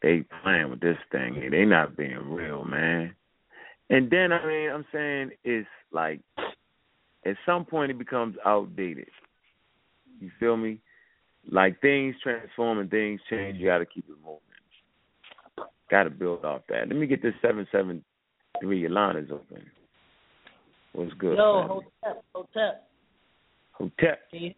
[0.01, 1.35] they playing with this thing.
[1.35, 1.51] Here.
[1.51, 3.15] They not being real, man.
[3.91, 6.21] And then I mean, I'm saying it's like
[7.25, 9.09] at some point it becomes outdated.
[10.19, 10.79] You feel me?
[11.49, 14.39] Like things transform and things change, you got to keep it moving.
[15.89, 16.87] Got to build off that.
[16.87, 18.03] Let me get this seven seven
[18.61, 18.79] three.
[18.79, 19.65] Your is open.
[20.93, 21.37] What's good?
[21.37, 22.89] Yo, Hotep, Hotep.
[23.71, 24.19] Hotep.
[24.31, 24.53] Can you,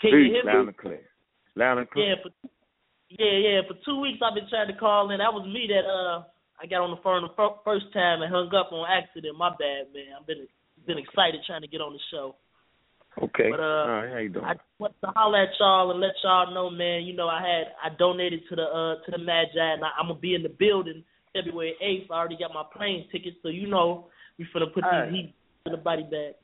[0.00, 0.68] can you hear Loud me?
[0.68, 1.00] and clear.
[1.56, 2.10] Loud and clear.
[2.10, 2.30] Yeah, for,
[3.08, 3.60] yeah, yeah.
[3.66, 5.18] For two weeks I've been trying to call in.
[5.18, 6.24] That was me that uh
[6.60, 9.36] I got on the phone the first time and hung up on accident.
[9.36, 10.14] My bad, man.
[10.20, 10.46] I've been
[10.86, 12.36] been excited trying to get on the show.
[13.22, 13.50] Okay.
[13.50, 14.44] But, uh, All right, how you doing?
[14.44, 17.04] I want to holler at y'all and let y'all know, man.
[17.04, 20.08] You know, I had I donated to the uh to the Magi, and I, I'm
[20.08, 22.10] gonna be in the building February eighth.
[22.10, 24.06] I already got my plane ticket, so you know
[24.38, 25.34] we finna put All these heat
[25.66, 26.34] in the body bag.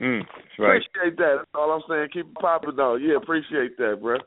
[0.00, 0.82] Mm, that's right.
[0.82, 1.34] Appreciate that.
[1.38, 2.08] That's all I'm saying.
[2.12, 2.96] Keep it popping though.
[2.96, 4.18] Yeah, appreciate that, bro.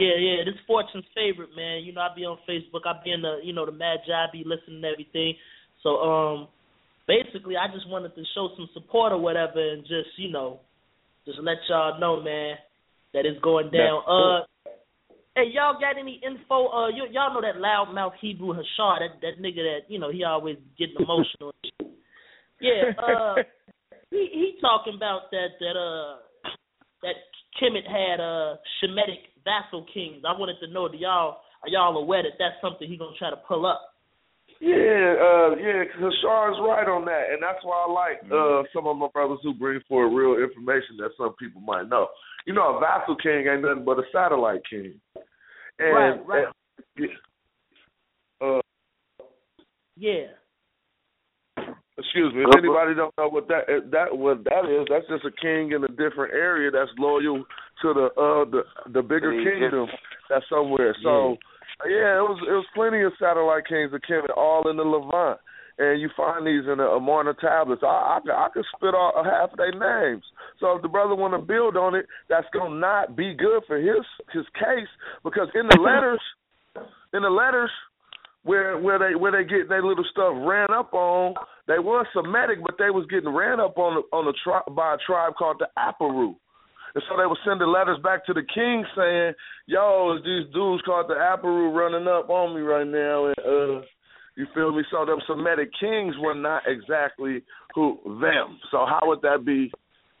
[0.00, 0.44] Yeah, yeah.
[0.44, 1.84] This Fortune's favorite, man.
[1.84, 2.82] You know, I be on Facebook.
[2.84, 4.10] I be in the, you know, the Magi.
[4.10, 5.34] I be listening to everything.
[5.82, 6.48] So, um,
[7.06, 10.58] basically, I just wanted to show some support or whatever, and just, you know,
[11.26, 12.56] just let y'all know, man,
[13.12, 14.02] that it's going down.
[14.06, 14.44] Uh,
[15.36, 16.66] hey, y'all got any info?
[16.68, 20.24] Uh, y- y'all know that loudmouth Hebrew Hashar, that that nigga that you know he
[20.24, 21.54] always getting emotional.
[22.60, 23.36] yeah, uh,
[24.10, 26.18] he he talking about that that uh
[27.02, 27.16] that
[27.60, 30.22] Kemet had uh Shemitic vassal kings.
[30.26, 33.30] I wanted to know, do y'all are y'all aware that that's something he gonna try
[33.30, 33.93] to pull up?
[34.64, 38.96] Yeah, uh, yeah, Hashar's right on that, and that's why I like uh, some of
[38.96, 42.06] my brothers who bring forward real information that some people might know.
[42.46, 44.94] You know, a vassal king ain't nothing but a satellite king.
[45.78, 46.46] And, right, right.
[46.96, 47.08] And,
[48.40, 48.60] uh,
[49.98, 50.32] yeah.
[51.98, 52.44] Excuse me.
[52.48, 55.84] If anybody don't know what that that what that is, that's just a king in
[55.84, 57.44] a different area that's loyal
[57.82, 58.62] to the uh the
[58.94, 59.88] the bigger kingdom
[60.30, 60.96] that's somewhere.
[61.02, 61.28] So.
[61.28, 61.36] Yeah,
[61.82, 65.40] it was it was plenty of satellite kings of Kemet all in the Levant,
[65.78, 67.82] and you find these in the Amarna tablets.
[67.84, 70.24] I I, I could spit all half of their names.
[70.60, 73.78] So if the brother want to build on it, that's gonna not be good for
[73.78, 74.90] his his case
[75.22, 76.20] because in the letters,
[77.12, 77.70] in the letters
[78.44, 81.34] where where they where they get their little stuff ran up on,
[81.66, 84.94] they were Semitic, but they was getting ran up on the, on the tri- by
[84.94, 86.36] a tribe called the Aparu.
[86.94, 89.34] And so they were sending letters back to the king saying,
[89.66, 93.82] "Yo, these dudes called the Aparu running up on me right now?" And uh,
[94.36, 94.82] you feel me?
[94.90, 97.42] So them Semitic kings were not exactly
[97.74, 98.58] who them.
[98.70, 99.72] So how would that be?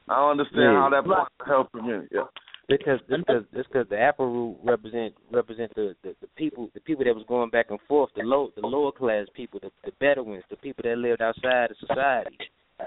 [0.08, 0.80] I don't understand Yeah.
[0.82, 2.08] how that point help again.
[2.12, 2.26] Yeah.
[2.68, 7.04] because because it's because the apple root represent represent the, the the people the people
[7.04, 10.44] that was going back and forth the low the lower class people the the Bedouins
[10.50, 12.38] the people that lived outside of society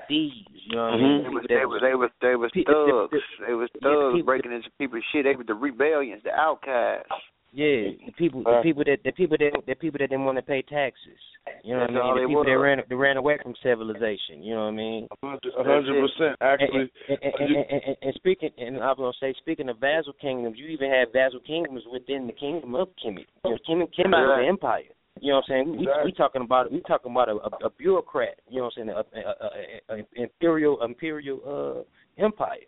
[0.07, 1.35] thieves you know what I mm-hmm.
[1.35, 3.23] mean They was, they was they was they was Pe- the- the- thugs.
[3.47, 5.23] They was thugs people- breaking into people's shit.
[5.23, 7.07] They were the rebellions, the outcasts.
[7.53, 10.41] Yeah, the people, the people that the people that the people that didn't want to
[10.43, 11.15] pay taxes.
[11.63, 12.23] You know what That's I mean?
[12.23, 14.43] The people that ran that ran away from civilization.
[14.43, 15.07] You know what I mean?
[15.23, 16.35] A hundred percent.
[16.41, 19.79] Actually, And, and, and, and, and, and speaking, and I was gonna say, speaking of
[19.79, 23.25] vassal kingdoms, you even have vassal kingdoms within the kingdom of Kemet.
[23.45, 24.43] You know, Kemet, Kemet is Right.
[24.43, 24.91] an empire.
[25.21, 25.71] You know what I'm saying?
[25.71, 26.05] We, we, Exactly.
[26.05, 28.39] we talking about we talking about a, a, a bureaucrat.
[28.49, 28.89] You know what I'm saying?
[28.89, 32.67] A, a, a, a, a imperial imperial uh empire.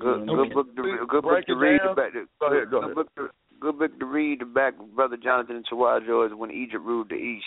[0.00, 1.78] Good, good book to Please good book to read.
[1.78, 1.94] down.
[1.94, 2.94] The back, Go ahead, go good ahead.
[2.94, 3.28] Book to,
[3.60, 4.40] good book to read.
[4.40, 7.44] The back brother Jonathan and Tawajo is when Egypt ruled the East.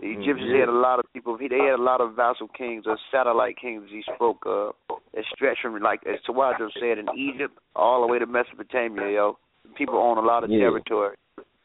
[0.00, 1.38] The Mm, Egyptians had a lot of people.
[1.38, 3.84] They had a lot of vassal kings or satellite kings.
[3.90, 4.70] He spoke uh,
[5.14, 9.08] that stretched from like as Tawajo said in Egypt all the way to Mesopotamia.
[9.12, 9.38] Yo,
[9.76, 10.58] people own a lot of Yeah.
[10.58, 11.16] territory.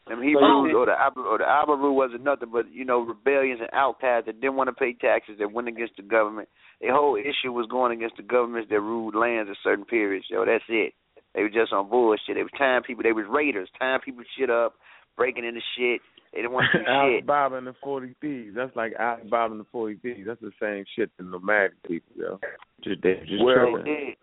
[0.09, 4.25] Them Hebrews or the or the Abaru wasn't nothing but you know rebellions and outcasts
[4.25, 6.49] that didn't want to pay taxes that went against the government.
[6.81, 10.25] The whole issue was going against the governments that ruled lands at certain periods.
[10.29, 10.93] Yo, that's it.
[11.35, 12.35] They were just on bullshit.
[12.35, 13.03] They was tying people.
[13.03, 14.73] They was raiders, tying people shit up,
[15.15, 16.01] breaking into shit.
[16.33, 16.89] They didn't want to do shit.
[16.89, 18.55] Alibaba and the Forty Thieves.
[18.55, 20.25] That's like Alibaba and the Forty Thieves.
[20.25, 22.39] That's the same shit the nomadic people, yo.
[22.83, 24.15] Just they just Well, tripping.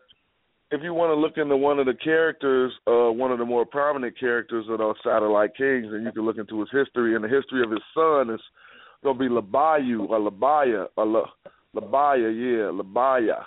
[0.71, 3.65] If you want to look into one of the characters, uh, one of the more
[3.65, 7.29] prominent characters of those satellite kings, and you can look into his history, and the
[7.29, 8.41] history of his son is
[9.05, 11.25] gonna be Labayu or Labaya or La,
[11.75, 13.45] Labaya, yeah, Labaya.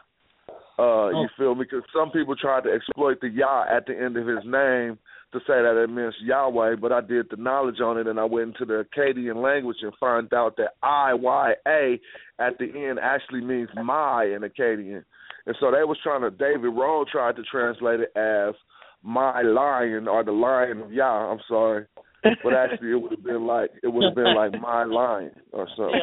[0.77, 1.65] Uh, you feel me?
[1.65, 4.97] Because some people tried to exploit the Yah at the end of his name
[5.33, 8.23] to say that it means Yahweh, but I did the knowledge on it, and I
[8.23, 11.99] went into the Akkadian language and found out that I Y A
[12.39, 15.03] at the end actually means my in Akkadian.
[15.45, 18.55] And so they was trying to David Rohl tried to translate it as
[19.03, 21.31] my lion or the lion of Yah.
[21.31, 21.85] I'm sorry.
[22.23, 25.67] But actually it would have been like it would have been like my lion or
[25.75, 25.99] something.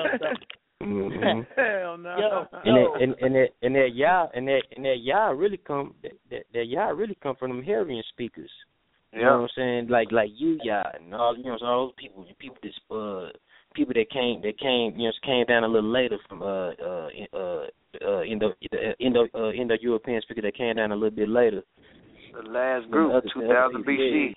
[0.82, 1.40] Mm-hmm.
[1.56, 2.46] Hell no.
[2.64, 5.94] And that, and and that and that Yah and that and that Yah really come
[6.02, 8.50] that that, that Yah really come from them Hurrian speakers.
[9.12, 9.88] You know what I'm saying?
[9.88, 13.30] Like like you Yah and all you know so all those people people that uh
[13.76, 17.08] people that came that came you know came down a little later from uh uh
[17.32, 17.66] uh
[18.04, 18.54] uh Indo
[18.98, 21.62] Indo uh, Indo European speakers that came down a little bit later.
[22.32, 24.34] The last group, other- the other 2000 people, BC.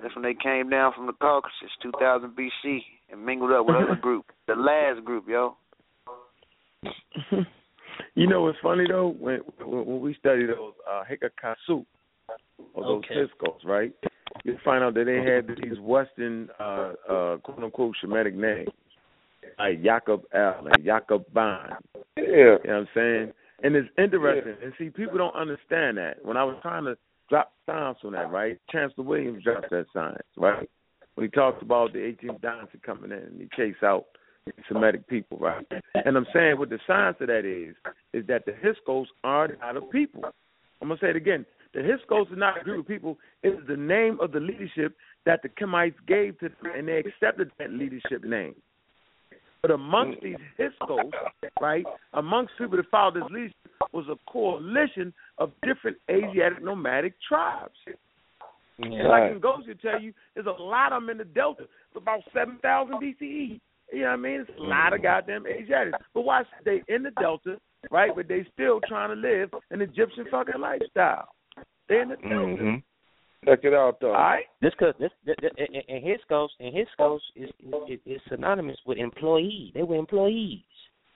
[0.00, 3.94] That's when they came down from the Caucasus, 2000 BC, and mingled up with other
[4.00, 4.26] group.
[4.48, 5.56] The last group, yo.
[8.14, 9.14] you know what's funny though?
[9.18, 11.84] When when, when we study those uh Hikakasu
[12.74, 13.14] or those Okay.
[13.14, 13.92] Hyksos, right?
[14.44, 18.68] You find out that they had these Western uh uh quote unquote Shemitic names.
[19.58, 21.70] Like Jacob Al and Jacob Ban.
[22.16, 22.24] Yeah.
[22.24, 23.32] You know what I'm saying?
[23.62, 24.56] And it's interesting.
[24.62, 26.24] And see, people don't understand that.
[26.24, 26.96] When I was trying to
[27.28, 28.58] drop science on that, right?
[28.70, 30.68] Chancellor Williams dropped that science, right?
[31.14, 34.06] When he talks about the 18th dynasty coming in and he chase out
[34.68, 35.64] Semitic people, right?
[35.94, 37.76] And I'm saying what the science of that is,
[38.12, 40.24] is that the Hyksos are not a people.
[40.80, 41.46] I'm gonna say it again.
[41.74, 43.18] The Hyksos is not a group of people.
[43.44, 44.96] It is the name of the leadership
[45.26, 48.56] that the Kemites gave to them, and they accepted that leadership name.
[49.62, 51.12] But amongst these Hyksos,
[51.60, 51.84] right,
[52.14, 53.56] amongst people that followed this leadership
[53.92, 57.78] was a coalition of different Asiatic nomadic tribes.
[58.78, 59.40] And like Right.
[59.40, 61.62] Ngozi tell you, there's a lot of them in the Delta.
[61.62, 63.60] It's about 7,000 BCE.
[63.92, 64.40] You know what I mean?
[64.40, 65.98] It's a lot of goddamn Asiatics.
[66.14, 67.58] But watch, they in the Delta,
[67.90, 68.10] right?
[68.14, 71.28] But they still trying to live an Egyptian fucking lifestyle.
[71.88, 72.34] They in the Delta.
[72.34, 72.76] Mm-hmm.
[73.44, 74.08] Check it out though.
[74.08, 74.44] All right?
[74.60, 77.50] This cause this, this, this and- his ghost and his ghost is
[77.88, 79.72] is, is synonymous with employee.
[79.74, 80.60] They were employees.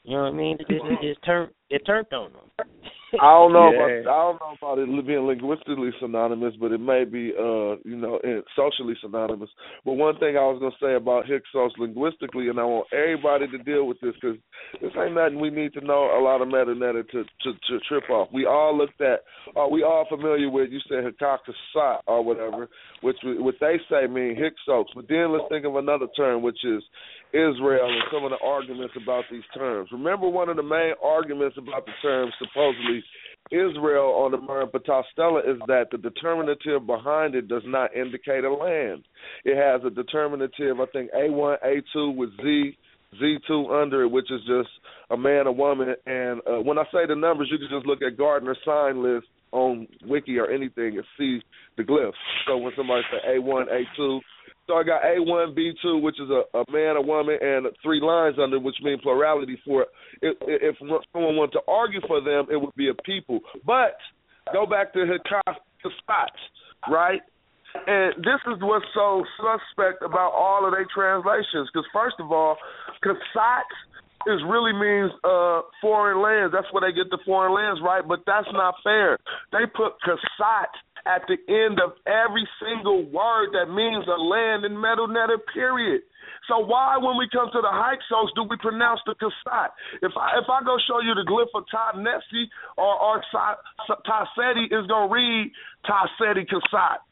[0.03, 0.57] You know what I mean?
[0.61, 2.69] It just, it just turned it turned on them.
[3.22, 3.76] I don't know Yeah.
[3.76, 7.97] about I don't know about it being linguistically synonymous, but it may be uh you
[7.97, 8.18] know
[8.55, 9.51] socially synonymous.
[9.84, 13.59] But one thing I was gonna say about Hyksos linguistically, and I want everybody to
[13.59, 14.38] deal with this because
[14.80, 17.78] this ain't nothing we need to know a lot of Medu Neter to, to to
[17.88, 18.28] trip off.
[18.32, 19.20] We all looked at,
[19.55, 20.70] are we all familiar with?
[20.70, 22.68] You said Hakakasat or whatever,
[23.02, 24.86] which what they say mean Hyksos.
[24.94, 26.82] But then let's think of another term, which is
[27.32, 29.89] Israel and some of the arguments about these terms.
[29.93, 33.03] Remember, one of the main arguments about the term supposedly
[33.51, 34.66] Israel on the Murray
[35.12, 39.05] Stella is that the determinative behind it does not indicate a land.
[39.44, 42.77] It has a determinative, I think A1, A2 with Z,
[43.23, 44.69] Z2 under it, which is just
[45.11, 45.94] a man, a woman.
[46.07, 49.27] And uh, when I say the numbers, you can just look at Gardiner's sign list
[49.53, 51.40] on Wiki or anything and see
[51.77, 52.12] the glyphs.
[52.47, 53.66] So when somebody says A1,
[53.98, 54.20] A2,
[54.66, 58.36] so I got A1, B2, which is a, a man, a woman, and three lines
[58.43, 59.88] under, which mean plurality for it.
[60.22, 60.76] If, if
[61.12, 63.40] someone wanted to argue for them, it would be a people.
[63.64, 63.97] But
[64.52, 65.56] go back to Hakash
[66.90, 67.20] right?
[67.86, 71.68] And this is what's so suspect about all of their translations.
[71.72, 72.56] Because first of all,
[73.05, 73.68] Kasat
[74.26, 76.52] is really means uh foreign lands.
[76.52, 78.02] That's where they get the foreign lands, right?
[78.06, 79.18] But that's not fair.
[79.52, 80.72] They put Kasat
[81.07, 86.03] at the end of every single word that means a land in Medu Neter, period.
[86.48, 89.74] So why, when we come to the Hyksos, do we pronounce the Kasat?
[90.02, 93.22] If I if I go show you the glyph of Ta Nesi or or
[94.06, 95.51] Taseti is gonna read
[95.84, 97.02] Taseti Kasat.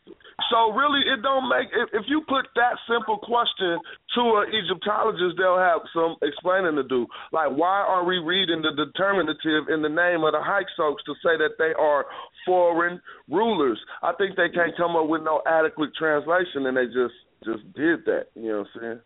[0.51, 1.71] So really, it don't make.
[1.71, 3.79] If, if you put that simple question
[4.19, 7.07] to an Egyptologist, they'll have some explaining to do.
[7.33, 11.39] Like, why are we reading the determinative in the name of the Hyksos to say
[11.39, 12.07] that they are
[12.45, 13.01] foreign
[13.31, 13.79] rulers?
[14.03, 17.15] I think they can't come up with no adequate translation, and they just
[17.45, 18.27] just did that.
[18.35, 19.01] You know what I'm saying?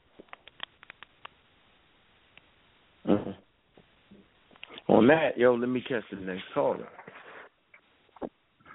[3.08, 4.92] Mm-hmm.
[4.92, 6.88] On that, yo, let me catch the next caller.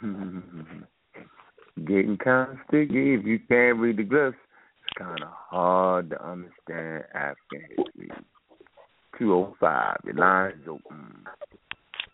[1.86, 4.30] Getting kind of sticky if you can't read the glyphs.
[4.30, 8.12] It's kind of hard to understand African history.
[9.18, 11.26] 205, your line's open.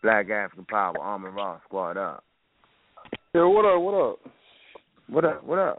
[0.02, 2.24] Black African Power, Armin Ross, squad up.
[3.34, 4.18] Yo, what up, what up?
[5.08, 5.78] What up, what up?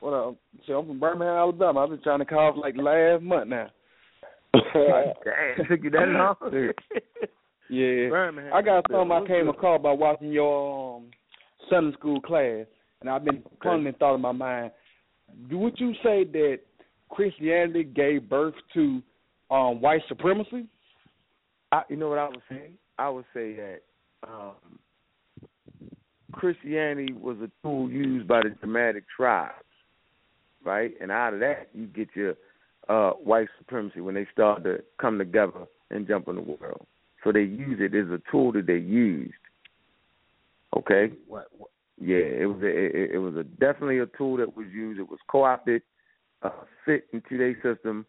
[0.00, 0.36] What up?
[0.66, 1.80] So I'm from Birmingham, Alabama.
[1.80, 3.70] I've been trying to call for like last month now.
[4.74, 6.36] Damn, took you that long?
[7.70, 8.08] yeah.
[8.08, 8.52] Birmingham.
[8.52, 11.04] I got something I came across by watching your um,
[11.70, 12.66] Sunday school class,
[13.00, 13.98] and I've been pondering okay.
[13.98, 14.72] thought in my mind.
[15.50, 16.60] Would you say that
[17.10, 19.02] Christianity gave birth to
[19.50, 20.66] um, white supremacy?
[21.70, 22.70] I, you know what I would say?
[22.98, 23.80] I would say that
[24.24, 24.78] um,
[26.32, 29.54] Christianity was a tool used by the Germanic tribes,
[30.64, 30.92] right?
[31.00, 32.34] And out of that, you get your
[32.88, 36.86] uh, white supremacy when they start to come together and jump in the world.
[37.22, 39.34] So they use it as a tool that they used.
[40.76, 41.12] Okay.
[41.28, 41.46] What?
[41.56, 41.70] what?
[42.00, 44.98] Yeah, it was a, it, it was a definitely a tool that was used.
[44.98, 45.82] It was co-opted,
[46.42, 46.50] uh,
[46.84, 48.06] fit into their system,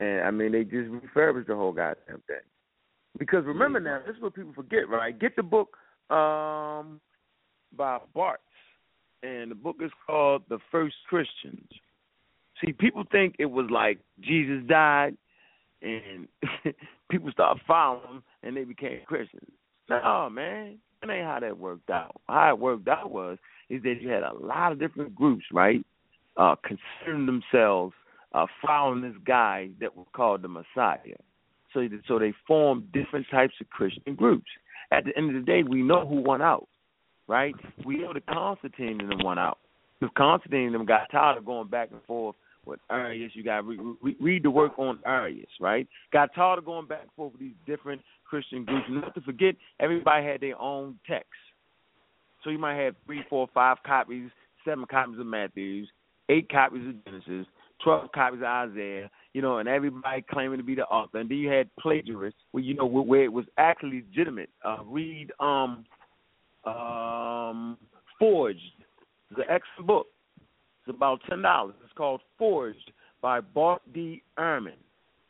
[0.00, 2.42] and I mean they just refurbished the whole goddamn thing.
[3.18, 5.16] Because remember now, this is what people forget, right?
[5.16, 5.76] Get the book
[6.10, 7.00] um,
[7.76, 8.42] by Barthes,
[9.22, 11.68] and the book is called The First Christians.
[12.64, 15.16] See, people think it was like Jesus died
[15.82, 16.28] and
[17.10, 19.50] people started following him and they became Christians.
[19.88, 22.20] No, man, that ain't how that worked out.
[22.28, 23.38] How it worked out was
[23.68, 25.84] is that you had a lot of different groups, right,
[26.36, 27.94] uh, considering themselves
[28.32, 31.16] uh, following this guy that was called the Messiah.
[31.72, 34.46] So, so they formed different types of Christian groups.
[34.92, 36.68] At the end of the day, we know who won out,
[37.28, 37.54] right?
[37.84, 39.58] We know that Constantine and them won out.
[40.00, 42.36] Because Constantine and them got tired of going back and forth
[42.66, 43.32] with Arius.
[43.34, 45.86] You got re- re- read the work on Arius, right?
[46.12, 48.86] Got tired of going back and forth with these different Christian groups.
[48.90, 51.30] Not to forget, everybody had their own text.
[52.44, 54.30] So you might have three, four, five copies,
[54.64, 55.88] seven copies of Matthew's,
[56.28, 57.46] eight copies of Genesis,
[57.82, 59.10] twelve copies of Isaiah.
[59.32, 61.18] You know, and everybody claiming to be the author.
[61.18, 64.48] And then you had plagiarists, where you know where it was actually legitimate.
[64.64, 65.84] Uh, read um,
[66.66, 67.78] um,
[68.18, 68.60] Forged,
[69.36, 70.06] the excellent book.
[70.86, 74.22] It's about ten dollars It's called Forged by Bart D.
[74.38, 74.78] Ehrman.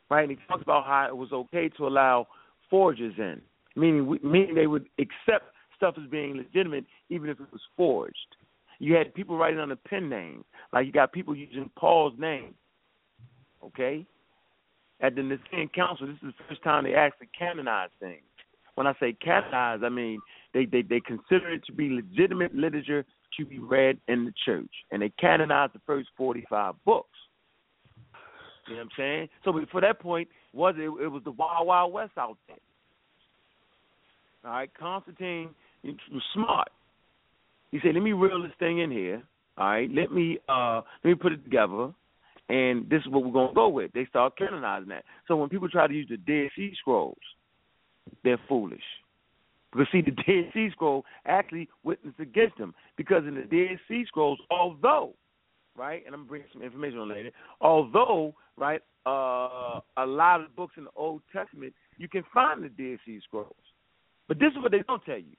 [0.09, 2.29] Right, and he talks about how it was okay to allow
[2.71, 3.41] forgers in,
[3.75, 8.37] meaning meaning they would accept stuff as being legitimate even if it was forged.
[8.79, 12.55] You had people writing a pen name, like you got people using Paul's name.
[13.65, 14.07] Okay,
[15.01, 18.23] at the Nicene Council, this is the first time they actually canonized things.
[18.77, 20.21] When I say canonize, I mean
[20.57, 23.05] they, they they consider it to be legitimate literature
[23.39, 24.71] to be read in the church.
[24.91, 27.11] And they canonized the first 45 books.
[28.67, 29.29] You know what I'm saying?
[29.45, 32.57] So before that point, was it, it was the Wild Wild West out there.
[34.45, 35.51] All right, Constantine
[35.85, 36.69] was smart.
[37.71, 39.23] He said, "Let me reel this thing in here.
[39.59, 41.93] All right, let me uh let me put it together,
[42.49, 45.05] and this is what we're gonna go with." They start canonizing that.
[45.29, 47.19] So when people try to use the Dead Sea Scrolls,
[48.25, 48.81] they're foolish.
[49.77, 52.75] Because see, the Dead Sea Scroll actually witnessed against them.
[52.97, 55.13] Because in the Dead Sea Scrolls, although,
[55.77, 57.31] right, and I'm gonna bring some information on later,
[57.61, 62.69] although, right, uh, a lot of books in the Old Testament you can find the
[62.69, 63.55] Dead Sea Scrolls.
[64.29, 65.37] But this is what they don't tell you: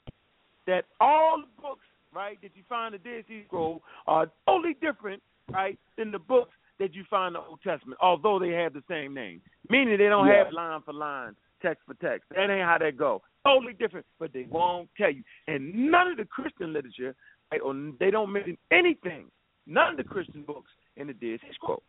[0.68, 5.22] that all the books, right, that you find the Dead Sea Scroll are totally different,
[5.51, 8.84] right, than the books that you find in the Old Testament, although they have the
[8.88, 9.41] same name.
[9.69, 10.43] Meaning they don't yeah.
[10.43, 12.30] have line for line, text for text.
[12.30, 15.24] That ain't how that go totally different, but they won't tell you.
[15.48, 17.15] And none of the Christian literature,
[17.64, 19.26] or they don't mention anything.
[19.65, 21.82] None of the Christian books in the Dead Sea Scrolls.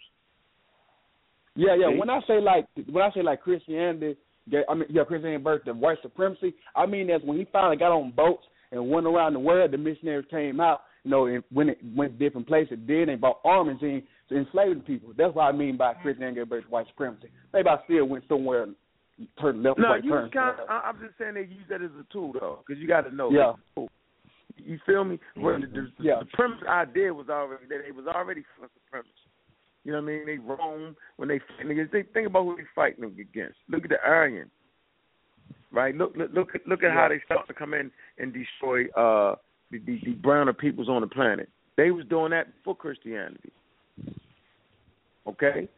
[1.55, 1.90] Yeah, yeah.
[1.90, 1.98] See?
[1.98, 4.16] When I say like when I say like Christianity,
[4.68, 6.55] I mean yeah, Christianity birth the white supremacy.
[6.76, 9.72] I mean that's when he finally got on boats and went around the world.
[9.72, 12.78] The missionaries came out, you know, and went went different places.
[12.86, 15.12] Then they brought armies in to enslave the people.
[15.16, 16.02] That's what I mean by mm-hmm.
[16.02, 17.28] Christianity birth white supremacy.
[17.52, 18.66] Maybe I still went somewhere
[19.40, 20.30] turned left, No, right you turn.
[20.30, 23.02] kind of, I'm just saying they use that as a tool though, because you got
[23.02, 23.30] to know.
[23.30, 23.52] Yeah.
[24.56, 25.18] You feel me?
[25.36, 26.20] Well, the, the, Yeah.
[26.20, 29.08] the premise idea was already that it was already supremacy.
[29.84, 30.26] You know what I mean?
[30.26, 31.90] They roam when they niggas.
[31.92, 33.56] They think about who they fighting against.
[33.68, 34.50] Look at the Aryan,
[35.72, 35.94] right?
[35.94, 39.36] Look, look, look, at- look at how they start to come in and destroy uh
[39.70, 41.48] the, the, the browner peoples on the planet.
[41.76, 43.52] They was doing that before Christianity.
[45.26, 45.68] Okay.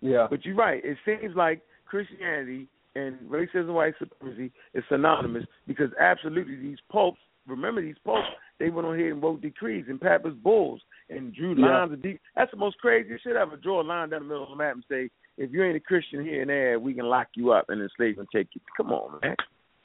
[0.00, 0.26] Yeah.
[0.28, 0.82] But you're right.
[0.84, 7.18] It seems like Christianity and racism, white supremacy is synonymous because absolutely these popes.
[7.46, 8.28] Remember these popes?
[8.58, 11.80] They went on here and wrote decrees and papal bulls and drew Yeah.
[11.80, 12.20] lines of deep.
[12.36, 13.56] That's the most crazy shit ever.
[13.56, 15.80] Draw a line down the middle of the map and say, if you ain't a
[15.80, 18.60] Christian here and there, we can lock you up and enslave and take you.
[18.76, 19.36] Come on, man.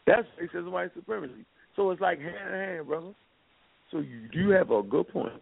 [0.05, 1.45] That's racism, white supremacy.
[1.75, 3.13] So it's like hand in hand, brother.
[3.91, 5.41] So you do have a good point.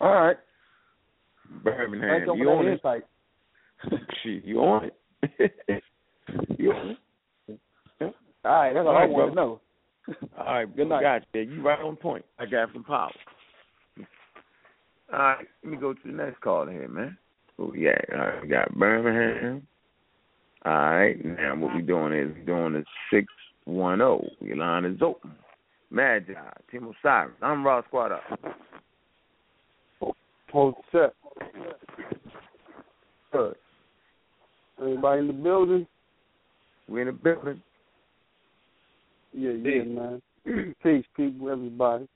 [0.00, 0.36] All right.
[1.64, 2.80] Birmingham, you on it?
[3.84, 4.44] insight.
[4.44, 5.52] You on it?
[6.58, 6.98] you on it?
[8.44, 9.48] All right, that's all, All I right, want to brother.
[9.48, 9.60] know.
[10.38, 11.02] All right, Good night.
[11.02, 11.40] Got you.
[11.42, 12.24] You right on point.
[12.38, 13.10] I got some power.
[15.12, 17.16] All right, let me go to the next caller here, man.
[17.58, 19.66] Oh yeah, all right, we got Birmingham.
[20.64, 23.26] All right, now what we doing is we doing the six
[23.64, 24.24] one zero.
[24.40, 25.32] Your line is open.
[25.90, 26.34] Magi,
[26.70, 27.34] Team Osiris.
[27.42, 28.20] I'm Raw Squad up.
[30.02, 30.14] Oh,
[30.52, 31.14] Hold set.
[33.32, 33.56] Good.
[34.80, 35.86] Everybody in the building?
[36.88, 37.60] We in the building.
[39.32, 40.22] Yeah, yeah, man.
[40.82, 42.08] Peace, people, everybody.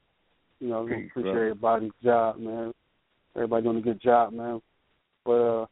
[0.61, 1.43] You know, Peace, appreciate bro.
[1.43, 2.73] everybody's job, man.
[3.35, 4.63] Everybody doing a good job, man.
[5.25, 5.67] But uh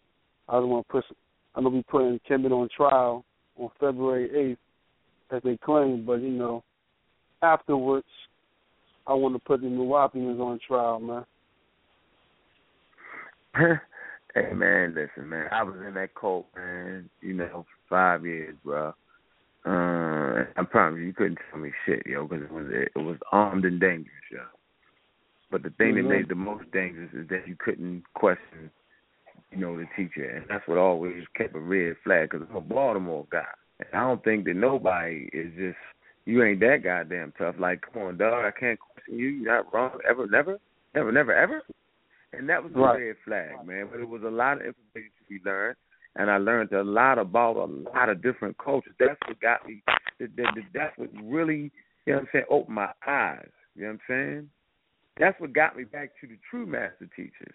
[0.49, 1.05] I don't want to push.
[1.55, 3.25] I'm gonna be putting Kemet on trial
[3.57, 4.57] on February
[5.31, 6.05] 8th, as they claim.
[6.05, 6.65] But you know,
[7.43, 8.07] afterwards,
[9.07, 11.25] I want to put the Nuwaubians on trial, man.
[14.35, 17.11] Hey man, listen man, I was in that cult, man.
[17.21, 18.95] You know, for five years, bro.
[19.67, 23.19] Uh, I promise you, you couldn't tell me shit, yo, because it was it was
[23.31, 24.41] armed and dangerous, yo.
[25.51, 25.97] But the thing Mhm.
[25.97, 28.71] that made the most dangerous is that you couldn't question,
[29.51, 32.31] you know, the teacher, and that's what always kept a red flag.
[32.31, 33.45] Because I'm a Baltimore guy,
[33.81, 35.79] and I don't think that nobody is just
[36.25, 37.57] you ain't that goddamn tough.
[37.59, 39.29] Like, come on, dog, I can't question you.
[39.29, 40.59] You're not wrong, ever, never,
[40.95, 41.63] never, never, ever.
[42.33, 43.01] And that was a Right.
[43.01, 43.89] red flag, man.
[43.91, 45.77] But it was a lot of information to be learned,
[46.17, 48.95] and I learned a lot about a lot of different cultures.
[48.99, 49.83] That's what got me.
[50.19, 51.73] That, that, that, that's what really,
[52.07, 53.49] you know what I'm saying, opened my eyes.
[53.75, 54.51] You know what I'm saying?
[55.19, 57.55] That's what got me back to the true master teachers.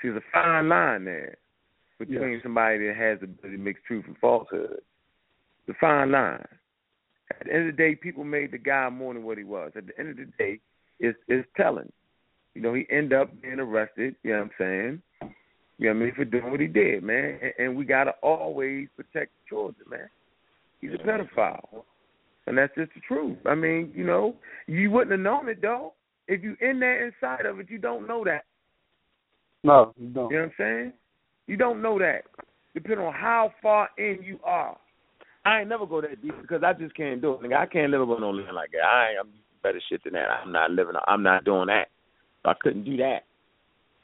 [0.00, 1.36] See, there's a fine line there
[1.98, 2.42] between Yes.
[2.42, 4.80] somebody that has the ability to mix truth and falsehood.
[5.66, 6.46] The fine line.
[7.30, 9.72] At the end of the day, people made the guy more than what he was.
[9.76, 10.60] At the end of the day,
[10.98, 11.92] it's it's telling.
[12.58, 15.02] You know, he ended up being arrested, you know what I'm saying?
[15.78, 17.38] You know what I mean, for doing what he did, man.
[17.40, 20.10] And, and we gotta always protect the children, man.
[20.80, 21.84] He's a pedophile.
[22.48, 23.38] And that's just the truth.
[23.46, 24.34] I mean, you know,
[24.66, 25.92] you wouldn't have known it though.
[26.26, 28.42] If you in there inside of it, you don't know that.
[29.62, 30.28] No, you don't.
[30.32, 30.92] You know what I'm saying?
[31.46, 32.22] You don't know that.
[32.74, 34.76] Depending on how far in you are.
[35.44, 37.40] I ain't never go that deep because I just can't do it.
[37.40, 38.84] Nigga, I can't live up on no land like that.
[38.84, 39.30] I ain't I'm
[39.62, 40.28] better shit than that.
[40.28, 41.86] I'm not living I'm not doing that.
[42.48, 43.24] I couldn't do that.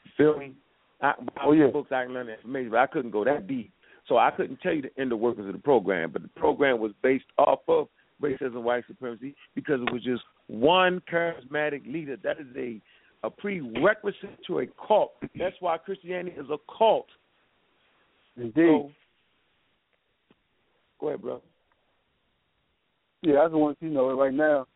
[0.03, 0.53] You feel me?
[1.01, 1.13] I,
[1.43, 1.67] Oh, yeah.
[1.67, 3.71] books I can learn information, but I couldn't go that deep.
[4.07, 6.91] So I couldn't tell you the inner workings of the program, but the program was
[7.01, 7.87] based off of
[8.21, 12.17] racism, white supremacy, because it was just one charismatic leader.
[12.23, 12.81] That is a
[13.23, 15.13] a prerequisite to a cult.
[15.35, 17.07] That's why Christianity is a cult.
[18.37, 18.53] Indeed.
[18.55, 18.91] So,
[21.01, 21.41] go ahead, bro.
[23.23, 24.67] Yeah, I just want you to know it right now,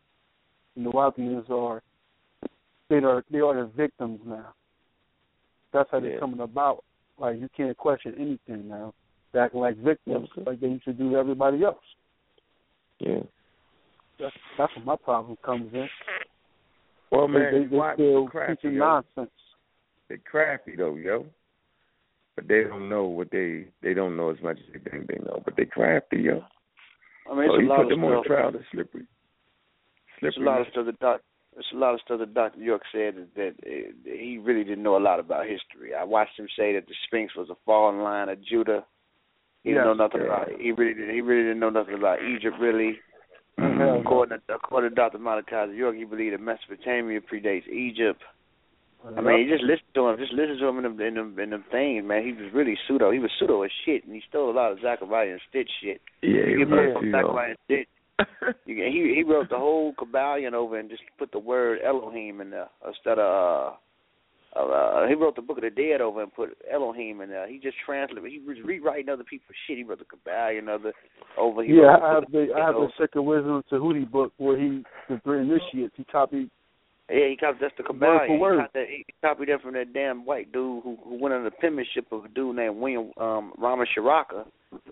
[0.74, 1.80] the Nuwaubians are
[2.90, 4.52] they are they are the victims now.
[5.72, 6.18] That's how they're Yeah.
[6.20, 6.84] coming about.
[7.18, 8.92] Like you can't question anything now.
[9.32, 11.84] They're acting like victims, like they used to do to everybody else.
[12.98, 13.20] Yeah.
[14.18, 15.88] That's that's where my problem comes in.
[17.10, 18.78] Well, They- man, they, they why still crafty, teaching yo.
[18.80, 19.30] nonsense.
[20.08, 21.26] They're crafty though, yo.
[22.36, 25.18] But they don't know what they they don't know as much as they think they
[25.18, 25.40] know.
[25.44, 26.44] But they crafty, yo.
[27.30, 28.26] I mean, it's oh, a you lot put of them on stuff.
[28.26, 29.06] trial, they're slippery.
[30.22, 31.20] It's a lot of stuff that doc.
[31.56, 32.60] It's a lot of stuff that Dr.
[32.60, 35.94] York said that, that uh, he really didn't know a lot about history.
[35.98, 38.84] I watched him say that the Sphinx was a fallen line of Judah.
[39.64, 39.86] He didn't Yes.
[39.86, 40.60] know nothing about it.
[40.60, 41.14] He really didn't.
[41.14, 42.56] He really didn't know nothing about Egypt.
[42.60, 42.98] Really,
[43.58, 44.00] Mhm.
[44.00, 45.18] according to according to Dr.
[45.18, 48.22] Malachi York, he believed that Mesopotamia predates Egypt.
[49.16, 50.18] I mean, you just listen to him.
[50.18, 52.22] Just listen to him in them in them in them things, man.
[52.22, 53.10] He was really pseudo.
[53.10, 56.00] He was pseudo as shit, and he stole a lot of Zecharia Sitchin shit.
[56.22, 57.10] Yeah, he was, from.
[57.10, 57.86] Zecharia Sitchin.
[58.66, 62.40] you can, he he wrote the whole Kybalion over and just put the word Elohim
[62.40, 63.74] in there instead of.
[63.74, 63.76] Uh,
[64.56, 67.48] uh, he wrote the Book of the Dead over and put Elohim in there.
[67.48, 68.28] He just translated.
[68.32, 69.78] He was rewriting other people's shit.
[69.78, 70.92] He wrote the Kybalion other
[71.38, 71.62] over.
[71.62, 75.20] He yeah, I have the I have the Second Wisdom Tahuti book where he the
[75.22, 75.94] three initiates.
[75.96, 76.50] He copied
[77.08, 78.26] Yeah, he copied that's the Word Kybalion.
[78.26, 78.58] for word.
[78.58, 81.48] He, copied that, he copied that from that damn white dude who who went under
[81.48, 84.46] the penmanship of a dude named William um Rama Shiraka.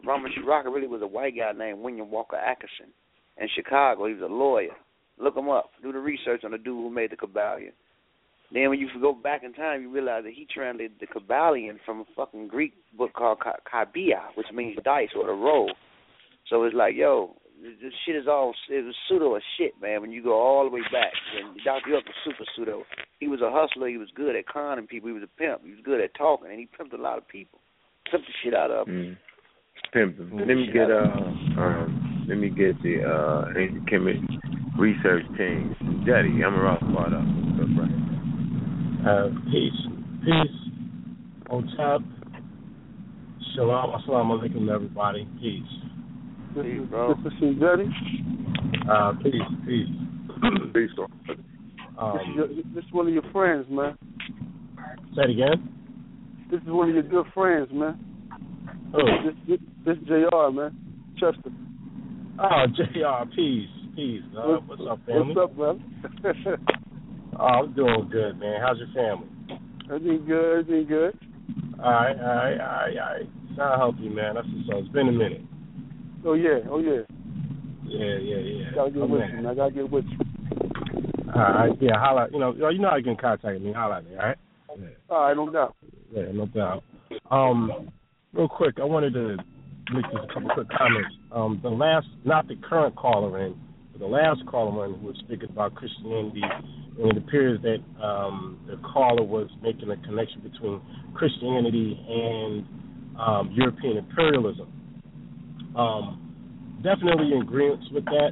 [0.04, 2.92] Ramacharaka really was a white guy named William Walker Atkinson
[3.40, 4.06] in Chicago.
[4.06, 4.74] He was a lawyer.
[5.18, 5.70] Look him up.
[5.82, 7.72] Do the research on the dude who made the Kybalion.
[8.52, 12.00] Then when you go back in time, you realize that he translated the Kybalion from
[12.00, 15.72] a fucking Greek book called Ka- Kabia, which means dice or the roll.
[16.48, 20.00] So it's like, yo, this shit is all it was pseudo as shit, man.
[20.00, 21.90] When you go all the way back, and Dr.
[21.90, 22.84] York was super pseudo.
[23.20, 23.88] He was a hustler.
[23.88, 25.08] He was good at conning people.
[25.08, 25.62] He was a pimp.
[25.64, 27.58] He was good at talking, and he pimped a lot of people.
[28.10, 28.94] Pimped the shit out of them.
[28.94, 29.16] Mm.
[29.92, 30.38] Pimping.
[30.38, 34.20] Let me get uh um let me get the uh ancient chemist
[34.78, 35.74] research team.
[36.06, 37.24] Jetty, I'm a rough spot up.
[37.24, 37.94] What's up, right?
[39.08, 39.80] Uh, peace,
[40.24, 40.56] peace,
[41.50, 42.04] Otep,
[43.54, 45.26] shalom, assalamu alaikum, everybody.
[45.40, 45.62] Peace.
[46.54, 47.14] Peace, bro.
[47.24, 47.88] this is Shinjeti.
[48.90, 49.32] Uh, peace,
[49.66, 49.88] peace.
[50.74, 51.44] Peace, This is,
[51.98, 53.96] Um, your, this is one of your friends, man.
[55.16, 55.68] say it again.
[56.50, 57.98] This is one of your good friends, man.
[58.92, 59.02] Who?
[59.24, 60.50] This this, this Jr.
[60.52, 60.76] man,
[61.18, 61.50] Chester.
[62.40, 63.30] Oh, Jr.
[63.34, 64.22] Peace, peace.
[64.36, 65.34] Uh, what's up, family?
[65.34, 65.80] What's up, brother?
[67.40, 68.60] Oh, I'm doing good, man.
[68.60, 69.28] How's your family?
[69.84, 70.58] everything good?
[70.60, 71.16] Everything good?
[71.78, 73.28] All right, all right, all right, all right.
[73.56, 74.34] Sound healthy, man.
[74.34, 74.78] That's what's up.
[74.84, 75.42] It's been a minute.
[76.26, 77.02] Oh yeah, oh yeah.
[77.84, 78.70] Yeah, yeah, yeah.
[78.74, 79.42] Gotta get Oh, with man.
[79.44, 79.48] you.
[79.48, 80.18] I gotta get with you.
[81.32, 81.92] All right, yeah.
[81.96, 83.72] Holla, you know, you know how you can contact me.
[83.72, 84.36] Holla at me, all right?
[85.08, 85.76] All right, no doubt.
[86.12, 86.82] Yeah, no doubt.
[87.30, 87.90] Um,
[88.32, 89.36] real quick, I wanted to
[89.94, 91.14] make just a couple quick comments.
[91.30, 93.54] Um, the last, not the current caller in,
[93.92, 98.58] but the last caller in who was speaking about Christianity, and it appears that um,
[98.66, 100.80] the caller was making a connection between
[101.14, 102.66] Christianity and
[103.18, 104.68] um, European imperialism.
[105.76, 108.30] Um, definitely in agreement with that.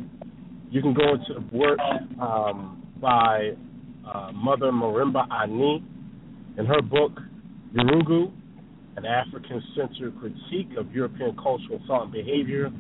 [0.70, 1.78] You can go into the work
[2.20, 3.50] um, by
[4.06, 5.82] uh, Mother Marimba Ani
[6.58, 7.12] in her book,
[7.74, 8.32] Yurugu,
[8.96, 12.70] an African centered critique of European cultural thought and behavior,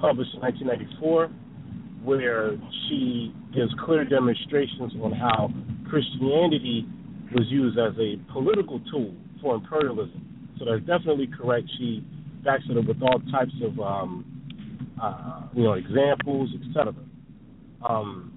[0.00, 1.28] published in 1994,
[2.02, 2.56] where
[2.88, 5.50] she gives clear demonstrations on how
[5.88, 6.86] Christianity
[7.32, 10.56] was used as a political tool for imperialism.
[10.58, 11.66] So that's definitely correct.
[11.78, 12.04] She
[12.44, 14.24] backs it up with all types of, um,
[15.00, 16.94] uh, you know, examples, etc.
[17.88, 18.32] Um,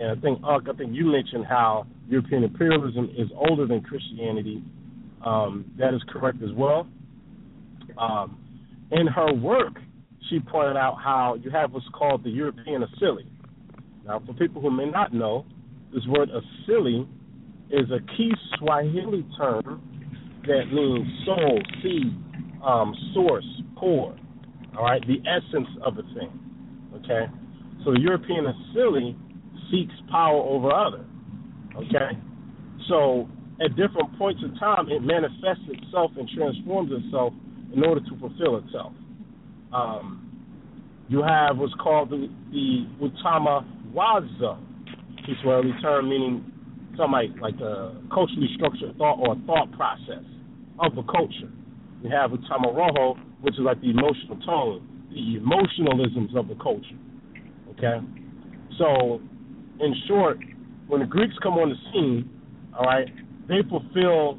[0.00, 4.62] and I think, Unc, I think you mentioned how European imperialism is older than Christianity.
[5.24, 6.86] Um, that is correct as well.
[7.98, 8.38] Um,
[8.90, 9.74] in her work,
[10.28, 13.26] she pointed out how you have what's called the European Asili.
[14.06, 15.46] Now, for people who may not know,
[15.92, 17.06] this word Asili
[17.70, 19.82] is a key Swahili term
[20.46, 22.14] that means soul, seed,
[22.62, 23.46] um, source,
[23.78, 24.16] core.
[24.76, 26.40] All right, the essence of a thing.
[26.96, 27.26] Okay,
[27.84, 29.16] so the European Asili
[29.70, 31.04] seeks power over other.
[31.76, 32.18] Okay,
[32.88, 33.28] so
[33.60, 37.32] at different points in time, it manifests itself and transforms itself
[37.74, 38.92] in order to fulfill itself.
[39.72, 40.20] Um,
[41.08, 44.58] you have what's called the, the Utama Waza,
[45.26, 46.52] Kiswahili term meaning
[46.96, 50.24] something like, a culturally structured thought or thought process
[50.78, 51.50] of a culture.
[52.02, 56.98] You have Utamaroho, which is like the emotional tone, the emotionalisms of the culture.
[57.70, 58.04] Okay?
[58.78, 59.20] So,
[59.80, 60.38] in short,
[60.86, 62.30] when the Greeks come on the scene,
[62.78, 63.08] all right,
[63.48, 64.38] they fulfill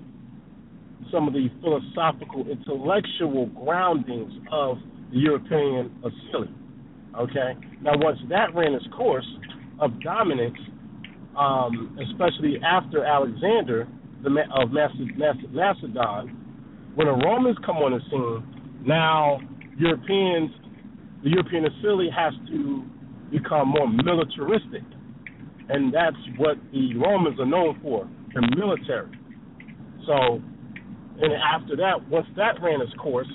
[1.12, 4.78] some of the philosophical, intellectual groundings of
[5.12, 6.52] the European Asili.
[7.20, 7.54] Okay?
[7.82, 9.28] Now, once that ran its course
[9.80, 10.58] of dominance,
[11.38, 13.88] um, especially after Alexander
[14.24, 16.36] the of Maced- Maced- Macedon,
[16.96, 19.40] when the Romans come on the scene, now
[19.78, 20.50] Europeans,
[21.24, 22.84] the European Asili has to
[23.32, 24.84] become more militaristic.
[25.70, 29.10] And that's what the Romans are known for, the military.
[30.06, 30.42] So,
[31.22, 33.32] and after that, once that ran its course,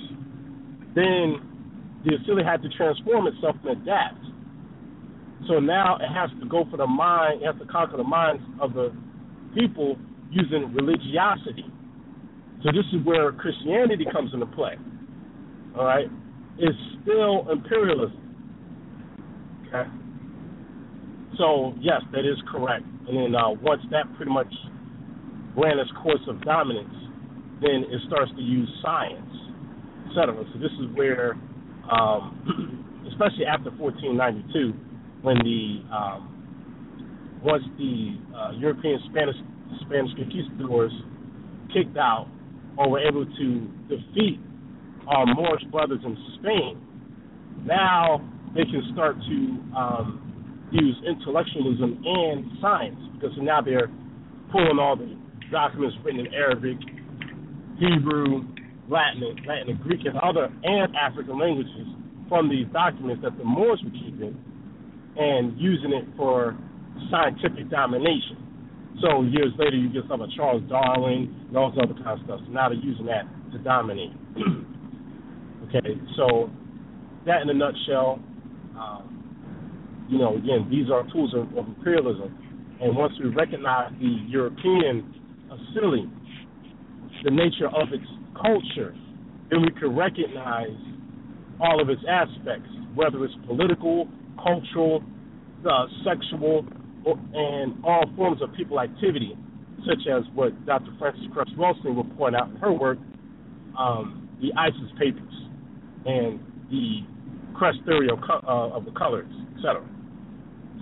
[0.95, 1.41] then
[2.05, 4.23] the Asili had to transform itself and adapt.
[5.47, 8.43] So now it has to go for the mind, it has to conquer the minds
[8.61, 8.93] of the
[9.55, 9.97] people
[10.29, 11.65] using religiosity.
[12.63, 14.75] So this is where Christianity comes into play.
[15.75, 16.07] All right?
[16.59, 18.21] It's still imperialism.
[19.67, 19.89] Okay?
[21.37, 22.85] So, yes, that is correct.
[23.07, 24.53] And then uh, once that pretty much
[25.55, 26.93] ran its course of dominance,
[27.61, 29.31] then it starts to use science,
[30.09, 30.43] etc.
[30.53, 31.33] So this is where,
[31.91, 34.73] um, especially after 1492,
[35.21, 39.35] when the um, once the uh, European Spanish
[39.85, 40.91] Spanish conquistadors
[41.73, 42.27] kicked out
[42.77, 43.47] or were able to
[43.87, 44.39] defeat
[45.07, 46.81] our Moorish brothers in Spain,
[47.65, 48.21] now
[48.55, 53.89] they can start to um, use intellectualism and science because now they're
[54.51, 55.20] pulling all the
[55.51, 56.77] documents written in Arabic,
[57.79, 58.45] Hebrew,
[58.89, 61.87] Latin, Latin, Greek, and other and African languages
[62.27, 64.37] from these documents that the Moors were keeping
[65.17, 66.57] and using it for
[67.09, 68.37] scientific domination.
[69.01, 72.25] So years later, you get stuff like Charles Darwin and all this other kind of
[72.25, 72.39] stuff.
[72.45, 74.11] So now they're using that to dominate.
[75.67, 76.49] okay, so
[77.25, 78.19] that in a nutshell.
[78.77, 79.11] Um,
[80.11, 82.35] you know, again, these are tools of, of imperialism.
[82.81, 85.20] And once we recognize the European
[85.51, 86.11] assimilating
[87.23, 88.05] the nature of its
[88.35, 88.95] culture,
[89.49, 90.77] then we can recognize
[91.59, 94.07] all of its aspects, whether it's political,
[94.41, 95.03] cultural,
[95.69, 96.65] uh, sexual,
[97.05, 99.35] or, and all forms of people activity,
[99.87, 100.91] such as what Dr.
[100.97, 102.97] Frances Cress Welsing will point out in her work,
[103.77, 105.33] um, the ISIS papers,
[106.05, 107.01] and the
[107.53, 109.85] Cress theory of, uh, of the colors, etc.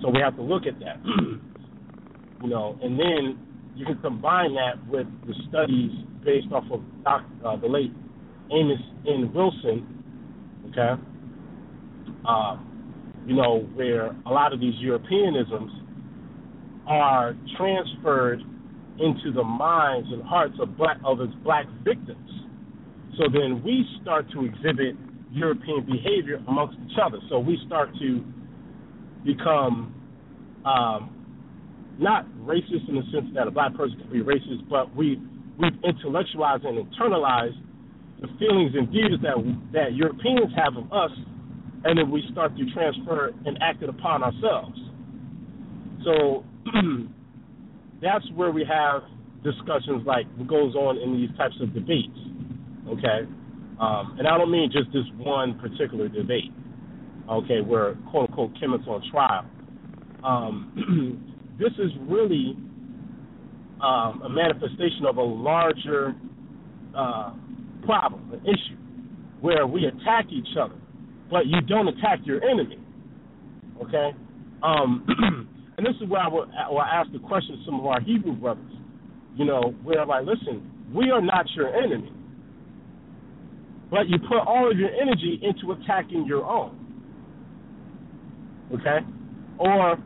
[0.02, 0.98] So we have to look at that,
[2.44, 3.38] you know, and then
[3.80, 5.90] you can combine that with the studies
[6.26, 7.94] based off of Doc, uh, the late
[8.52, 9.32] Amos N.
[9.34, 10.04] Wilson,
[10.70, 11.02] okay,
[12.28, 12.58] uh,
[13.26, 15.70] you know, where a lot of these Europeanisms
[16.88, 18.42] are transferred
[19.00, 22.30] into the minds and hearts of black of its black victims.
[23.18, 24.98] So then we start to exhibit
[25.32, 27.20] European behavior amongst each other.
[27.30, 28.26] So we start to
[29.24, 29.96] become
[30.66, 31.19] um,
[32.00, 35.22] not racist in the sense that a black person can be racist, but we
[35.60, 37.60] we've intellectualized and internalized
[38.22, 39.36] the feelings and views that
[39.74, 41.12] that Europeans have of us,
[41.84, 44.78] and then we start to transfer and act it upon ourselves.
[46.04, 46.44] So
[48.02, 49.04] that's where we have
[49.44, 52.18] discussions like what goes on in these types of debates.
[52.88, 53.28] Okay,
[53.80, 56.52] um, and I don't mean just this one particular debate.
[57.30, 59.46] Okay, where quote unquote Kemet's on trial.
[60.24, 61.26] Um,
[61.60, 62.56] this is really
[63.82, 66.16] um, a manifestation of a larger
[66.96, 67.34] uh,
[67.84, 68.78] problem, an issue,
[69.42, 70.76] where we attack each other,
[71.30, 72.80] but you don't attack your enemy.
[73.84, 74.12] Okay,
[74.64, 75.06] um,
[75.78, 76.48] and this is where I will,
[76.82, 78.72] ask the question to some of our Hebrew brothers.
[79.36, 82.12] You know, where I'm like, listen, we are not your enemy,
[83.90, 86.76] but you put all of your energy into attacking your own.
[88.74, 89.00] Okay,
[89.58, 89.98] or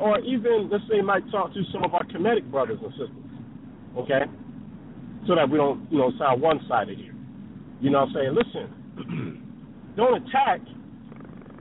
[0.00, 3.10] or even let's say might talk to some of our Kemetic brothers and sisters,
[3.98, 4.22] okay,
[5.26, 7.14] so that we don't you know sound one sided here.
[7.80, 9.44] You know, saying listen,
[9.96, 10.60] don't attack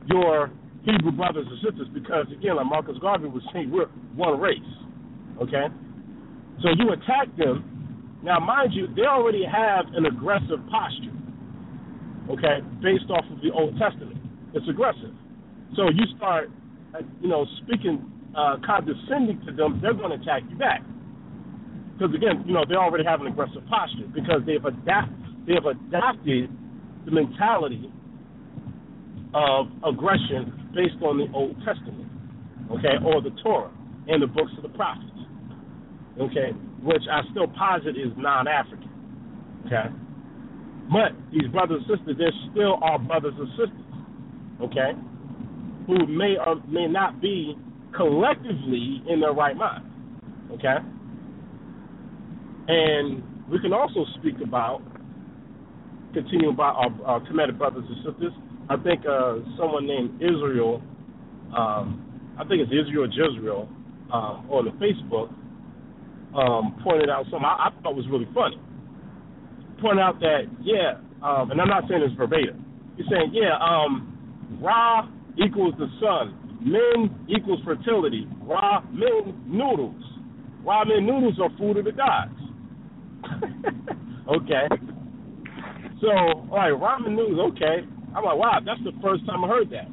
[0.06, 0.52] your
[0.86, 4.60] Hebrew brothers and sisters because again, like Marcus Garvey was saying, we're one race,
[5.42, 5.66] okay.
[6.62, 8.20] So you attack them.
[8.24, 11.14] Now, mind you, they already have an aggressive posture,
[12.32, 14.18] okay, based off of the Old Testament.
[14.54, 15.14] It's aggressive.
[15.76, 16.50] So you start
[17.22, 20.82] you know, speaking uh, condescending to them, they're going to attack you back.
[21.94, 25.10] Because again, you know, they already have an aggressive posture because they've adapt
[25.48, 26.50] they have adopted
[27.06, 27.92] the mentality
[29.34, 32.10] of aggression based on the Old Testament,
[32.72, 33.72] okay, or the Torah
[34.08, 35.06] and the books of the prophets,
[36.20, 36.50] okay,
[36.82, 38.90] which I still posit is non-African,
[39.68, 39.94] okay.
[40.92, 43.86] But these brothers and sisters, they're still our brothers and sisters,
[44.62, 44.98] okay
[45.88, 47.58] who may or may not be
[47.96, 49.86] collectively in their right mind.
[50.52, 50.78] Okay?
[52.68, 54.82] And we can also speak about,
[56.14, 58.34] continue about our, our brothers and sisters.
[58.70, 60.82] I think uh, someone named Israel,
[61.56, 62.02] um,
[62.40, 63.70] I think it's Israel Jezreel,
[64.12, 65.30] um, on the Facebook,
[66.36, 68.60] um, pointed out something I, I thought was really funny.
[69.82, 72.66] Pointed out that, yeah, um, and I'm not saying this verbatim.
[72.98, 75.08] He's saying, yeah, um, Ra
[75.44, 76.60] equals the sun.
[76.62, 78.28] Men equals fertility.
[78.44, 80.02] Ramen noodles.
[80.66, 82.34] Ramen noodles are food of the gods.
[84.36, 84.68] okay.
[86.02, 87.86] So, all right, ramen noodles, okay.
[88.16, 89.88] I'm like, wow, that's the first time I heard that.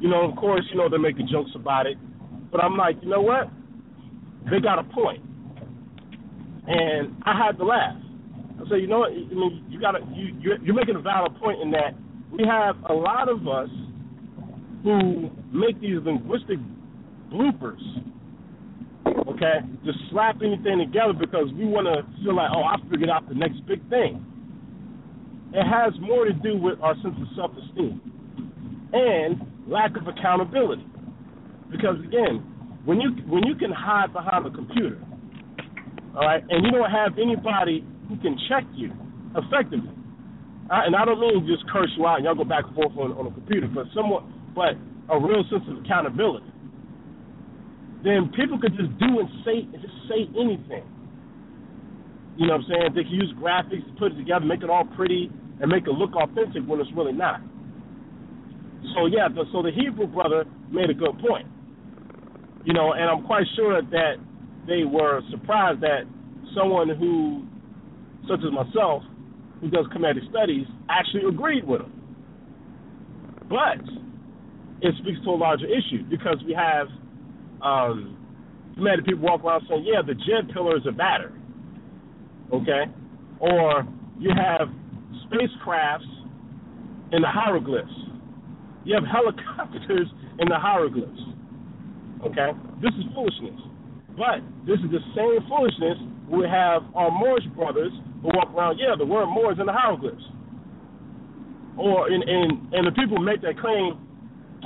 [0.00, 1.96] You know, of course, you know, they're making jokes about it.
[2.50, 3.50] But I'm like, you know what?
[4.50, 5.22] They got a point.
[6.66, 7.96] And I had to laugh.
[8.58, 9.12] I said, you know what?
[9.12, 11.94] I mean, you got to you you're, you're making a valid point in that
[12.32, 13.70] we have a lot of us
[14.82, 16.58] who make these linguistic
[17.32, 17.82] bloopers,
[19.28, 23.28] okay, just slap anything together because we want to feel like, oh, I figured out
[23.28, 24.24] the next big thing.
[25.52, 28.00] It has more to do with our sense of self esteem.
[28.92, 30.84] And lack of accountability.
[31.70, 32.40] Because again,
[32.84, 34.98] when you when you can hide behind a computer,
[36.16, 38.92] all right, and you don't have anybody who can check you
[39.36, 39.92] effectively,
[40.70, 42.96] I, and I don't mean just curse you out and y'all go back and forth
[42.96, 44.24] on, on a computer, but somewhat,
[44.58, 44.74] but
[45.06, 46.50] a real sense of accountability.
[48.02, 50.82] Then people could just do and say and just say anything.
[52.36, 52.88] You know what I'm saying?
[52.94, 55.30] They can use graphics to put it together, make it all pretty,
[55.60, 57.40] and make it look authentic when it's really not.
[58.94, 61.46] So yeah, the, so the Hebrew brother made a good point.
[62.64, 64.14] You know, and I'm quite sure that
[64.66, 66.02] they were surprised that
[66.54, 67.46] someone who,
[68.28, 69.02] such as myself,
[69.60, 71.92] who does Kemetic studies, actually agreed with him.
[73.48, 73.82] But
[74.80, 76.88] it speaks to a larger issue because we have
[77.62, 78.16] um,
[78.78, 81.34] Kemetic people walk around saying, yeah, the Djed pillars are battered.
[82.52, 82.84] Okay?
[83.40, 83.86] Or
[84.18, 84.68] you have
[85.26, 86.06] spacecrafts
[87.12, 87.90] in the hieroglyphs.
[88.84, 90.06] You have helicopters
[90.38, 91.20] in the hieroglyphs.
[92.24, 92.50] Okay?
[92.80, 93.60] This is foolishness.
[94.16, 95.98] But this is the same foolishness
[96.30, 97.92] we have our Moorish brothers
[98.22, 100.22] who walk around, yeah, the word Moor is in the hieroglyphs.
[101.76, 104.07] Or in, in and the people make that claim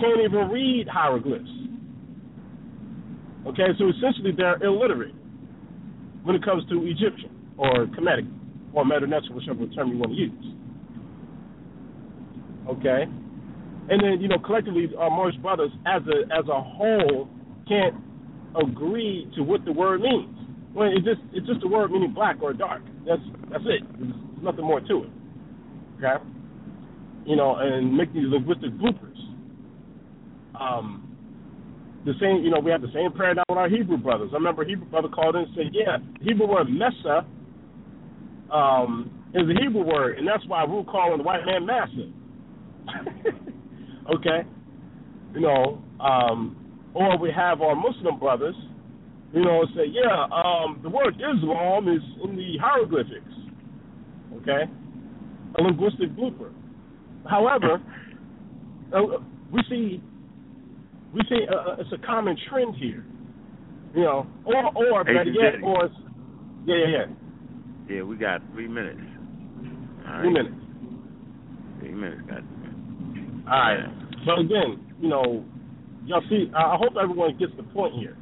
[0.00, 1.48] can't even read hieroglyphs.
[3.46, 5.14] Okay, so essentially they're illiterate
[6.22, 8.28] when it comes to Egyptian or Kemetic
[8.72, 10.54] or Medu Neter, whichever term you want to use.
[12.68, 13.04] Okay,
[13.90, 17.28] and then you know collectively uh, our Moorish brothers as a as a whole
[17.68, 17.96] can't
[18.60, 20.36] agree to what the word means.
[20.74, 22.82] Well, it's just it's just a word meaning black or dark.
[23.06, 23.20] That's
[23.50, 23.82] that's it.
[23.98, 25.10] There's nothing more to it.
[25.98, 26.24] Okay,
[27.26, 29.11] you know, and make these linguistic bloopers.
[30.58, 31.12] Um,
[32.04, 34.30] the same, you know, we have the same paradigm with our Hebrew brothers.
[34.32, 37.24] I remember a Hebrew brother called in and said, "Yeah, Hebrew word mesa
[38.50, 42.10] um, is a Hebrew word, and that's why we're calling the white man massa."
[44.14, 44.42] okay,
[45.34, 46.56] you know, um,
[46.92, 48.56] or we have our Muslim brothers,
[49.32, 53.32] you know, say, "Yeah, um, the word Islam is in the hieroglyphics."
[54.40, 54.64] Okay,
[55.56, 56.50] a linguistic blooper.
[57.30, 57.80] However,
[58.92, 59.02] uh,
[59.52, 60.02] we see
[61.12, 63.04] we see uh, it's a common trend here.
[63.94, 65.94] You know, or or better yet, or it's,
[66.64, 69.00] yeah, yeah, yeah, Yeah, we got three minutes.
[70.08, 70.32] All three right.
[70.32, 70.56] minutes.
[71.80, 74.24] Three minutes, got All right.
[74.24, 75.44] But again, you know,
[76.06, 78.16] y'all see, I I hope everyone gets the point here.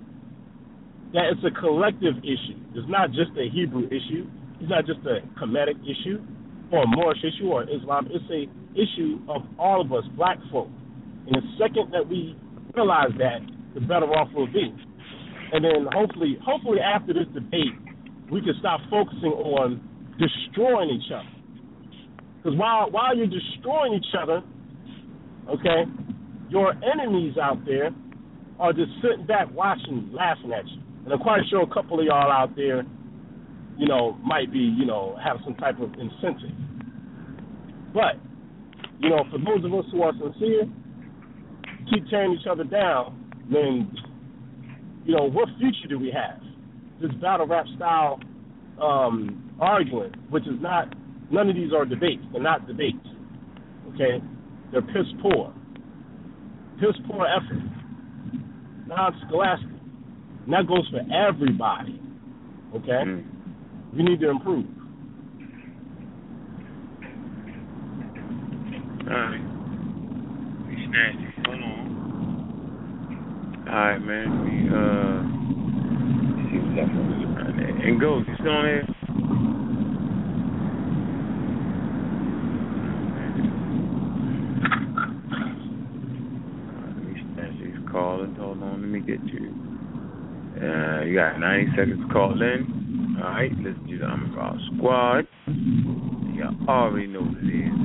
[1.12, 2.58] That it's a collective issue.
[2.74, 4.26] It's not just a Hebrew issue.
[4.60, 6.18] It's not just a Kemetic issue
[6.72, 8.08] or a Moorish issue or Islam.
[8.10, 10.68] It's a issue of all of us, black folk.
[11.26, 12.36] And the second that we
[12.74, 13.40] realize that,
[13.74, 14.74] the better off we'll be.
[15.52, 17.74] And then hopefully, hopefully after this debate,
[18.30, 19.80] we can stop focusing on
[20.18, 21.28] destroying each other.
[22.36, 24.42] Because while while you're destroying each other,
[25.48, 25.84] okay,
[26.48, 27.90] your enemies out there
[28.58, 30.80] are just sitting back watching, laughing at you.
[31.04, 32.84] And I'm quite sure a couple of y'all out there,
[33.78, 36.54] you know, might be, you know, have some type of incentive.
[37.92, 38.20] But,
[39.00, 40.68] you know, for those of us who are sincere,
[41.88, 43.90] keep tearing each other down, then,
[45.04, 46.40] you know, what future do we have?
[47.00, 48.20] This battle rap style
[48.80, 50.92] um, arguing, which is not,
[51.30, 52.22] none of these are debates.
[52.32, 52.98] They're not debates.
[53.94, 54.22] Okay?
[54.72, 55.52] They're piss poor.
[56.80, 57.62] Piss poor effort.
[58.86, 59.68] Non scholastic.
[60.44, 62.00] And that goes for everybody.
[62.74, 63.24] Okay?
[63.96, 64.66] We need to improve.
[69.08, 69.40] Alright.
[69.40, 69.49] We
[70.94, 71.16] it.
[71.46, 73.64] Hold on.
[73.68, 74.44] Alright, man.
[74.44, 75.20] We, uh.
[77.82, 78.84] And Ghost, you still on these
[87.90, 88.36] callers.
[88.38, 88.80] Hold on.
[88.80, 89.54] Let me get you.
[90.56, 93.16] Uh, you got 90 seconds to call in.
[93.22, 95.26] Alright, let's do the I'm Raw Squad.
[95.46, 97.79] Y'all already know what it is,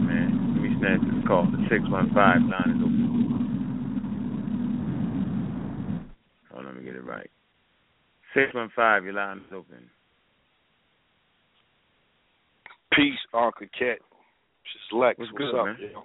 [0.85, 0.99] man.
[1.01, 1.45] Let this call.
[1.45, 3.05] The 615 line is open.
[6.51, 7.29] Hold on, let me get it right.
[8.33, 9.89] 615, your line is open.
[12.93, 13.99] Peace, Uncle Cat.
[14.63, 15.19] Just Lex.
[15.19, 15.77] What's What's, good, up, man?
[15.79, 16.03] yo?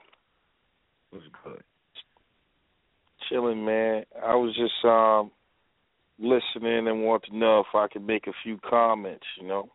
[1.11, 1.63] What's good?
[3.29, 4.05] Chilling, man.
[4.21, 5.31] I was just um
[6.19, 9.71] listening and want to know if I could make a few comments, you know.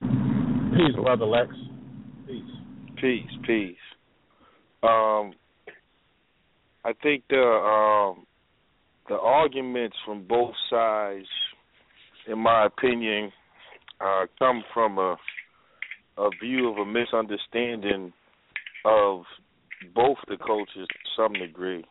[0.00, 1.50] Peace, brother Lex.
[2.26, 2.42] Peace.
[3.00, 3.76] Peace, peace.
[4.84, 5.34] Um
[6.84, 8.26] I think the um
[9.08, 11.26] the arguments from both sides,
[12.28, 13.32] in my opinion,
[14.00, 15.16] uh come from a
[16.18, 18.12] a view of a misunderstanding
[18.84, 19.22] of
[19.94, 21.84] both the cultures to some degree.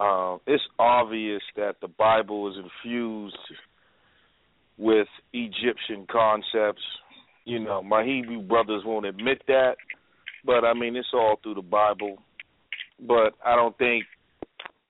[0.00, 3.36] uh, it's obvious that the Bible is infused
[4.78, 6.82] with Egyptian concepts.
[7.44, 9.76] You know, my Hebrew brothers won't admit that,
[10.48, 12.16] but I mean, it's all through the Bible.
[13.06, 14.04] But I don't think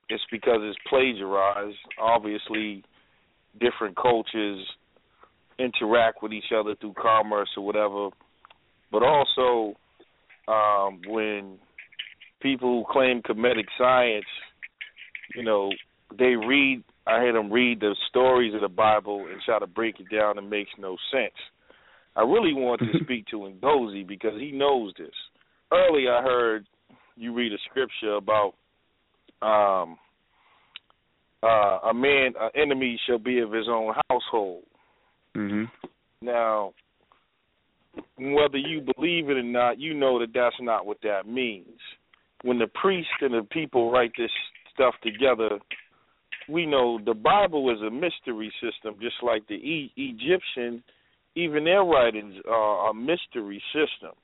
[0.09, 1.77] it's because it's plagiarized.
[2.01, 2.85] Obviously,
[3.59, 4.65] different cultures
[5.59, 8.11] interact with each other through commerce or whatever.
[8.93, 9.75] But also,
[10.47, 11.59] um, when
[12.41, 14.31] people who claim Kemetic science,
[15.35, 15.71] you know,
[16.17, 16.85] they read.
[17.05, 20.39] I had them read the stories of the Bible and try to break it down.
[20.39, 21.35] It makes no sense.
[22.15, 25.11] I really want to speak to Ngozi because he knows this.
[25.73, 26.67] Earlier, I heard
[27.17, 28.55] you read a scripture about
[29.43, 29.99] um,
[31.43, 34.65] uh, a man, an enemy shall be of his own household.
[35.37, 35.65] Mm-hmm.
[36.23, 36.73] Now,
[38.19, 41.79] whether you believe it or not, you know that that's not what that means.
[42.43, 44.31] When the priest and the people write this
[44.75, 45.59] stuff together,
[46.49, 50.83] we know the Bible is a mystery system, just like the e- Egyptian.
[51.35, 54.17] Even their writings are a mystery system.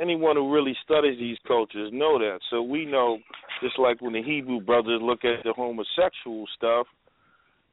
[0.00, 2.38] Anyone who really studies these cultures know that.
[2.50, 3.18] So we know,
[3.62, 6.86] just like when the Hebrew brothers look at the homosexual stuff,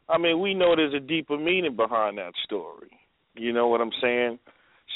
[0.09, 2.89] I mean, we know there's a deeper meaning behind that story.
[3.35, 4.39] You know what I'm saying?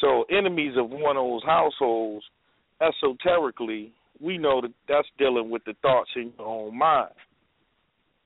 [0.01, 2.25] So enemies of one of those households,
[2.81, 7.13] esoterically, we know that that's dealing with the thoughts in your own mind.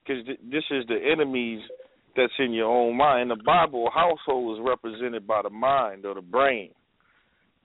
[0.03, 1.61] Because th- this is the enemies
[2.15, 3.31] that's in your own mind.
[3.31, 6.71] In the Bible, household is represented by the mind or the brain.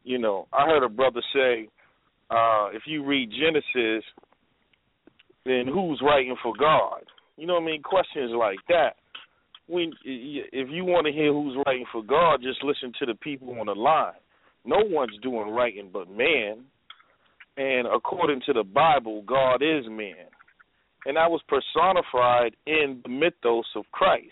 [0.04, 1.68] You know, I heard a brother say,
[2.30, 4.04] uh, if you read Genesis,
[5.44, 7.02] then who's writing for God?
[7.36, 7.82] You know what I mean?
[7.82, 8.96] Questions like that.
[9.68, 13.58] When if you want to hear who's writing for God, just listen to the people
[13.58, 14.12] on the line.
[14.64, 16.64] No one's doing writing but man.
[17.56, 20.26] And according to the Bible, God is man.
[21.04, 24.30] And that was personified in the mythos of Christ.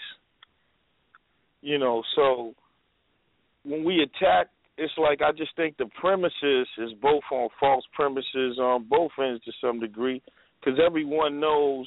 [1.63, 2.55] You know, so
[3.65, 4.49] when we attack,
[4.81, 9.45] it's like I just think the premises is both on false premises on both ends
[9.45, 10.23] to some degree,
[10.59, 11.87] because everyone knows,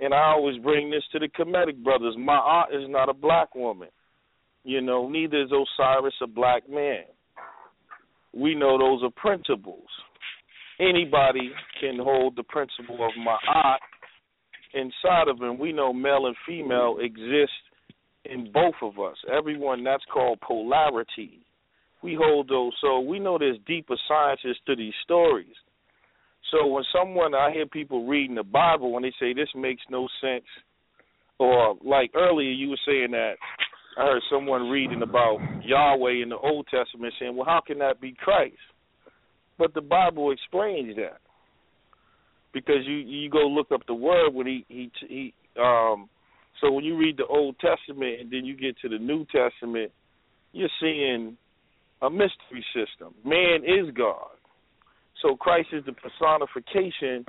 [0.00, 2.16] and I always bring this to the Kemetic brothers.
[2.18, 3.88] Ma'at is not a black woman.
[4.64, 7.04] You know, neither is Osiris a black man.
[8.34, 9.88] We know those are principles.
[10.80, 13.82] Anybody can hold the principle of my aunt
[14.74, 15.58] inside of him.
[15.58, 17.52] We know male and female exist
[18.24, 19.16] in both of us.
[19.32, 21.40] Everyone, that's called polarity.
[22.02, 22.72] We hold those.
[22.80, 25.54] So we know there's deeper sciences to these stories.
[26.50, 30.08] So when someone, I hear people reading the Bible and they say this makes no
[30.20, 30.44] sense,
[31.38, 33.34] or like earlier you were saying that
[33.98, 38.00] I heard someone reading about Yahweh in the Old Testament saying, well, how can that
[38.00, 38.56] be Christ?
[39.58, 41.18] But the Bible explains that
[42.52, 46.08] because you you go look up the word when he he he um
[46.60, 49.92] so when you read the Old Testament and then you get to the New Testament,
[50.52, 51.36] you're seeing
[52.02, 53.14] a mystery system.
[53.24, 54.36] Man is God.
[55.22, 57.24] So Christ is the personification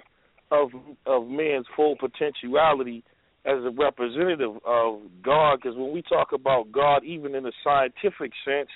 [0.52, 0.70] of
[1.06, 3.04] of man's full potentiality
[3.46, 5.58] as a representative of God.
[5.62, 8.70] Because when we talk about God, even in a scientific sense,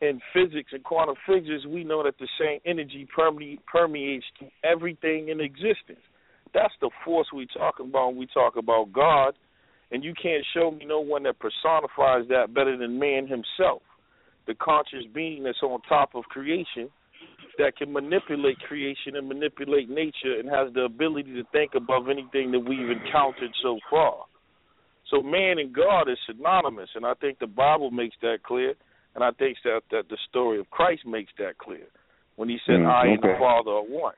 [0.00, 4.26] in physics and quantum physics, we know that the same energy perme- permeates
[4.62, 6.02] everything in existence.
[6.54, 9.34] That's the force we talk about when we talk about God.
[9.90, 13.82] And you can't show me no one that personifies that better than man himself,
[14.48, 16.88] the conscious being that's on top of creation,
[17.58, 22.50] that can manipulate creation and manipulate nature and has the ability to think above anything
[22.50, 24.24] that we've encountered so far.
[25.10, 28.74] So man and God is synonymous, and I think the Bible makes that clear.
[29.14, 31.86] And I think that that the story of Christ makes that clear
[32.36, 34.14] when he said, Mm, "I and the Father are one."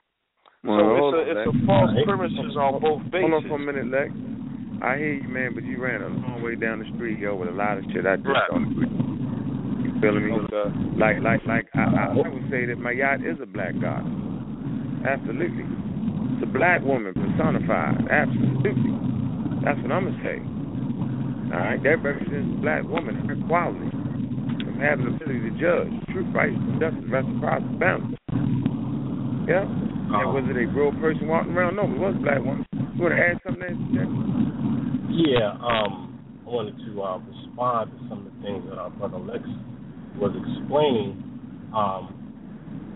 [0.62, 3.30] Well, so it's a it's a false premises on both bases.
[3.30, 4.12] Hold on for a minute, Lex.
[4.82, 7.48] I hear you, man, but you ran a long way down the street, yo, with
[7.48, 8.50] a lot of shit I just Right.
[8.50, 9.09] don't agree.
[10.00, 10.32] Feeling me?
[10.32, 10.70] Okay.
[10.96, 14.04] Like, like, like, I, I, I would say that Ma'at is a black god.
[15.04, 15.64] Absolutely.
[15.64, 18.08] It's a black woman personified.
[18.08, 18.96] Absolutely.
[19.64, 20.40] That's what I'm gonna say.
[21.52, 23.92] All right, that represents a black woman, her quality
[24.64, 28.16] of having the ability to judge truth, right, justice, reciprocity, balance.
[29.50, 29.66] Yeah.
[29.66, 31.76] And was it a real person walking around?
[31.76, 32.64] No, it was a black woman.
[32.72, 34.08] You want to add something Jack?
[35.10, 36.16] Yeah, um,
[36.46, 39.44] I wanted to uh, respond to some of the things that our brother Lex
[40.20, 41.16] was explaining.
[41.74, 42.12] Um,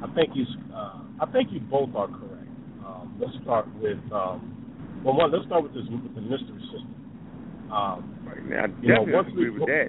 [0.05, 0.45] I think you,
[0.75, 2.49] uh, I think you both are correct.
[2.85, 6.95] Um, let's start with, um, well, one, let's start with this with the mystery system.
[7.73, 9.89] Um, I you know, once agree we with that.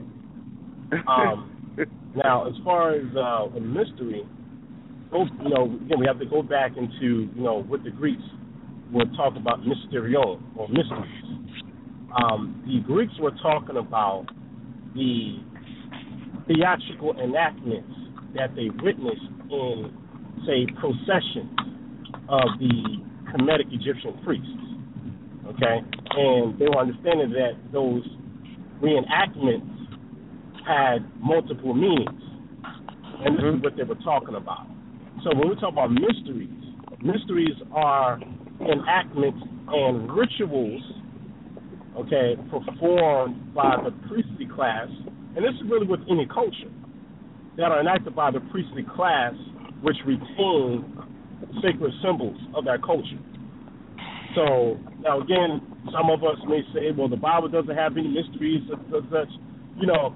[1.08, 1.52] um,
[2.16, 4.26] now, as far as uh, a mystery,
[5.12, 8.24] go, you know, again, we have to go back into, you know, with the Greeks,
[8.92, 11.22] would talk about mysterion or mysteries.
[12.16, 14.26] Um, the Greeks were talking about
[14.96, 15.40] the
[16.48, 17.94] theatrical enactments
[18.36, 19.92] that they witnessed in,
[20.46, 21.56] say, processions
[22.30, 23.00] of the
[23.32, 24.48] Kemetic Egyptian priests.
[25.48, 25.80] Okay?
[26.18, 28.04] And they were understanding that those
[28.82, 29.72] reenactments
[30.66, 32.22] had multiple meanings.
[33.24, 33.62] And this is mm-hmm.
[33.62, 34.68] what they were talking about.
[35.24, 36.50] So when we talk about mysteries,
[37.02, 38.20] mysteries are
[38.60, 40.82] enactments and rituals,
[41.98, 44.88] okay, performed by the priestly class,
[45.36, 46.72] and this is really with any culture,
[47.58, 49.34] that are enacted by the priestly class
[49.82, 50.84] which retain
[51.62, 53.20] sacred symbols of that culture.
[54.36, 55.62] So now again,
[55.94, 59.30] some of us may say, well, the Bible doesn't have any mysteries such, such.
[59.78, 60.16] You know,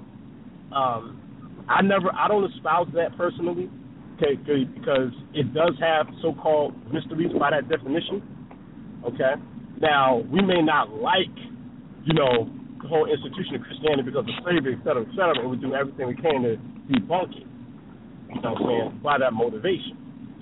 [0.75, 3.69] um, I never, I don't espouse that personally,
[4.17, 8.21] okay, because it does have so-called mysteries by that definition.
[9.05, 9.35] Okay.
[9.79, 11.31] Now we may not like,
[12.03, 12.49] you know,
[12.81, 15.75] the whole institution of Christianity because of slavery, et cetera, et cetera, and we do
[15.75, 16.57] everything we can to
[16.87, 17.47] debunk it.
[18.29, 18.99] You know what I'm saying?
[19.03, 19.97] By that motivation.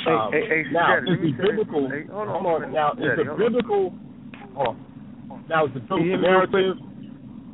[0.06, 1.90] Hey, Um, hey, hey, now, Daddy, is the biblical?
[1.90, 2.74] Hey, hold on, hold on.
[2.74, 3.94] Now, is Daddy, the biblical?
[4.54, 4.78] Hold
[5.30, 5.46] on.
[5.50, 6.54] Now, is the biblical hear me real quick?
[6.54, 6.78] narrative?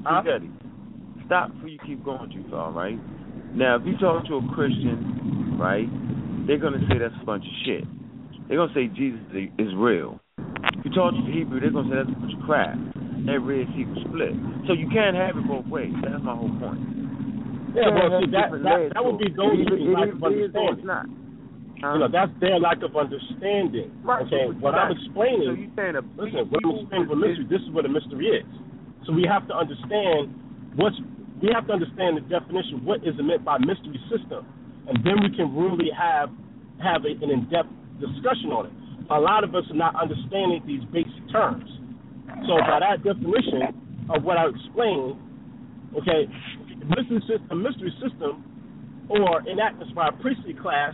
[0.03, 0.21] Huh?
[0.21, 0.49] Daddy,
[1.25, 2.99] stop before you keep going too far, right?
[3.55, 5.87] Now, if you talk to a Christian, right,
[6.45, 7.85] they're going to say that's a bunch of shit.
[8.47, 9.21] They're going to say Jesus
[9.57, 10.19] is real.
[10.37, 12.75] If you talk to the Hebrew, they're going to say that's a bunch of crap.
[13.25, 14.35] That Red Sea was split.
[14.67, 15.93] So you can't have it both ways.
[16.03, 16.81] That's my whole point.
[17.73, 19.81] Yeah, You well, can't see, that, different that, layers that would be those It people's
[19.81, 20.85] is- lack it of is it's understanding.
[20.85, 21.05] not.
[21.83, 23.91] You know, that's their lack of understanding.
[24.03, 25.47] Right, Okay, but what I'm that- explaining.
[25.47, 27.45] so you're saying a listen, what I'm explaining for mystery.
[27.49, 28.47] This is what a mystery is.
[29.03, 30.31] So we have to understand
[30.75, 30.95] what's.
[31.43, 32.85] We have to understand the definition.
[32.87, 34.47] What is meant by mystery system,
[34.87, 36.31] and then we can really have
[36.79, 37.67] have a, an in-depth
[37.99, 38.73] discussion on it.
[39.11, 41.67] A lot of us are not understanding these basic terms.
[42.47, 45.15] So by that definition of what I explained,
[46.01, 46.27] okay,
[46.89, 48.43] mystery system, mystery system,
[49.09, 50.93] or enactments by a priestly class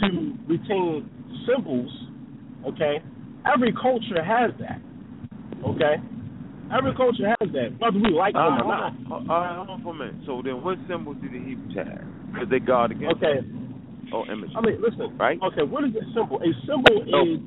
[0.00, 1.08] to retain
[1.46, 1.90] symbols,
[2.66, 3.00] okay,
[3.46, 4.80] every culture has that,
[5.64, 5.96] okay?
[6.72, 8.92] Every culture has that, whether we like them Uh, or not.
[9.10, 10.16] All right, hold on for a minute.
[10.26, 12.02] So then, what symbols do the Hebrews have?
[12.32, 13.40] Because they guard against Okay.
[14.12, 14.50] Oh, image.
[14.56, 15.38] I mean, listen, right?
[15.42, 16.40] Okay, what is a symbol?
[16.40, 17.40] A symbol is,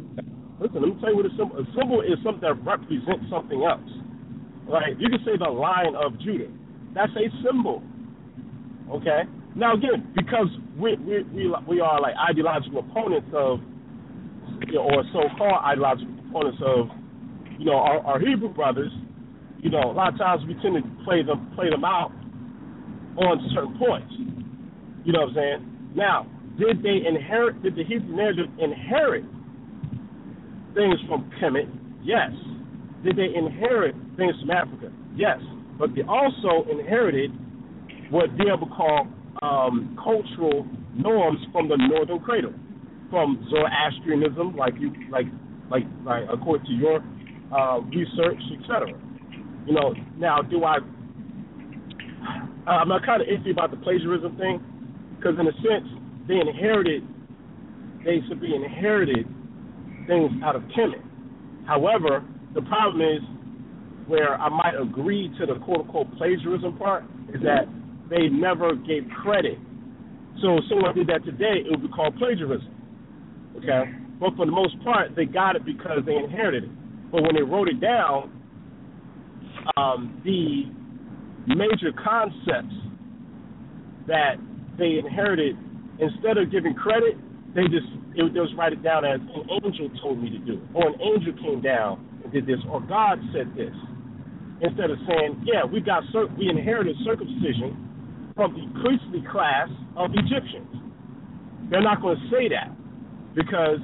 [0.60, 1.58] listen, let me tell you what a symbol.
[1.58, 3.90] A symbol is something that represents something else.
[4.68, 6.52] Like You can say the Lion of Judah.
[6.94, 7.82] That's a symbol.
[8.92, 9.24] Okay.
[9.56, 10.48] Now again, because
[10.78, 13.60] we we we, we are like ideological opponents of,
[14.68, 16.88] you know, or so-called ideological opponents of,
[17.60, 18.92] you know, our, our Hebrew brothers.
[19.60, 22.12] You know, a lot of times we tend to play them play them out
[23.18, 24.14] on certain points.
[25.04, 25.94] You know what I'm saying?
[25.96, 26.28] Now,
[26.60, 27.64] did they inherit?
[27.64, 29.26] Did the Hebrew narrative inherit
[30.78, 31.68] things from Kemet?
[32.06, 32.30] Yes.
[33.04, 34.94] Did they inherit things from Africa?
[35.16, 35.40] Yes.
[35.80, 37.32] But they also inherited
[38.12, 39.08] what they would call
[39.42, 42.54] um, cultural norms from the Northern Cradle,
[43.10, 45.26] from Zoroastrianism, like you, like,
[45.70, 47.04] like, like according to your
[47.52, 48.88] uh, research, etc.
[49.66, 50.78] You know, now do I?
[52.66, 54.60] I'm kind of iffy about the plagiarism thing,
[55.18, 55.88] because in a sense
[56.28, 57.04] they inherited,
[58.04, 59.26] they should be inherited
[60.08, 61.04] things out of Kemet.
[61.68, 62.24] However,
[62.56, 63.22] the problem is
[64.08, 67.04] where I might agree to the quote unquote plagiarism part
[67.34, 67.68] is that
[68.10, 69.60] they never gave credit.
[70.42, 72.72] So if someone did that today, it would be called plagiarism.
[73.58, 73.92] Okay?
[74.20, 77.12] But for the most part, they got it because they inherited it.
[77.12, 78.32] But when they wrote it down,
[79.76, 80.66] um, the
[81.48, 82.76] major concepts
[84.08, 84.36] that
[84.78, 85.58] they inherited,
[86.00, 87.18] instead of giving credit,
[87.56, 90.60] they just it would just write it down as an angel told me to do
[90.74, 93.74] or an angel came down and did this, or God said this.
[94.60, 97.78] Instead of saying, yeah, we got cir- we inherited circumcision
[98.36, 100.66] from the priestly class of Egyptians.
[101.70, 102.74] They're not going to say that
[103.36, 103.78] because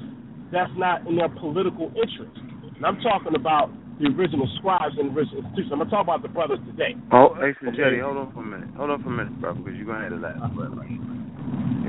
[0.50, 2.34] that's not in their political interest.
[2.74, 3.70] And I'm talking about
[4.00, 5.70] the original scribes and the original institutions.
[5.70, 6.98] I'm going to talk about the brothers today.
[7.12, 7.78] Oh, hey, so Okay.
[7.78, 8.74] Jetty, hold on for a minute.
[8.74, 10.74] Hold on for a minute, brother, because you're gonna have the last word.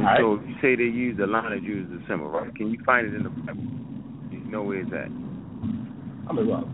[0.05, 0.21] Right?
[0.21, 2.53] And so you say they use the line of Jews as a symbol, right?
[2.55, 3.63] Can you find it in the Bible?
[4.31, 5.09] You know where it's at.
[6.29, 6.65] I mean, look,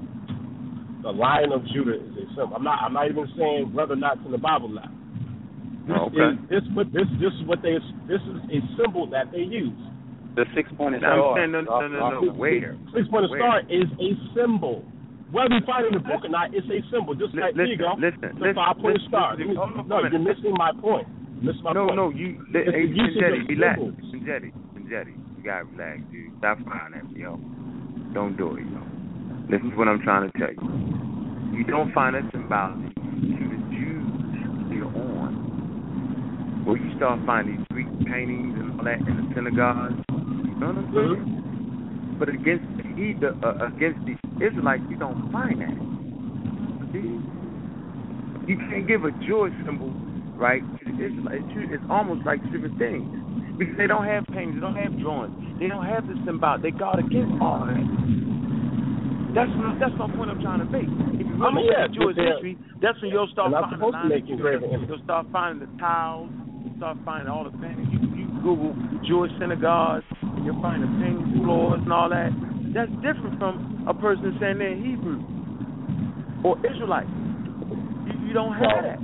[1.04, 2.56] the Lion of Judah is a symbol.
[2.56, 2.80] I'm not.
[2.84, 4.92] I'm not even saying whether or not it's in the Bible now.
[5.88, 6.38] This Oh, okay.
[6.38, 7.74] is this, but this this is what they
[8.06, 9.74] this is a symbol that they use.
[10.36, 12.32] The six pointed I'm saying no, no, no, no.
[12.32, 12.78] Where?
[12.94, 14.86] Six pointed star is a symbol.
[15.32, 17.16] Whether you find it in the book or not, it's a symbol.
[17.16, 17.96] Just like there you go.
[17.98, 19.36] listen, the listen, five pointed listen, star.
[19.36, 21.08] listen, hold no, you're missing my point.
[21.42, 21.96] My no, point.
[21.96, 22.46] no, you.
[22.54, 22.88] Hey,
[23.18, 23.80] Jetty, relax.
[24.26, 24.54] Jetty,
[24.90, 26.32] Jetty, you gotta relax, dude.
[26.38, 27.40] Stop frying at me, yo.
[28.14, 28.82] Don't do it, yo.
[29.50, 31.58] Listen to what I'm trying to tell you.
[31.58, 34.06] You don't find a symbology to the Jews
[34.70, 36.64] later on.
[36.66, 39.98] Where you start finding these Greek paintings and all that in the synagogues.
[40.10, 41.26] You know what I'm saying?
[41.26, 42.20] Mm-hmm.
[42.20, 44.14] But against the uh, against the
[44.46, 45.74] Israelites, you don't find that.
[46.94, 47.18] See?
[48.46, 49.90] You can't give a Jewish symbol,
[50.42, 50.66] right,
[50.98, 51.46] Israelites.
[51.70, 53.06] It's almost like different things.
[53.62, 56.58] Because they don't have paintings, they don't have drawings, they don't have the symbol.
[56.58, 57.86] They guard against all that.
[59.38, 60.90] That's that's my point I'm trying to make.
[61.16, 64.12] If you really mean, yeah, Jewish history, that's when you'll start finding the lines.
[64.90, 66.28] You'll start finding the tiles.
[66.66, 67.88] You'll start finding all the paintings.
[67.94, 68.76] You, you Google
[69.08, 72.34] Jewish synagogues, and you'll find the paintings, floors, and all that.
[72.76, 75.22] That's different from a person saying they're Hebrew
[76.44, 77.08] or Israelite.
[77.08, 79.00] You, you don't have that.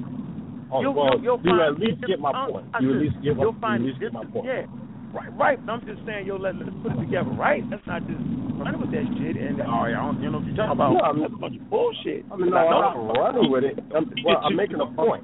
[0.72, 2.68] Oh, you'll, well, you'll, you'll you at least get my uh, point.
[2.76, 4.46] Uh, you at uh, least get, you'll find you at least get my point.
[4.46, 4.68] Yeah.
[5.16, 5.60] Right, right.
[5.70, 7.64] I'm just saying, yo, let, let's put it together, right?
[7.72, 8.20] That's not just
[8.60, 10.92] running with that shit and, oh, yeah, I don't, you know what you're talking about.
[10.92, 12.28] No, I mean, That's a bunch of bullshit.
[12.28, 13.80] I mean, no, I'm not running with it.
[13.96, 15.24] I'm, well, I'm making a point.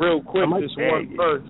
[0.00, 1.46] Real quick, this one first.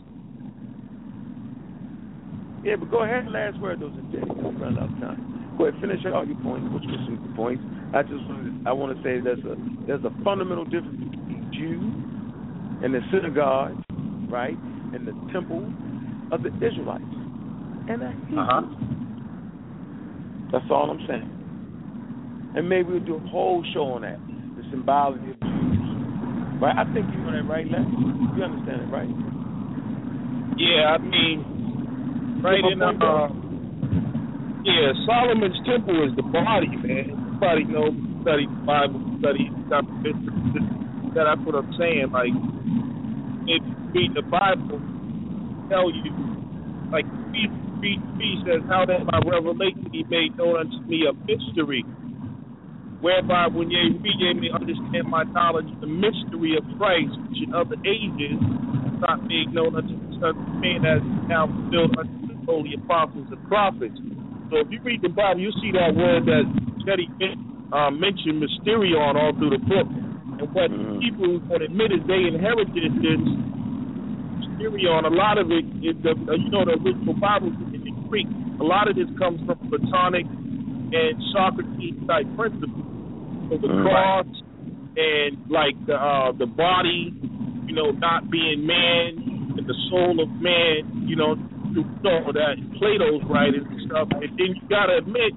[2.67, 3.31] Yeah, but go ahead.
[3.31, 4.27] Last word, those are Jay.
[4.27, 5.55] Don't run out of time.
[5.59, 7.63] Go ahead, finish all your points, which were some points.
[7.95, 9.55] I just wanted, I want to say there's a
[9.87, 12.02] there's a fundamental difference between Jews
[12.83, 13.79] and the synagogue,
[14.29, 14.59] right,
[14.93, 15.63] and the temple
[16.33, 17.05] of the Israelites.
[17.89, 18.63] And that uh-huh.
[20.53, 21.31] That's all I'm saying.
[22.57, 24.21] And maybe we'll do a whole show on that,
[24.57, 26.61] the symbology of Jews.
[26.61, 26.77] Right?
[26.77, 27.87] I think you know that, right, Les?
[28.37, 29.09] You understand it, right?
[30.61, 33.29] Yeah, I mean, right in the, uh,
[34.63, 37.17] yeah, Solomon's temple is the body, man.
[37.41, 39.51] Everybody knows, study the Bible, study
[41.15, 41.25] that.
[41.29, 42.11] That's what I'm saying.
[42.13, 42.35] Like,
[43.49, 43.63] if
[43.93, 44.81] read the Bible,
[45.69, 46.13] tell you,
[46.93, 51.85] like, feast, feast says, How that by revelation he made known unto me a mystery,
[53.01, 57.53] whereby when ye read, ye may understand my knowledge, the mystery of Christ, which in
[57.55, 58.39] other ages
[59.03, 63.27] not made known unto the sons of men, as now fulfilled unto the holy apostles
[63.31, 63.99] and prophets.
[64.51, 66.45] So if you read the Bible, you see that word that
[66.87, 67.09] Teddy
[67.73, 69.89] uh, mentioned, mysterion, all through the book.
[70.51, 70.99] What mm-hmm.
[70.99, 73.23] Hebrews would admit is they inherited this
[74.59, 75.07] theory on.
[75.07, 77.55] A lot of it is the, uh, you know, the original Bible
[78.11, 78.27] Greek.
[78.61, 82.85] A lot of this comes from Platonic and Socrates type principles.
[83.49, 83.87] So the mm-hmm.
[83.87, 84.29] cross
[84.99, 87.15] and like the uh, the body,
[87.67, 91.35] you know, not being man and the soul of man, you know,
[91.73, 94.09] through all that Plato's writings and stuff.
[94.13, 95.33] And then you gotta admit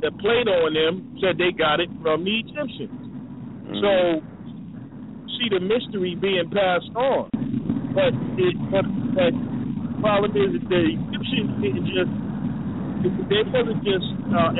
[0.00, 2.88] that Plato and them said they got it from the Egyptians.
[2.88, 3.80] Mm-hmm.
[3.84, 4.33] So
[5.38, 7.30] see the mystery being passed on.
[7.94, 12.12] But it but but the problem is that the Egyptians didn't just
[13.28, 14.50] they wasn't just uh,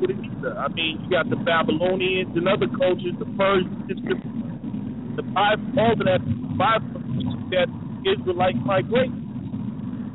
[0.00, 0.58] with it either.
[0.58, 4.00] I mean, you got the Babylonians and other cultures, the Persians,
[5.16, 6.22] the Bible, all of that
[6.56, 7.02] Bible
[7.50, 7.68] that
[8.06, 9.22] Israelite migration.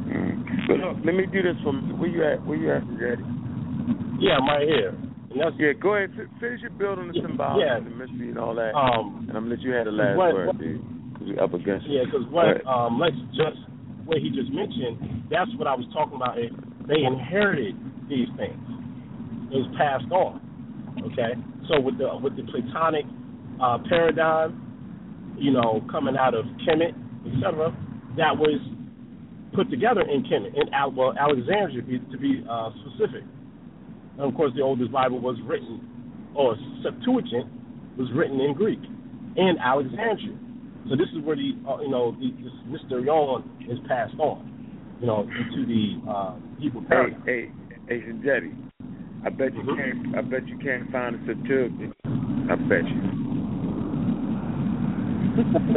[0.08, 0.68] Mm.
[0.68, 1.94] But look, let me do this for me.
[1.94, 2.46] Where you at?
[2.46, 3.24] Where you at, Daddy?
[4.20, 5.11] Yeah, I'm right here.
[5.36, 6.12] Yeah, go ahead.
[6.40, 7.78] Finish your build on the symbology yeah.
[7.78, 8.76] and the mystery and all that.
[8.76, 10.82] Um, and I'm gonna let you have the last what, word, what, dude.
[11.22, 13.62] We up against Yeah, because what um, let's just
[14.06, 16.40] what he just mentioned, that's what I was talking about.
[16.40, 16.52] Is
[16.88, 17.78] They inherited
[18.10, 18.60] these things.
[19.54, 20.42] It was passed on.
[21.12, 21.38] Okay,
[21.70, 23.06] so with the with the Platonic
[23.62, 26.98] uh, paradigm, you know, coming out of Kemet,
[27.30, 27.72] etc.,
[28.18, 28.60] that was
[29.54, 33.24] put together in Kemet, in well, Alexandria, to be, to be uh, specific.
[34.22, 35.82] And of course, the oldest Bible was written,
[36.36, 37.50] or Septuagint
[37.98, 38.78] was written in Greek,
[39.36, 40.38] in Alexandria.
[40.90, 44.46] So this is where the uh, you know the, this mysterion is passed on,
[45.02, 47.24] you know, into the uh, Hebrew paradigm.
[47.26, 47.50] Hey,
[47.90, 48.54] hey, hey, Jetty,
[49.26, 50.14] I bet you mm-hmm.
[50.14, 50.16] can't.
[50.16, 51.96] I bet you can't find a Septuagint.
[52.06, 53.02] I bet you.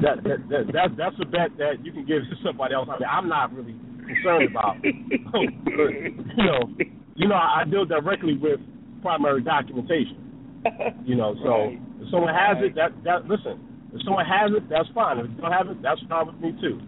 [0.04, 2.88] that, that, that that's that's a bet that you can give to somebody else.
[2.92, 4.76] I mean, I'm not really concerned about.
[4.84, 6.68] you know,
[7.16, 8.60] you know, I deal directly with
[9.02, 10.20] primary documentation.
[11.04, 11.78] You know, so right.
[12.00, 12.72] if someone has right.
[12.72, 13.60] it, that that listen,
[13.92, 15.20] if someone has it, that's fine.
[15.20, 16.80] If you don't have it, that's fine with me too.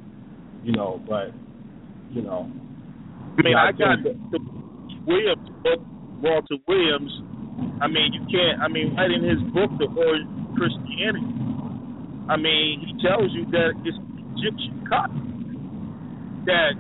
[0.65, 1.37] You know, but
[2.09, 2.49] you know.
[3.37, 4.41] I mean, I got the, the
[5.05, 5.85] Williams book,
[6.25, 7.13] Walter Williams.
[7.85, 8.65] I mean, you can't.
[8.65, 11.37] I mean, right in his book, The Origin of Christianity.
[12.33, 14.01] I mean, he tells you that it's
[14.41, 15.21] Egyptian Coptic
[16.47, 16.79] that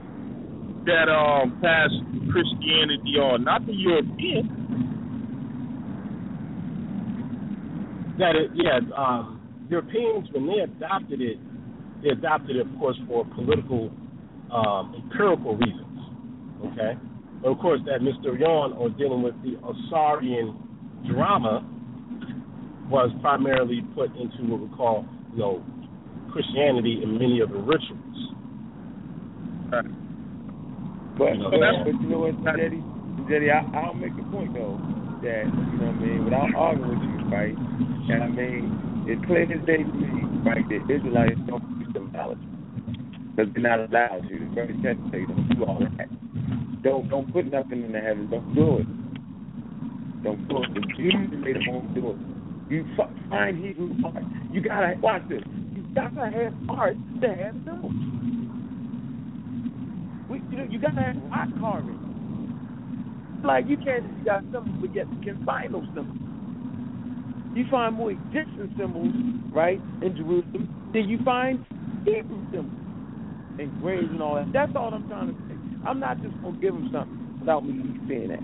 [0.86, 1.98] that um passed
[2.32, 4.48] Christianity on, not the European.
[8.18, 8.80] That it, yeah.
[8.96, 9.36] Um,
[9.68, 11.38] Europeans, when they adopted it,
[12.02, 13.90] they adopted it, of course, for political,
[14.52, 15.98] um, empirical reasons.
[16.66, 16.98] Okay?
[17.42, 20.56] But of course, that mysterion, or dealing with the Osirian
[21.10, 21.66] drama,
[22.88, 25.64] was primarily put into what we call, you know,
[26.32, 28.34] Christianity and many of the rituals.
[31.18, 32.82] But, You know, but, but you know what, Jetty?
[33.28, 34.78] Jetty, I, I'll make the point though
[35.22, 37.55] that you know what I mean without arguing with you, right?
[37.56, 40.64] And I mean, it's clear as day to me, right?
[40.68, 42.40] That Israelites don't use symbology
[43.36, 44.38] because they're not allowed to.
[44.38, 46.09] The very text say don't do all that.
[46.82, 48.30] Don't don't put nothing in the heavens.
[48.30, 48.86] Don't do it.
[50.22, 50.74] Don't do it.
[50.74, 52.16] The Jews made them won't do it.
[52.68, 54.24] You f- find Hebrew art.
[54.52, 55.43] You gotta watch this.
[55.74, 58.15] You gotta have art to have symbols.
[60.28, 61.98] We, you know, you gotta have rock carving.
[63.44, 66.19] Like you can't just got symbols, but yet you can find those symbols.
[67.55, 69.15] You find more Egyptian symbols,
[69.55, 71.65] right, in Jerusalem than you find
[72.05, 72.82] Hebrew symbols
[73.59, 74.53] and graves and all that.
[74.53, 75.57] That's all I'm trying to say.
[75.86, 78.43] I'm not just gonna give them something without me saying that.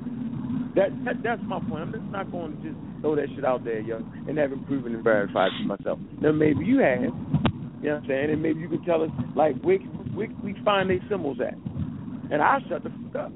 [0.74, 1.82] That, that that's my point.
[1.82, 4.66] I'm just not going to just throw that shit out there, yo, and have it
[4.66, 5.98] proven and verified to myself.
[6.20, 9.10] Now maybe you have, you know what I'm saying, and maybe you can tell us
[9.36, 13.32] like where where we we find these symbols at, and I'll shut the fuck up.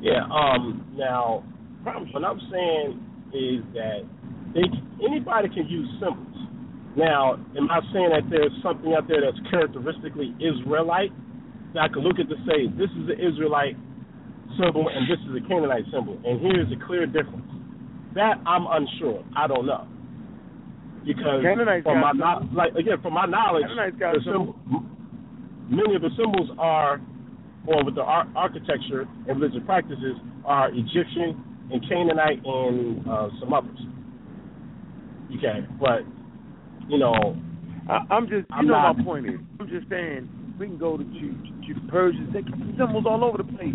[0.00, 0.24] Yeah.
[0.30, 0.86] Um.
[0.96, 1.44] Now,
[1.82, 3.00] what I'm saying
[3.32, 4.02] is that
[4.54, 4.62] they
[5.04, 6.26] anybody can use symbols.
[6.96, 11.12] Now, am I saying that there's something out there that's characteristically Israelite
[11.74, 13.76] that I can look at to say this is an Israelite
[14.58, 17.46] symbol and this is a Canaanite symbol, and here's a clear difference?
[18.14, 19.22] That I'm unsure.
[19.36, 19.86] I don't know
[21.06, 21.42] because
[21.84, 24.56] from my no- like again from my knowledge, the symbol,
[25.70, 27.00] many of the symbols are,
[27.66, 31.42] or with the ar- architecture and religious practices, are Egyptian
[31.72, 33.78] and Canaanite and uh, some others.
[35.38, 36.02] Okay, but
[36.88, 37.36] you know,
[37.88, 40.28] I, I'm just, you I'm know, not- my point is, I'm just saying
[40.58, 42.32] we can go to to, to Persians.
[42.32, 43.74] They got symbols all over the place.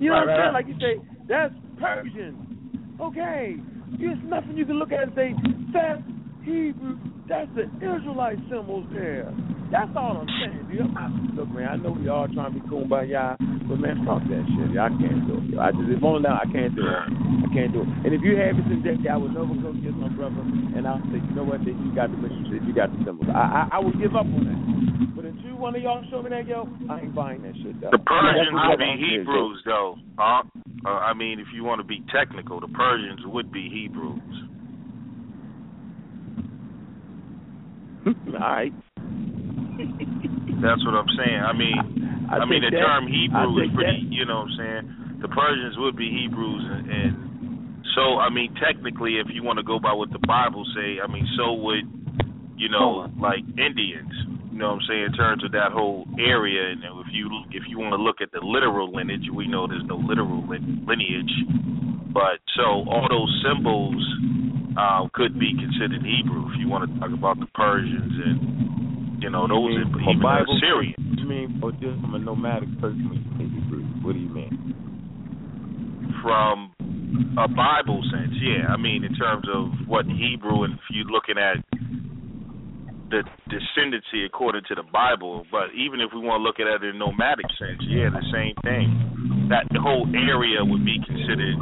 [0.00, 0.38] You know Right, what I'm saying?
[0.38, 0.52] right, right.
[0.54, 2.96] Like you say, that's Persian.
[3.00, 3.56] Okay,
[4.00, 5.34] there's nothing you can look at and say
[5.72, 6.02] that's
[6.48, 6.96] Hebrew.
[7.28, 9.28] That's the Israelite symbols there.
[9.70, 10.64] That's all I'm saying.
[10.72, 10.80] Dude.
[10.80, 13.36] I'm not, look, man, I know we all trying to be kumbaya,
[13.68, 14.72] but man, fuck that shit.
[14.72, 14.80] Yo.
[14.80, 15.60] I can't do it.
[15.60, 16.88] I just, if only now, I can't do it.
[16.88, 17.88] I can't do it.
[18.08, 21.04] And if you have it Jackie, I would never go get my brother, and I'll
[21.12, 23.28] say, you know what, then you got the mission shit, you got the symbols.
[23.28, 24.60] I, I, I would give up on that.
[25.12, 27.92] But until one of y'all show me that, yo, I ain't buying that shit, though.
[27.92, 30.00] The Persians would be Hebrews, though.
[30.16, 30.48] Huh?
[30.86, 34.47] Uh, I mean, if you want to be technical, the Persians would be Hebrews.
[38.34, 38.72] All right.
[40.62, 41.40] That's what I'm saying.
[41.44, 41.78] I mean,
[42.30, 42.82] I I, mean the that.
[42.82, 44.08] term Hebrew is pretty.
[44.10, 44.84] You know what I'm saying?
[45.22, 47.14] The Persians would be Hebrews, and, and
[47.94, 51.06] so I mean, technically, if you want to go by what the Bible say, I
[51.06, 51.86] mean, so would
[52.58, 54.10] you know, like Indians.
[54.50, 55.04] You know what I'm saying?
[55.06, 58.32] In terms of that whole area, and if you if you want to look at
[58.34, 61.30] the literal lineage, we know there's no literal lin- lineage,
[62.10, 64.02] but so all those symbols
[64.78, 66.46] uh, could be considered Hebrew.
[66.54, 68.38] If you want to talk about the Persians and
[69.18, 71.18] you know those You mean even Bible Assyrians.
[71.18, 73.82] You mean, or just from a nomadic person when you say Hebrew?
[74.06, 74.78] What do you mean?
[76.22, 76.74] from
[77.38, 78.68] a Bible sense, yeah.
[78.68, 81.56] I mean, in terms of what Hebrew, and if you're looking at
[83.10, 86.84] the descendancy according to the Bible, but even if we want to look at it
[86.84, 89.48] in a nomadic sense, yeah, the same thing.
[89.48, 91.56] That the whole area would be considered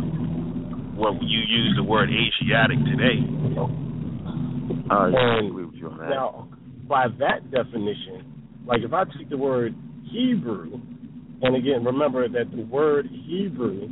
[0.97, 3.21] what you use the word Asiatic today.
[4.91, 6.11] I And agree with you on that.
[6.11, 6.49] Now,
[6.89, 8.25] by that definition,
[8.67, 9.75] like if I take the word
[10.11, 10.81] Hebrew,
[11.43, 13.89] and again, remember that the word Hebrew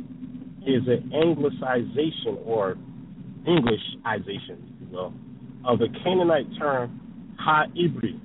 [0.65, 2.75] is an anglicization or
[3.47, 5.13] Englishization, if you will,
[5.65, 8.19] of the Canaanite term Ha-Ibri.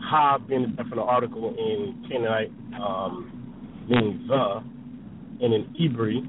[0.00, 2.50] Ha being a definite article in Canaanite,
[2.80, 4.62] um, meaning the,
[5.44, 6.24] and in Ibri,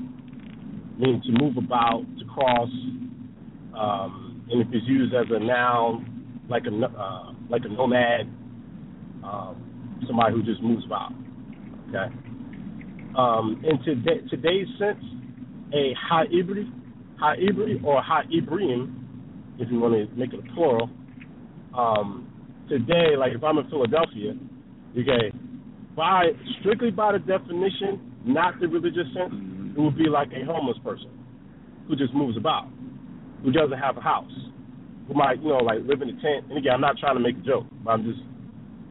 [1.00, 2.70] meaning to move about, to cross,
[3.76, 8.28] um, and if it's used as a noun, like a uh, like a nomad,
[9.24, 11.14] um, somebody who just moves about.
[11.88, 12.14] Okay.
[13.18, 15.04] Um, in today, today's sense,
[15.74, 16.70] a ha'ibri,
[17.20, 20.90] ha'ibri or ha'ibrium, if you want to make it a plural.
[21.78, 22.28] Um,
[22.68, 24.34] today, like if I'm in Philadelphia,
[24.98, 25.32] okay,
[25.96, 26.28] by
[26.60, 29.34] strictly by the definition, not the religious sense,
[29.80, 31.08] it would be like a homeless person
[31.88, 32.68] who just moves about,
[33.44, 34.32] who doesn't have a house,
[35.08, 36.50] who might, you know, like live in a tent.
[36.50, 38.20] And again, I'm not trying to make a joke, but I'm just,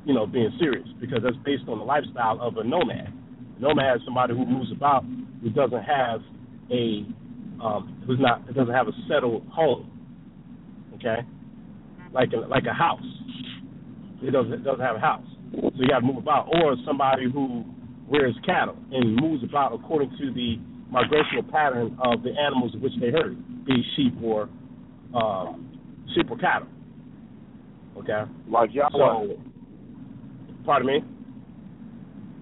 [0.07, 3.13] you know, being serious because that's based on the lifestyle of a nomad.
[3.59, 5.05] A Nomad is somebody who moves about,
[5.43, 6.21] who doesn't have
[6.73, 7.05] a,
[7.63, 9.91] um, who's not, doesn't have a settled home.
[10.95, 11.19] Okay,
[12.15, 13.05] like a like a house.
[14.23, 16.49] It doesn't it doesn't have a house, so you got to move about.
[16.49, 17.65] Or somebody who
[18.11, 20.57] rears cattle and moves about according to the
[20.93, 23.37] migrational pattern of the animals of which they herd.
[23.65, 24.49] be sheep or
[25.15, 25.79] um,
[26.15, 26.69] sheep or cattle.
[27.99, 28.23] Okay.
[28.49, 28.93] Like Yahweh.
[28.93, 29.37] So,
[30.65, 31.01] pardon me.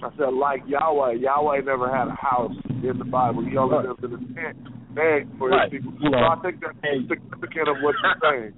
[0.03, 1.13] I said like Yahweh.
[1.15, 3.45] Yahweh never had a house in the Bible.
[3.45, 4.59] He only lived in a tent,
[4.95, 5.73] begged for Right.
[5.73, 5.95] his people.
[6.01, 6.77] You know, so I think that's
[7.09, 8.53] significant of what you're saying.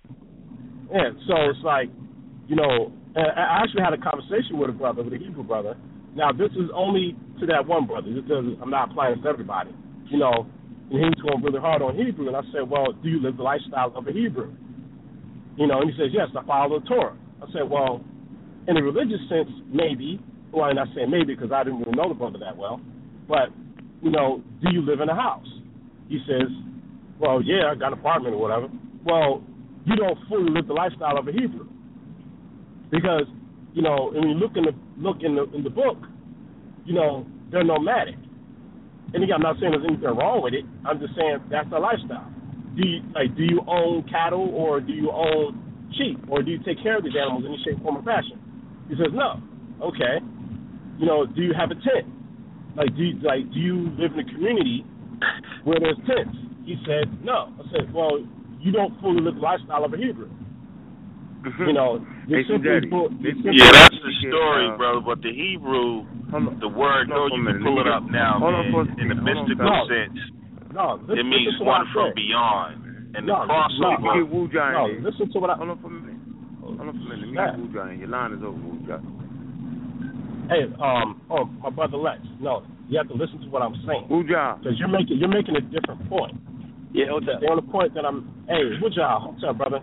[0.92, 1.88] Yeah, so it's like,
[2.48, 5.76] you know, I actually had a conversation with a brother, with a Hebrew brother.
[6.14, 8.12] Now, this is only to that one brother.
[8.12, 9.70] This doesn't, I'm not applying this to everybody.
[10.06, 10.46] You know,
[10.90, 13.36] and he was going really hard on Hebrew, and I said, well, do you live
[13.36, 14.52] the lifestyle of a Hebrew?
[15.56, 17.16] You know, and he says, yes, I follow the Torah.
[17.42, 18.04] I said, well,
[18.66, 20.20] in a religious sense, maybe.
[20.52, 22.80] Well, I'm not saying maybe because I didn't really know the brother that well.
[23.28, 23.50] But,
[24.02, 25.46] you know, do you live in a house?
[26.08, 26.48] He says,
[27.20, 28.68] well, yeah, I got an apartment or whatever.
[29.04, 29.42] Well,
[29.84, 31.66] you don't fully live the lifestyle of a Hebrew.
[32.90, 33.24] Because,
[33.78, 35.98] you know, when you look in the look in the in the book,
[36.84, 38.16] you know, they're nomadic.
[39.14, 40.66] And again, I'm not saying there's anything wrong with it.
[40.84, 42.26] I'm just saying that's their lifestyle.
[42.74, 45.62] Do you like do you own cattle or do you own
[45.94, 48.42] sheep or do you take care of these animals in any shape, form, or fashion?
[48.90, 49.38] He says no.
[49.78, 50.18] Okay.
[50.98, 52.10] You know, do you have a tent?
[52.74, 54.82] Like do you, like do you live in a community
[55.62, 56.34] where there's tents?
[56.66, 57.54] He said no.
[57.62, 58.26] I said, well,
[58.58, 60.34] you don't fully live the lifestyle of a Hebrew.
[61.44, 65.00] You know, you're Listen, simply Daddy, full- listen- you're Yeah, that's the story, uh, brother.
[65.00, 66.04] But the Hebrew,
[66.60, 68.72] the word, hold though, on you can pull it up now, hold on man.
[68.74, 69.28] for In the second.
[69.28, 70.18] On mystical for sense,
[70.74, 72.14] No, listen, it means listen to what one I from said.
[72.18, 72.74] beyond.
[73.16, 74.04] And the No, no, crossover.
[74.04, 74.24] no.
[74.28, 75.54] Wu No, listen to what I.
[75.56, 76.20] Hold on for a minute.
[76.60, 77.18] Hold on for a minute.
[77.24, 77.50] Let me Yeah.
[77.50, 77.98] get Wu John.
[77.98, 79.02] Your line is open, Wu John.
[80.52, 82.20] Hey, um, oh, my brother Lex.
[82.40, 84.06] No, you have to listen to what I'm saying.
[84.10, 84.60] Wu John.
[84.60, 86.36] Because you're making you're making a different point.
[86.92, 87.40] Yeah, what's up?
[87.48, 88.28] On the point that I'm.
[88.48, 89.32] Hey, what y'all?
[89.32, 89.80] What's up, brother?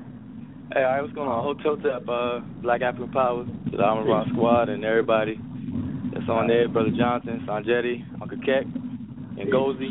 [0.74, 1.44] Hey, all right, what's going on?
[1.44, 5.40] Hotel Tap, uh, Black African Power, to the Alma Rock Squad, and everybody
[6.12, 8.66] that's on there, Brother Johnson, Sanjetti, Uncle Keck,
[9.38, 9.90] and Gozy.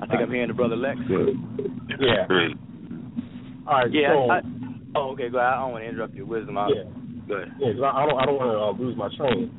[0.00, 0.98] I think I'm hearing the Brother Lex.
[1.08, 2.26] Yeah.
[3.66, 3.92] All right.
[3.92, 4.40] Yeah, so, I, I,
[4.96, 5.52] oh, okay, go ahead.
[5.52, 6.56] I don't want to interrupt your wisdom.
[6.56, 6.74] I, Yeah.
[7.28, 7.52] Go ahead.
[7.60, 9.50] yeah, 'cause I, I don't I don't want to uh, lose my train.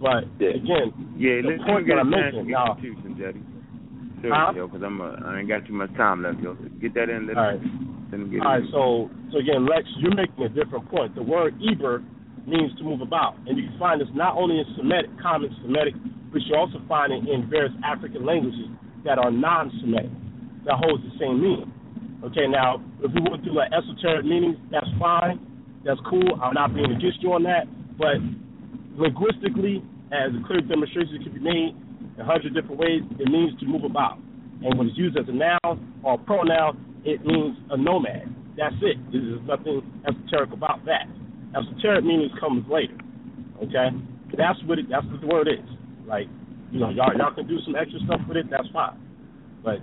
[0.00, 2.76] But again, Yeah, the point get that a I'm making, y'all.
[2.82, 3.42] you too, Sanjetti.
[3.42, 4.52] Huh?
[4.52, 6.54] Seriously, yo, because I'm uh, I ain't got too much time left, yo.
[6.80, 7.26] Get that in.
[7.26, 7.60] Let All right.
[7.60, 8.68] him, let him get All right, in.
[8.70, 11.14] so so again, Lex, you're making a different point.
[11.14, 12.02] The word Eber
[12.46, 15.94] means to move about, and you can find this not only in Semitic, common Semitic,
[16.30, 18.70] but you also find it in various African languages
[19.04, 20.10] that are non-Semitic
[20.64, 21.72] that holds the same meaning.
[22.22, 25.42] Okay, now if we went through like esoteric meanings, that's fine,
[25.84, 26.38] that's cool.
[26.42, 27.66] I'm not being against you on that,
[27.98, 28.22] but
[28.98, 29.82] linguistically,
[30.14, 31.74] as a clear demonstration can be made
[32.14, 34.18] in a hundred different ways, it means to move about.
[34.62, 38.26] And when it's used as a noun or a pronoun, it means a nomad.
[38.58, 38.98] That's it.
[39.12, 41.06] There's nothing esoteric about that.
[41.54, 42.98] Esoteric meanings comes later.
[43.62, 43.94] Okay?
[44.36, 45.64] That's what it that's what the word is.
[46.06, 46.26] Like,
[46.72, 48.98] you know, y'all y'all can do some extra stuff with it, that's fine.
[49.62, 49.78] But,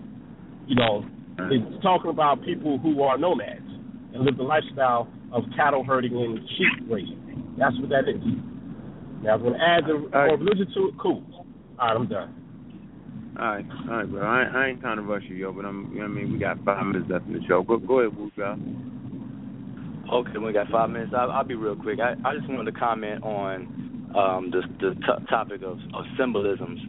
[0.67, 1.05] you know,
[1.49, 3.65] it's talking about people who are nomads
[4.13, 7.55] and live the lifestyle of cattle herding and sheep raising.
[7.57, 8.21] That's what that is.
[9.23, 11.23] Now, if we're going to add the more religion to it, cool.
[11.79, 12.42] All right, I'm done.
[13.39, 14.21] All right, all right, bro.
[14.21, 15.89] I, I ain't trying to rush you, yo, but I'm.
[15.91, 17.63] You know what I mean, we got five minutes left in the show.
[17.63, 18.29] Go, go ahead, Wu.
[20.11, 21.13] Okay, we got five minutes.
[21.17, 21.99] I'll, I'll be real quick.
[21.99, 26.79] I, I just wanted to comment on um, the the t- topic of, of symbolisms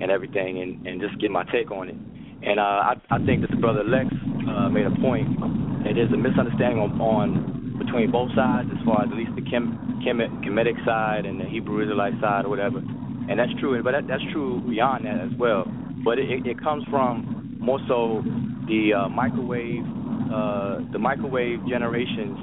[0.00, 1.96] and everything, and, and just get my take on it.
[2.42, 4.08] And uh, I, I think that the brother Lex
[4.48, 5.28] uh, made a point
[5.84, 9.44] that there's a misunderstanding on, on between both sides, as far as at least the
[9.44, 12.78] Chem, Kemet, Kemetic side and the Hebrew Israelite side or whatever.
[12.78, 15.68] And that's true, but that, that's true beyond that as well.
[16.04, 18.22] But it, it, comes from more so
[18.66, 19.84] the uh, microwave,
[20.32, 22.38] uh, the microwave generations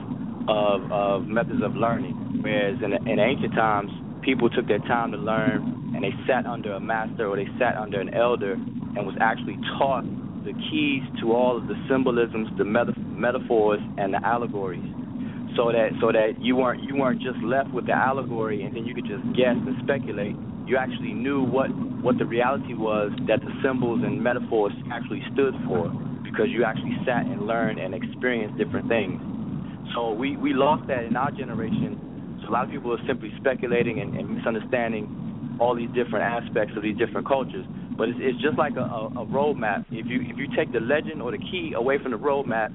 [0.47, 2.39] of of methods of learning.
[2.41, 6.73] Whereas in, in ancient times, people took their time to learn, and they sat under
[6.73, 10.05] a master or they sat under an elder and was actually taught
[10.43, 14.85] the keys to all of the symbolisms, the meta- metaphors, and the allegories.
[15.55, 18.85] So that so that you weren't you weren't just left with the allegory and then
[18.85, 20.35] you could just guess and speculate.
[20.67, 21.71] You actually knew what
[22.03, 25.89] what the reality was that the symbols and metaphors actually stood for
[26.23, 29.19] because you actually sat and learned and experienced different things.
[29.95, 32.39] So we, we lost that in our generation.
[32.43, 36.75] So a lot of people are simply speculating and, and misunderstanding all these different aspects
[36.75, 37.65] of these different cultures.
[37.97, 39.85] But it's, it's just like a, a, a.
[39.89, 42.69] If you if you take the legend or the key away from the roadmap,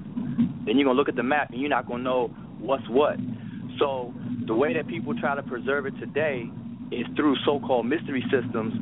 [0.65, 2.27] then you're gonna look at the map and you're not gonna know
[2.59, 3.17] what's what.
[3.79, 4.13] So
[4.47, 6.49] the way that people try to preserve it today
[6.91, 8.73] is through so-called mystery systems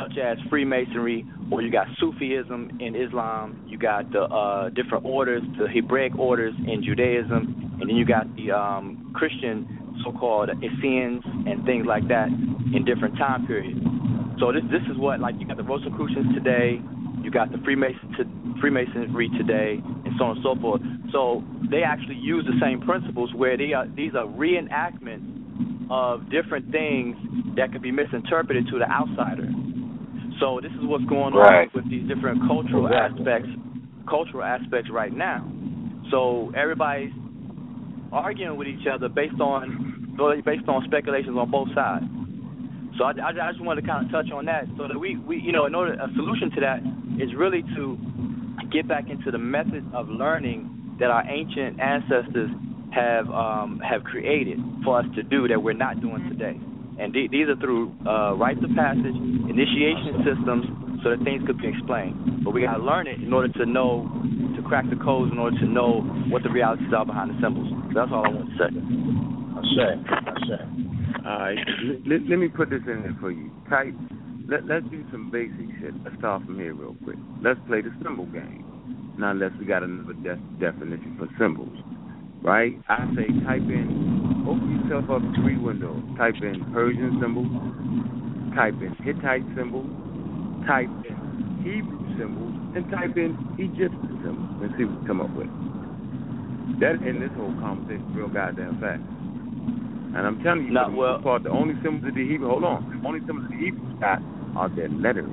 [0.00, 5.42] such as Freemasonry, or you got Sufism in Islam, you got the uh, different orders,
[5.58, 11.64] the Hebraic orders in Judaism, and then you got the um, Christian so-called Essenes and
[11.64, 13.80] things like that in different time periods.
[14.38, 16.80] So this this is what like you got the Rosicrucians today,
[17.22, 18.24] You got the Freemason to,
[18.60, 20.80] Freemasonry today, and so on and so forth.
[21.12, 25.45] So they actually use the same principles where they are these are reenactments
[25.90, 27.16] of different things
[27.56, 29.48] that could be misinterpreted to the outsider.
[30.40, 31.68] So this is what's going Right.
[31.68, 33.48] on with these different cultural aspects,
[34.08, 35.46] cultural aspects right now.
[36.10, 37.12] So everybody's
[38.12, 39.94] arguing with each other based on
[40.44, 42.06] based on speculations on both sides.
[42.96, 45.16] So I, I, I just wanted to kind of touch on that, so that we,
[45.18, 46.80] we you know, in order a solution to that
[47.20, 47.98] is really to
[48.72, 52.50] get back into the method of learning that our ancient ancestors
[52.96, 56.56] have um, have created for us to do that we're not doing today.
[56.98, 59.12] And the- these are through uh, rites of passage,
[59.52, 60.64] initiation systems,
[61.04, 62.16] so that things could be explained.
[62.42, 64.08] But we got to learn it in order to know,
[64.56, 66.00] to crack the codes, in order to know
[66.32, 67.68] what the realities are behind the symbols.
[67.92, 68.70] So that's all I want to say.
[68.72, 70.62] I say, I say.
[71.26, 73.50] All right, let, let, let me put this in there for you.
[73.68, 73.92] Type.
[74.48, 75.92] Let, let's do some basic shit.
[76.04, 77.18] Let's start from here real quick.
[77.42, 78.64] Let's play the symbol game.
[79.18, 81.76] Now, unless we got another de- definition for symbols,
[82.42, 82.72] right?
[82.88, 86.02] I say type in, open yourself up three windows.
[86.16, 87.50] Type in Persian symbols,
[88.54, 89.86] type in Hittite symbols,
[90.66, 91.16] type in
[91.64, 95.48] Hebrew symbols, and type in Egyptian symbols, and see what you come up with.
[96.80, 99.02] That in this whole conversation real goddamn fast.
[100.16, 102.64] And I'm telling you, Not the well- part, the only symbols that the Hebrew, hold
[102.64, 104.20] on, only symbols the Hebrews got
[104.56, 105.28] are their letters.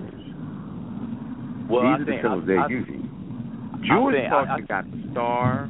[1.69, 3.09] Well, These I are the symbols I- they're I- using.
[3.73, 5.69] I Jewish I- culture got the star,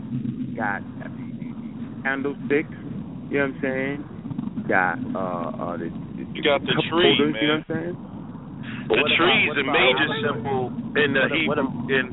[0.56, 0.82] got
[2.04, 2.70] candlesticks,
[3.32, 3.98] you know what I'm saying?
[4.68, 7.74] Got uh uh the, the You got the cup tree, holders, you know what I'm
[7.74, 7.96] saying?
[8.88, 10.62] But the what about- tree is what a about- major symbol
[11.00, 11.98] in the what- Hebrew.
[11.98, 12.06] in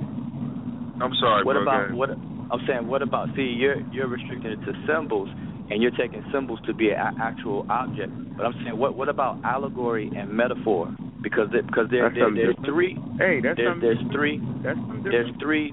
[1.02, 1.62] I'm sorry, What bro.
[1.62, 1.94] about ahead.
[1.94, 2.10] what?
[2.50, 3.28] I'm saying, what about?
[3.36, 5.28] See, you're you're restricting it to symbols,
[5.70, 8.10] and you're taking symbols to be an actual object.
[8.36, 10.90] But I'm saying, what what about allegory and metaphor?
[11.22, 12.66] Because there, because there, That's there there's different.
[12.66, 12.92] three.
[13.18, 14.40] Hey, that's there's there's three.
[14.64, 15.72] That's There's three.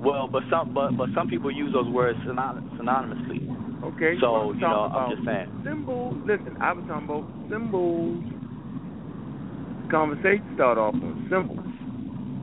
[0.00, 3.84] Well, but some but but some people use those words synon- synonymously.
[3.94, 4.16] Okay.
[4.20, 5.62] So you know, I'm just saying.
[5.64, 6.16] Symbols.
[6.26, 8.22] Listen, I was talking about symbols.
[9.90, 11.64] Conversation start off on symbols,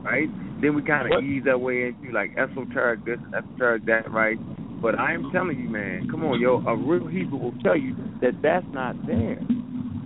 [0.04, 0.28] right?
[0.60, 4.36] Then we kind of ease our way into like esoteric this, esoteric that, right?
[4.82, 7.94] But I am telling you, man, come on, yo, a real Hebrew will tell you
[8.20, 9.38] that that's not there.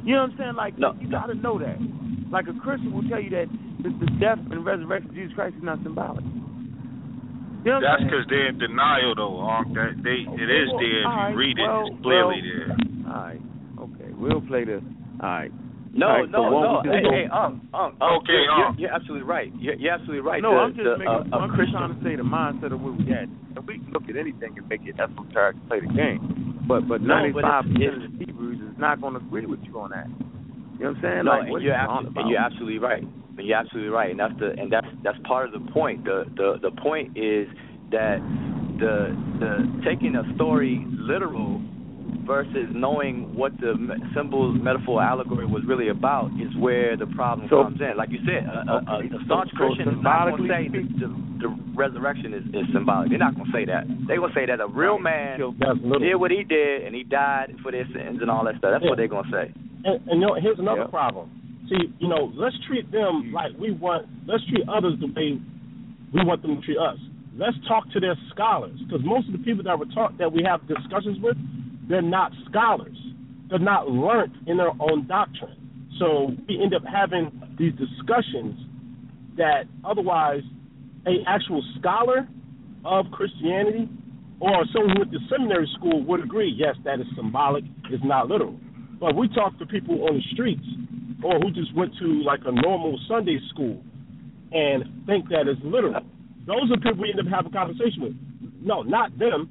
[0.04, 0.54] You know what I'm saying?
[0.56, 1.76] Like, you got to know that.
[2.30, 3.46] Like a Christian will tell you that
[3.82, 6.24] the, the death and resurrection of Jesus Christ is not symbolic.
[7.64, 9.40] You know That's because they're in denial, though.
[9.44, 9.74] Unc.
[9.74, 11.68] That they it is well, there if all you right, read it.
[11.68, 12.68] well, it's clearly well, there.
[13.04, 13.42] All right.
[13.84, 14.10] Okay.
[14.16, 14.80] We'll play the.
[15.20, 15.52] All right.
[15.92, 16.92] No, All right, no, what no.
[16.92, 18.76] Hey, go- hey, um, um, um, Okay, you're, um.
[18.78, 19.50] you're, you're absolutely right.
[19.58, 20.40] You're, you're absolutely right.
[20.40, 21.10] No, the, I'm just the, making.
[21.10, 21.74] uh, a I'm just Christian.
[21.82, 23.26] trying to say the mindset of where we at.
[23.26, 26.62] And we can look at anything and make it esoteric to play the game.
[26.70, 29.58] But but No, ninety but percent of the Hebrews is not going to agree with
[29.66, 30.06] you on that.
[30.78, 31.24] You know what I'm saying?
[31.26, 32.20] No, like, and what you're are you talking about?
[32.22, 33.02] and you're absolutely right.
[33.40, 36.04] And you're absolutely right, and that's the and that's that's part of the point.
[36.04, 37.48] The the the point is
[37.90, 38.20] that
[38.78, 41.60] the the taking a story literal
[42.26, 43.72] versus knowing what the
[44.14, 47.96] symbols, metaphor, allegory was really about is where the problem So- comes in.
[47.96, 50.48] Like you said, a, a, a, a staunch so- so Christian is not going to
[50.48, 51.08] say the, the,
[51.48, 53.08] the resurrection is, is symbolic.
[53.08, 53.88] They're not going to say that.
[54.06, 57.56] They're going to say that a real man did what he did and he died
[57.62, 58.70] for their sins and all that stuff.
[58.78, 59.46] That's what they're going to say.
[59.88, 60.92] And, and you know, here's another Yeah.
[60.92, 61.30] problem.
[61.70, 64.08] See, you know, let's treat them like we want.
[64.26, 65.40] Let's treat others the way
[66.12, 66.98] we want them to treat us.
[67.38, 70.42] Let's talk to their scholars, because most of the people that we talk that we
[70.42, 71.36] have discussions with,
[71.88, 72.96] they're not scholars.
[73.48, 75.56] They're not learned in their own doctrine.
[76.00, 78.58] So we end up having these discussions
[79.36, 80.42] that otherwise
[81.06, 82.26] a actual scholar
[82.84, 83.88] of Christianity
[84.40, 88.58] or someone went to seminary school would agree, yes, that is symbolic, it's not literal.
[88.98, 90.66] But we talk to people on the streets
[91.22, 93.82] or who just went to like a normal Sunday school
[94.52, 96.02] and think that it's literal.
[96.46, 98.14] Those are people we end up having a conversation with.
[98.62, 99.48] No, not them.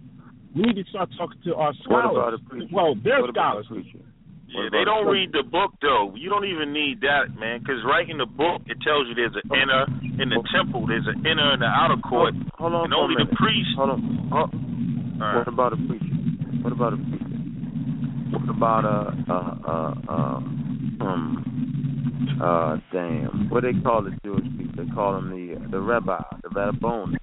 [0.55, 2.17] We need to start talking to our What scholars.
[2.17, 2.67] about a preacher?
[2.73, 3.83] well, they're What about a scholars.
[3.89, 4.05] preacher?
[4.49, 6.11] Yeah, they don't read the book though.
[6.17, 9.37] You don't even need that, man, because right in the book it tells you there's
[9.37, 9.85] an inner
[10.21, 13.25] in the temple, there's an inner and an outer court, Hold on and only the
[13.29, 13.37] minute.
[13.37, 13.69] priest.
[13.77, 14.01] Hold on.
[14.33, 15.37] Hold- All right.
[15.37, 16.17] What about a preacher?
[16.65, 17.29] What about a preacher?
[18.33, 18.97] What about a
[19.31, 19.37] a
[19.69, 19.77] a,
[20.09, 20.17] a
[21.05, 21.45] um
[22.41, 24.85] uh damn what they call the Jewish people?
[24.85, 27.17] They call them the the rabbi, the rabboni.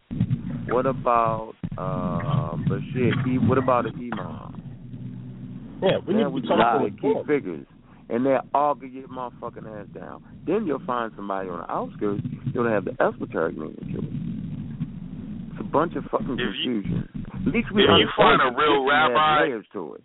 [0.69, 3.49] What about uh Bashir?
[3.49, 5.79] What about the imam?
[5.83, 7.67] Yeah, we need Now to we be talking talking about key figures.
[8.09, 10.23] And they'll all get your motherfucking ass down.
[10.47, 12.23] Then you'll find somebody on the outskirts,
[12.55, 15.51] you'll have the esoteric meaning to it.
[15.51, 17.09] It's a bunch of fucking confusion.
[17.47, 20.05] At least we if you find a real rabbi- layers to it.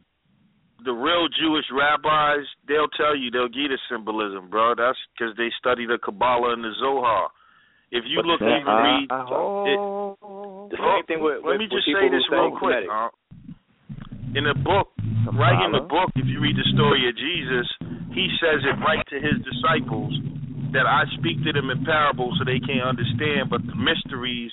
[0.82, 4.74] The real Jewish rabbis, they'll tell you they'll give you the symbolism, bro.
[4.74, 7.30] That's because they study the Kabbalah and the Zohar.
[7.92, 9.06] If you look Uh, and you read,
[10.72, 12.88] The same thing with, let with, me just say people this who real quick.
[12.90, 13.10] Uh,
[14.34, 14.96] in the book,
[15.36, 17.68] right in the book, if you read the story of Jesus,
[18.16, 20.16] he says it right to his disciples
[20.72, 24.52] that I speak to them in parables so they can't understand, but the mysteries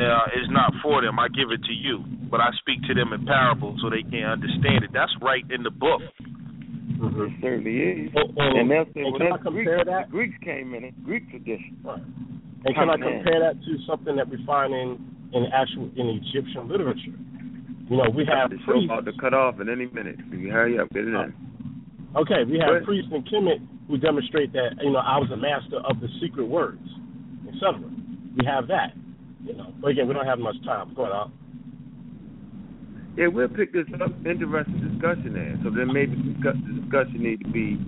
[0.00, 1.18] uh, is not for them.
[1.18, 4.32] I give it to you, but I speak to them in parables so they can't
[4.42, 4.90] understand it.
[4.92, 6.02] That's right in the book.
[6.98, 7.76] It certainly
[8.08, 8.12] is.
[8.14, 9.66] And- and- and they'll and well, can I that's Greek.
[9.68, 10.06] compare that?
[10.08, 10.94] The Greeks came in it.
[11.04, 11.76] Greek tradition.
[11.84, 13.12] And can I Come on.
[13.22, 14.98] compare that to something that we find in
[15.32, 17.12] in actual in Egyptian literature?
[17.90, 18.86] You know, we have the show priests.
[18.86, 20.16] about to cut off in any minute.
[20.30, 20.88] Can you hurry up?
[20.90, 21.34] Get it in.
[22.16, 25.76] Okay, we have priests in Kemet who demonstrate that you know I was a master
[25.78, 26.80] of the secret words,
[27.46, 27.78] etc.
[28.36, 28.92] We have that,
[29.46, 29.72] you know.
[29.80, 30.92] But again, we don't have much time.
[30.94, 31.32] Go ahead.
[33.16, 34.12] Yeah, we'll pick this up.
[34.26, 35.56] Interesting discussion there.
[35.64, 37.78] So then maybe the discussion need to be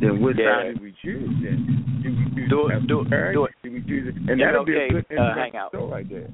[0.00, 0.60] then which Yeah.
[0.62, 2.00] side do we choose then?
[2.02, 3.34] Do we choose Do it- do it- parents?
[3.36, 3.52] do it.
[3.62, 4.30] Do we choose it?
[4.30, 5.72] And that'll be a good uh, interesting hangout.
[5.72, 6.28] show right there.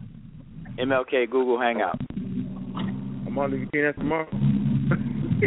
[0.79, 1.99] MLK Google Hangout.
[2.17, 4.27] I'm on the that's tomorrow.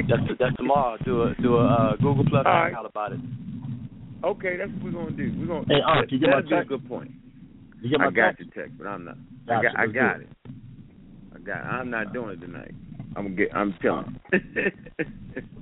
[0.08, 0.98] That's that's tomorrow.
[1.04, 2.66] Do a do a uh, Google Plus All right.
[2.72, 3.20] Hangout about it.
[4.24, 5.34] Okay, that's what we're gonna do.
[5.40, 7.12] We're gonna Hey, Ark, you get my that'll be a good point.
[7.84, 8.46] You get my I got text?
[8.56, 9.18] your text, but I'm not.
[9.50, 10.30] I got, I got it.
[11.36, 11.66] I got.
[11.66, 12.74] I'm not doing it tonight.
[13.18, 13.54] I'm get.
[13.54, 14.18] I'm telling.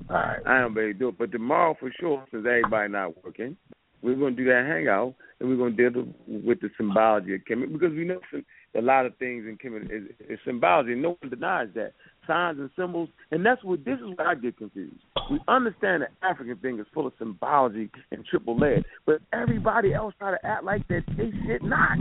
[0.07, 0.39] All right.
[0.45, 3.57] I am ready to do it, but tomorrow for sure, since everybody not working,
[4.03, 7.95] we're gonna do that hangout, and we're gonna deal with the symbology of chemistry because
[7.95, 8.45] we know some,
[8.77, 10.93] a lot of things in chemistry is, is symbology.
[10.93, 11.93] No one denies that
[12.27, 15.01] signs and symbols, and that's what this is where I get confused.
[15.29, 20.13] We understand the African thing is full of symbology and triple layered, but everybody else
[20.19, 21.97] try to act like that they shit not.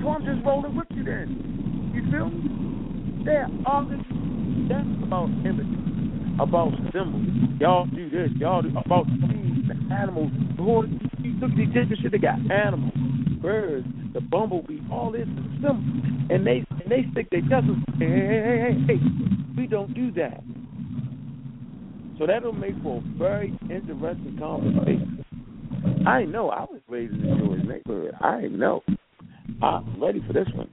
[0.00, 1.92] So I'm just rolling with you then.
[1.94, 3.24] You feel me?
[3.24, 3.98] They're all this.
[4.68, 7.26] That's about images, about symbols.
[7.60, 8.30] Y'all do this.
[8.38, 10.30] Y'all do about the animals.
[10.56, 10.84] Boy,
[11.18, 12.12] you look at these different shit.
[12.12, 12.92] They got animals,
[13.42, 14.78] birds, the bumblebee.
[14.90, 17.56] All this is symbols, and they and they stick their say,
[17.98, 19.00] hey, hey, hey, hey, hey,
[19.56, 20.42] we don't do that.
[22.18, 25.24] So that'll make for a very interesting conversation.
[26.06, 28.14] I know I was raised in the Jewish neighborhood.
[28.20, 28.82] I know.
[29.62, 30.68] I'm ready for this one.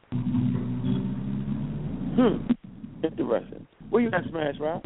[2.15, 3.06] Hmm.
[3.06, 3.67] Interesting.
[3.90, 4.83] Where you at, Smash Rock?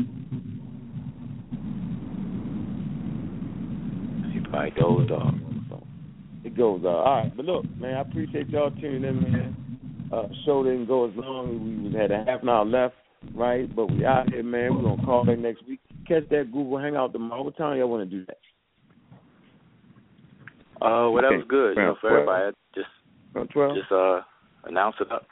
[4.33, 5.33] He probably dozed off.
[6.43, 9.66] It goes uh, all right, but look, man, I appreciate y'all tuning in, man.
[10.11, 11.92] Uh, show didn't go as long.
[11.92, 12.95] We had a half an hour left,
[13.34, 13.74] right?
[13.76, 14.76] But we out here, man.
[14.76, 15.82] We're gonna call back next week.
[16.08, 17.44] Catch that Google Hangout tomorrow.
[17.44, 18.38] What time y'all want to do that?
[20.86, 21.48] Uh, whatever's Okay.
[21.50, 22.30] good, you know, for 12?
[22.30, 22.56] everybody.
[22.76, 22.90] Just
[23.76, 24.22] just uh
[24.64, 25.26] announce it up.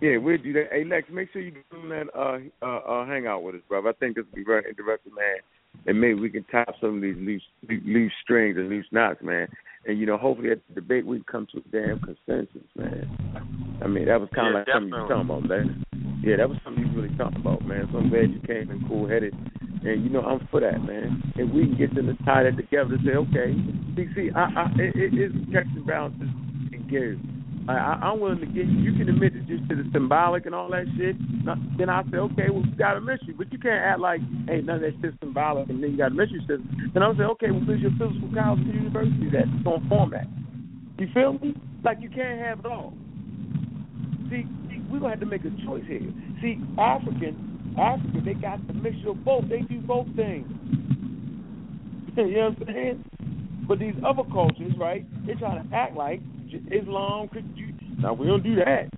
[0.00, 0.68] Yeah, we'll do that.
[0.72, 3.90] Hey, Lex, make sure you do that uh, uh, uh, hangout with us, brother.
[3.90, 5.38] I think this will be very interesting, man.
[5.86, 9.48] And maybe we can tie some of these loose, loose strings and loose knots, man.
[9.86, 13.78] And, you know, hopefully at the debate we can come to a damn consensus, man.
[13.82, 15.84] I mean, that was kind of Yeah, like something you were talking about, man.
[16.24, 17.88] Yeah, that was something you really talking about, man.
[17.92, 19.34] So I'm glad you came in cool-headed.
[19.84, 21.22] And, you know, I'm for that, man.
[21.36, 23.54] If we can get them to tie that together to say, okay,
[23.94, 26.28] see, see I, I, it, it, it's checks and balances
[26.72, 27.18] and gears.
[27.68, 30.54] I, I, I'm willing to get you can admit that just to the symbolic and
[30.54, 31.16] all that shit.
[31.78, 34.62] Then I say, okay, well, you got a mystery, but you can't act like, hey,
[34.62, 36.90] none of that shit's symbolic, and then you got a mystery system.
[36.94, 40.14] Then I'm saying, okay, well, where's your physical college and university that's gonna form?
[40.98, 41.54] You feel me?
[41.84, 42.94] Like you can't have it all.
[44.30, 46.06] See, see, we're gonna have to make a choice here.
[46.40, 49.48] See, African, Africa, they got the mixture of both.
[49.48, 50.46] They do both things.
[52.16, 53.04] you know what I'm saying?
[53.68, 55.04] But these other cultures, right?
[55.26, 56.20] They try to act like
[56.54, 57.98] Islam, Christian.
[58.00, 58.88] Now we don't do that.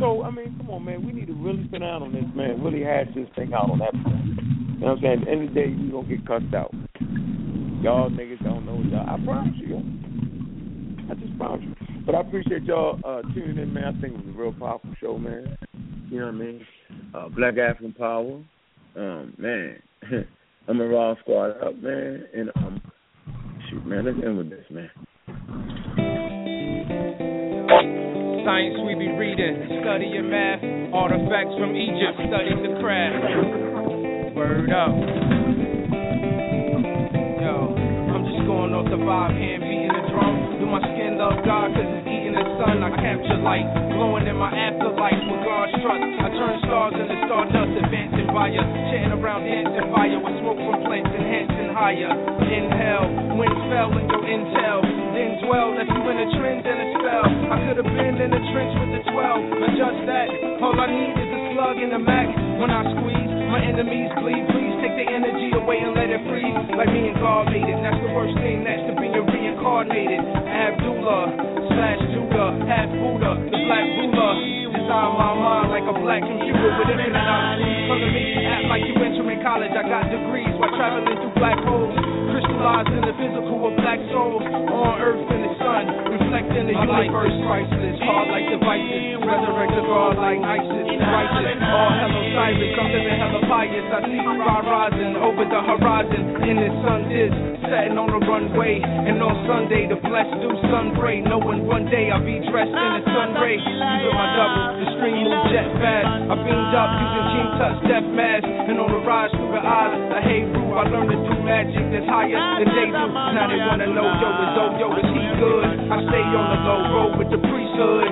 [0.00, 1.06] So I mean, come on, man.
[1.06, 2.62] We need to really sit down on this, man.
[2.62, 3.92] Really hash this thing out on that.
[3.92, 4.26] Point.
[4.26, 5.20] You know what I'm saying?
[5.20, 6.74] At the end of the day, we gonna get cussed out.
[7.82, 9.08] Y'all niggas don't know y'all.
[9.08, 9.82] I promise you.
[11.10, 11.74] I just promise you.
[12.04, 13.84] But I appreciate y'all uh, tuning in, man.
[13.84, 15.56] I think it was a real powerful show, man.
[16.10, 16.66] You know what I mean?
[17.14, 18.42] Uh, Black African Power.
[18.96, 19.76] Um, man.
[20.68, 22.24] I'm a raw squad up, man.
[22.34, 22.80] And um
[23.70, 24.90] shoot, man, let's end with this, man.
[26.86, 30.62] Science we be reading, study studying math,
[30.94, 33.26] artifacts from Egypt, study the craft.
[34.38, 34.94] Word up.
[37.42, 40.62] Yo, I'm just going off the vibe, hand beating the drum.
[40.62, 42.78] Do my skin love God cause it's eating the sun.
[42.86, 46.06] I capture light, glowing in my afterlife with God's trust.
[46.22, 47.66] I turn stars into stardust,
[48.30, 52.12] via, chatting around dancing fire with smoke from plants enhancing higher.
[52.46, 54.80] Inhale, wind fell in your intel.
[55.14, 57.26] Then dwell, left you in a trend and a spell.
[57.52, 60.28] I could have been in the trench with the 12, but just that.
[60.60, 62.28] All I need is a slug in the mag.
[62.60, 64.44] When I squeeze, my enemies bleed.
[64.52, 66.56] Please take the energy away and let it freeze.
[66.76, 67.78] Like me and God made it.
[67.80, 69.05] That's the worst thing, that's to be
[69.66, 70.20] reincarnated.
[70.46, 71.24] Abdullah
[71.68, 74.34] slash Judah, half Buddha, the black ruler.
[74.86, 78.14] My mind like a black computer with infinite knowledge.
[78.14, 79.74] Me, act like you entering college.
[79.74, 82.05] I got degrees while traveling through black holes.
[82.56, 84.40] Crystallized in the physical of black souls.
[84.40, 87.36] On earth in the sun, reflecting the universe.
[87.44, 89.20] Priceless, hard like devices.
[89.20, 90.88] Resurrect the God like Isis.
[90.96, 92.72] Righteous, all hello Cyrus.
[92.80, 93.86] I'm living hella pious.
[93.92, 96.22] I see far rising over the horizon.
[96.48, 97.32] In the sun is
[97.68, 98.80] setting on the runway.
[98.80, 101.20] And on Sunday, the blessed do sun pray.
[101.20, 103.60] Knowing one day I'll be dressed in the sun ray.
[103.60, 106.08] Using my double, the stream move jet fast.
[106.32, 108.48] I beamed up using King Tut's death mask.
[108.48, 111.86] And on the rise through the eyes of the Hebrew, I learned to do magic
[111.94, 113.06] that's higher than they do.
[113.06, 114.50] Now they wanna know, yo, is
[114.82, 115.62] Yo, is he good?
[115.86, 118.10] I stay on the low road with the priesthood.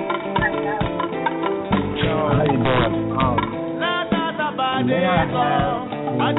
[2.15, 3.11] How you doing?
[3.19, 3.35] Um,
[4.87, 5.35] may I have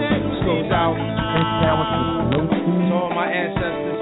[0.01, 4.01] this goes out to all my ancestors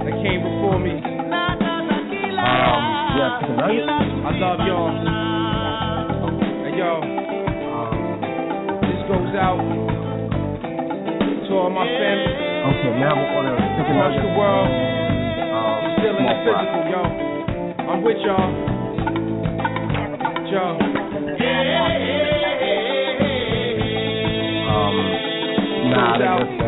[0.00, 0.96] that came before me.
[0.96, 1.04] Um,
[3.20, 3.84] yes, tonight.
[3.84, 4.96] I love y'all.
[6.64, 7.04] Hey, yo.
[8.80, 9.97] This goes out
[11.48, 12.32] to all my family.
[12.68, 14.22] Okay, now we're gonna take Across another.
[14.22, 14.68] the world.
[15.48, 17.02] Um, Still in the physical, yo.
[17.88, 18.50] I'm with y'all.
[20.48, 20.78] Yo.
[24.68, 24.94] Um,
[25.90, 26.40] nah, Goes out.
[26.58, 26.67] let's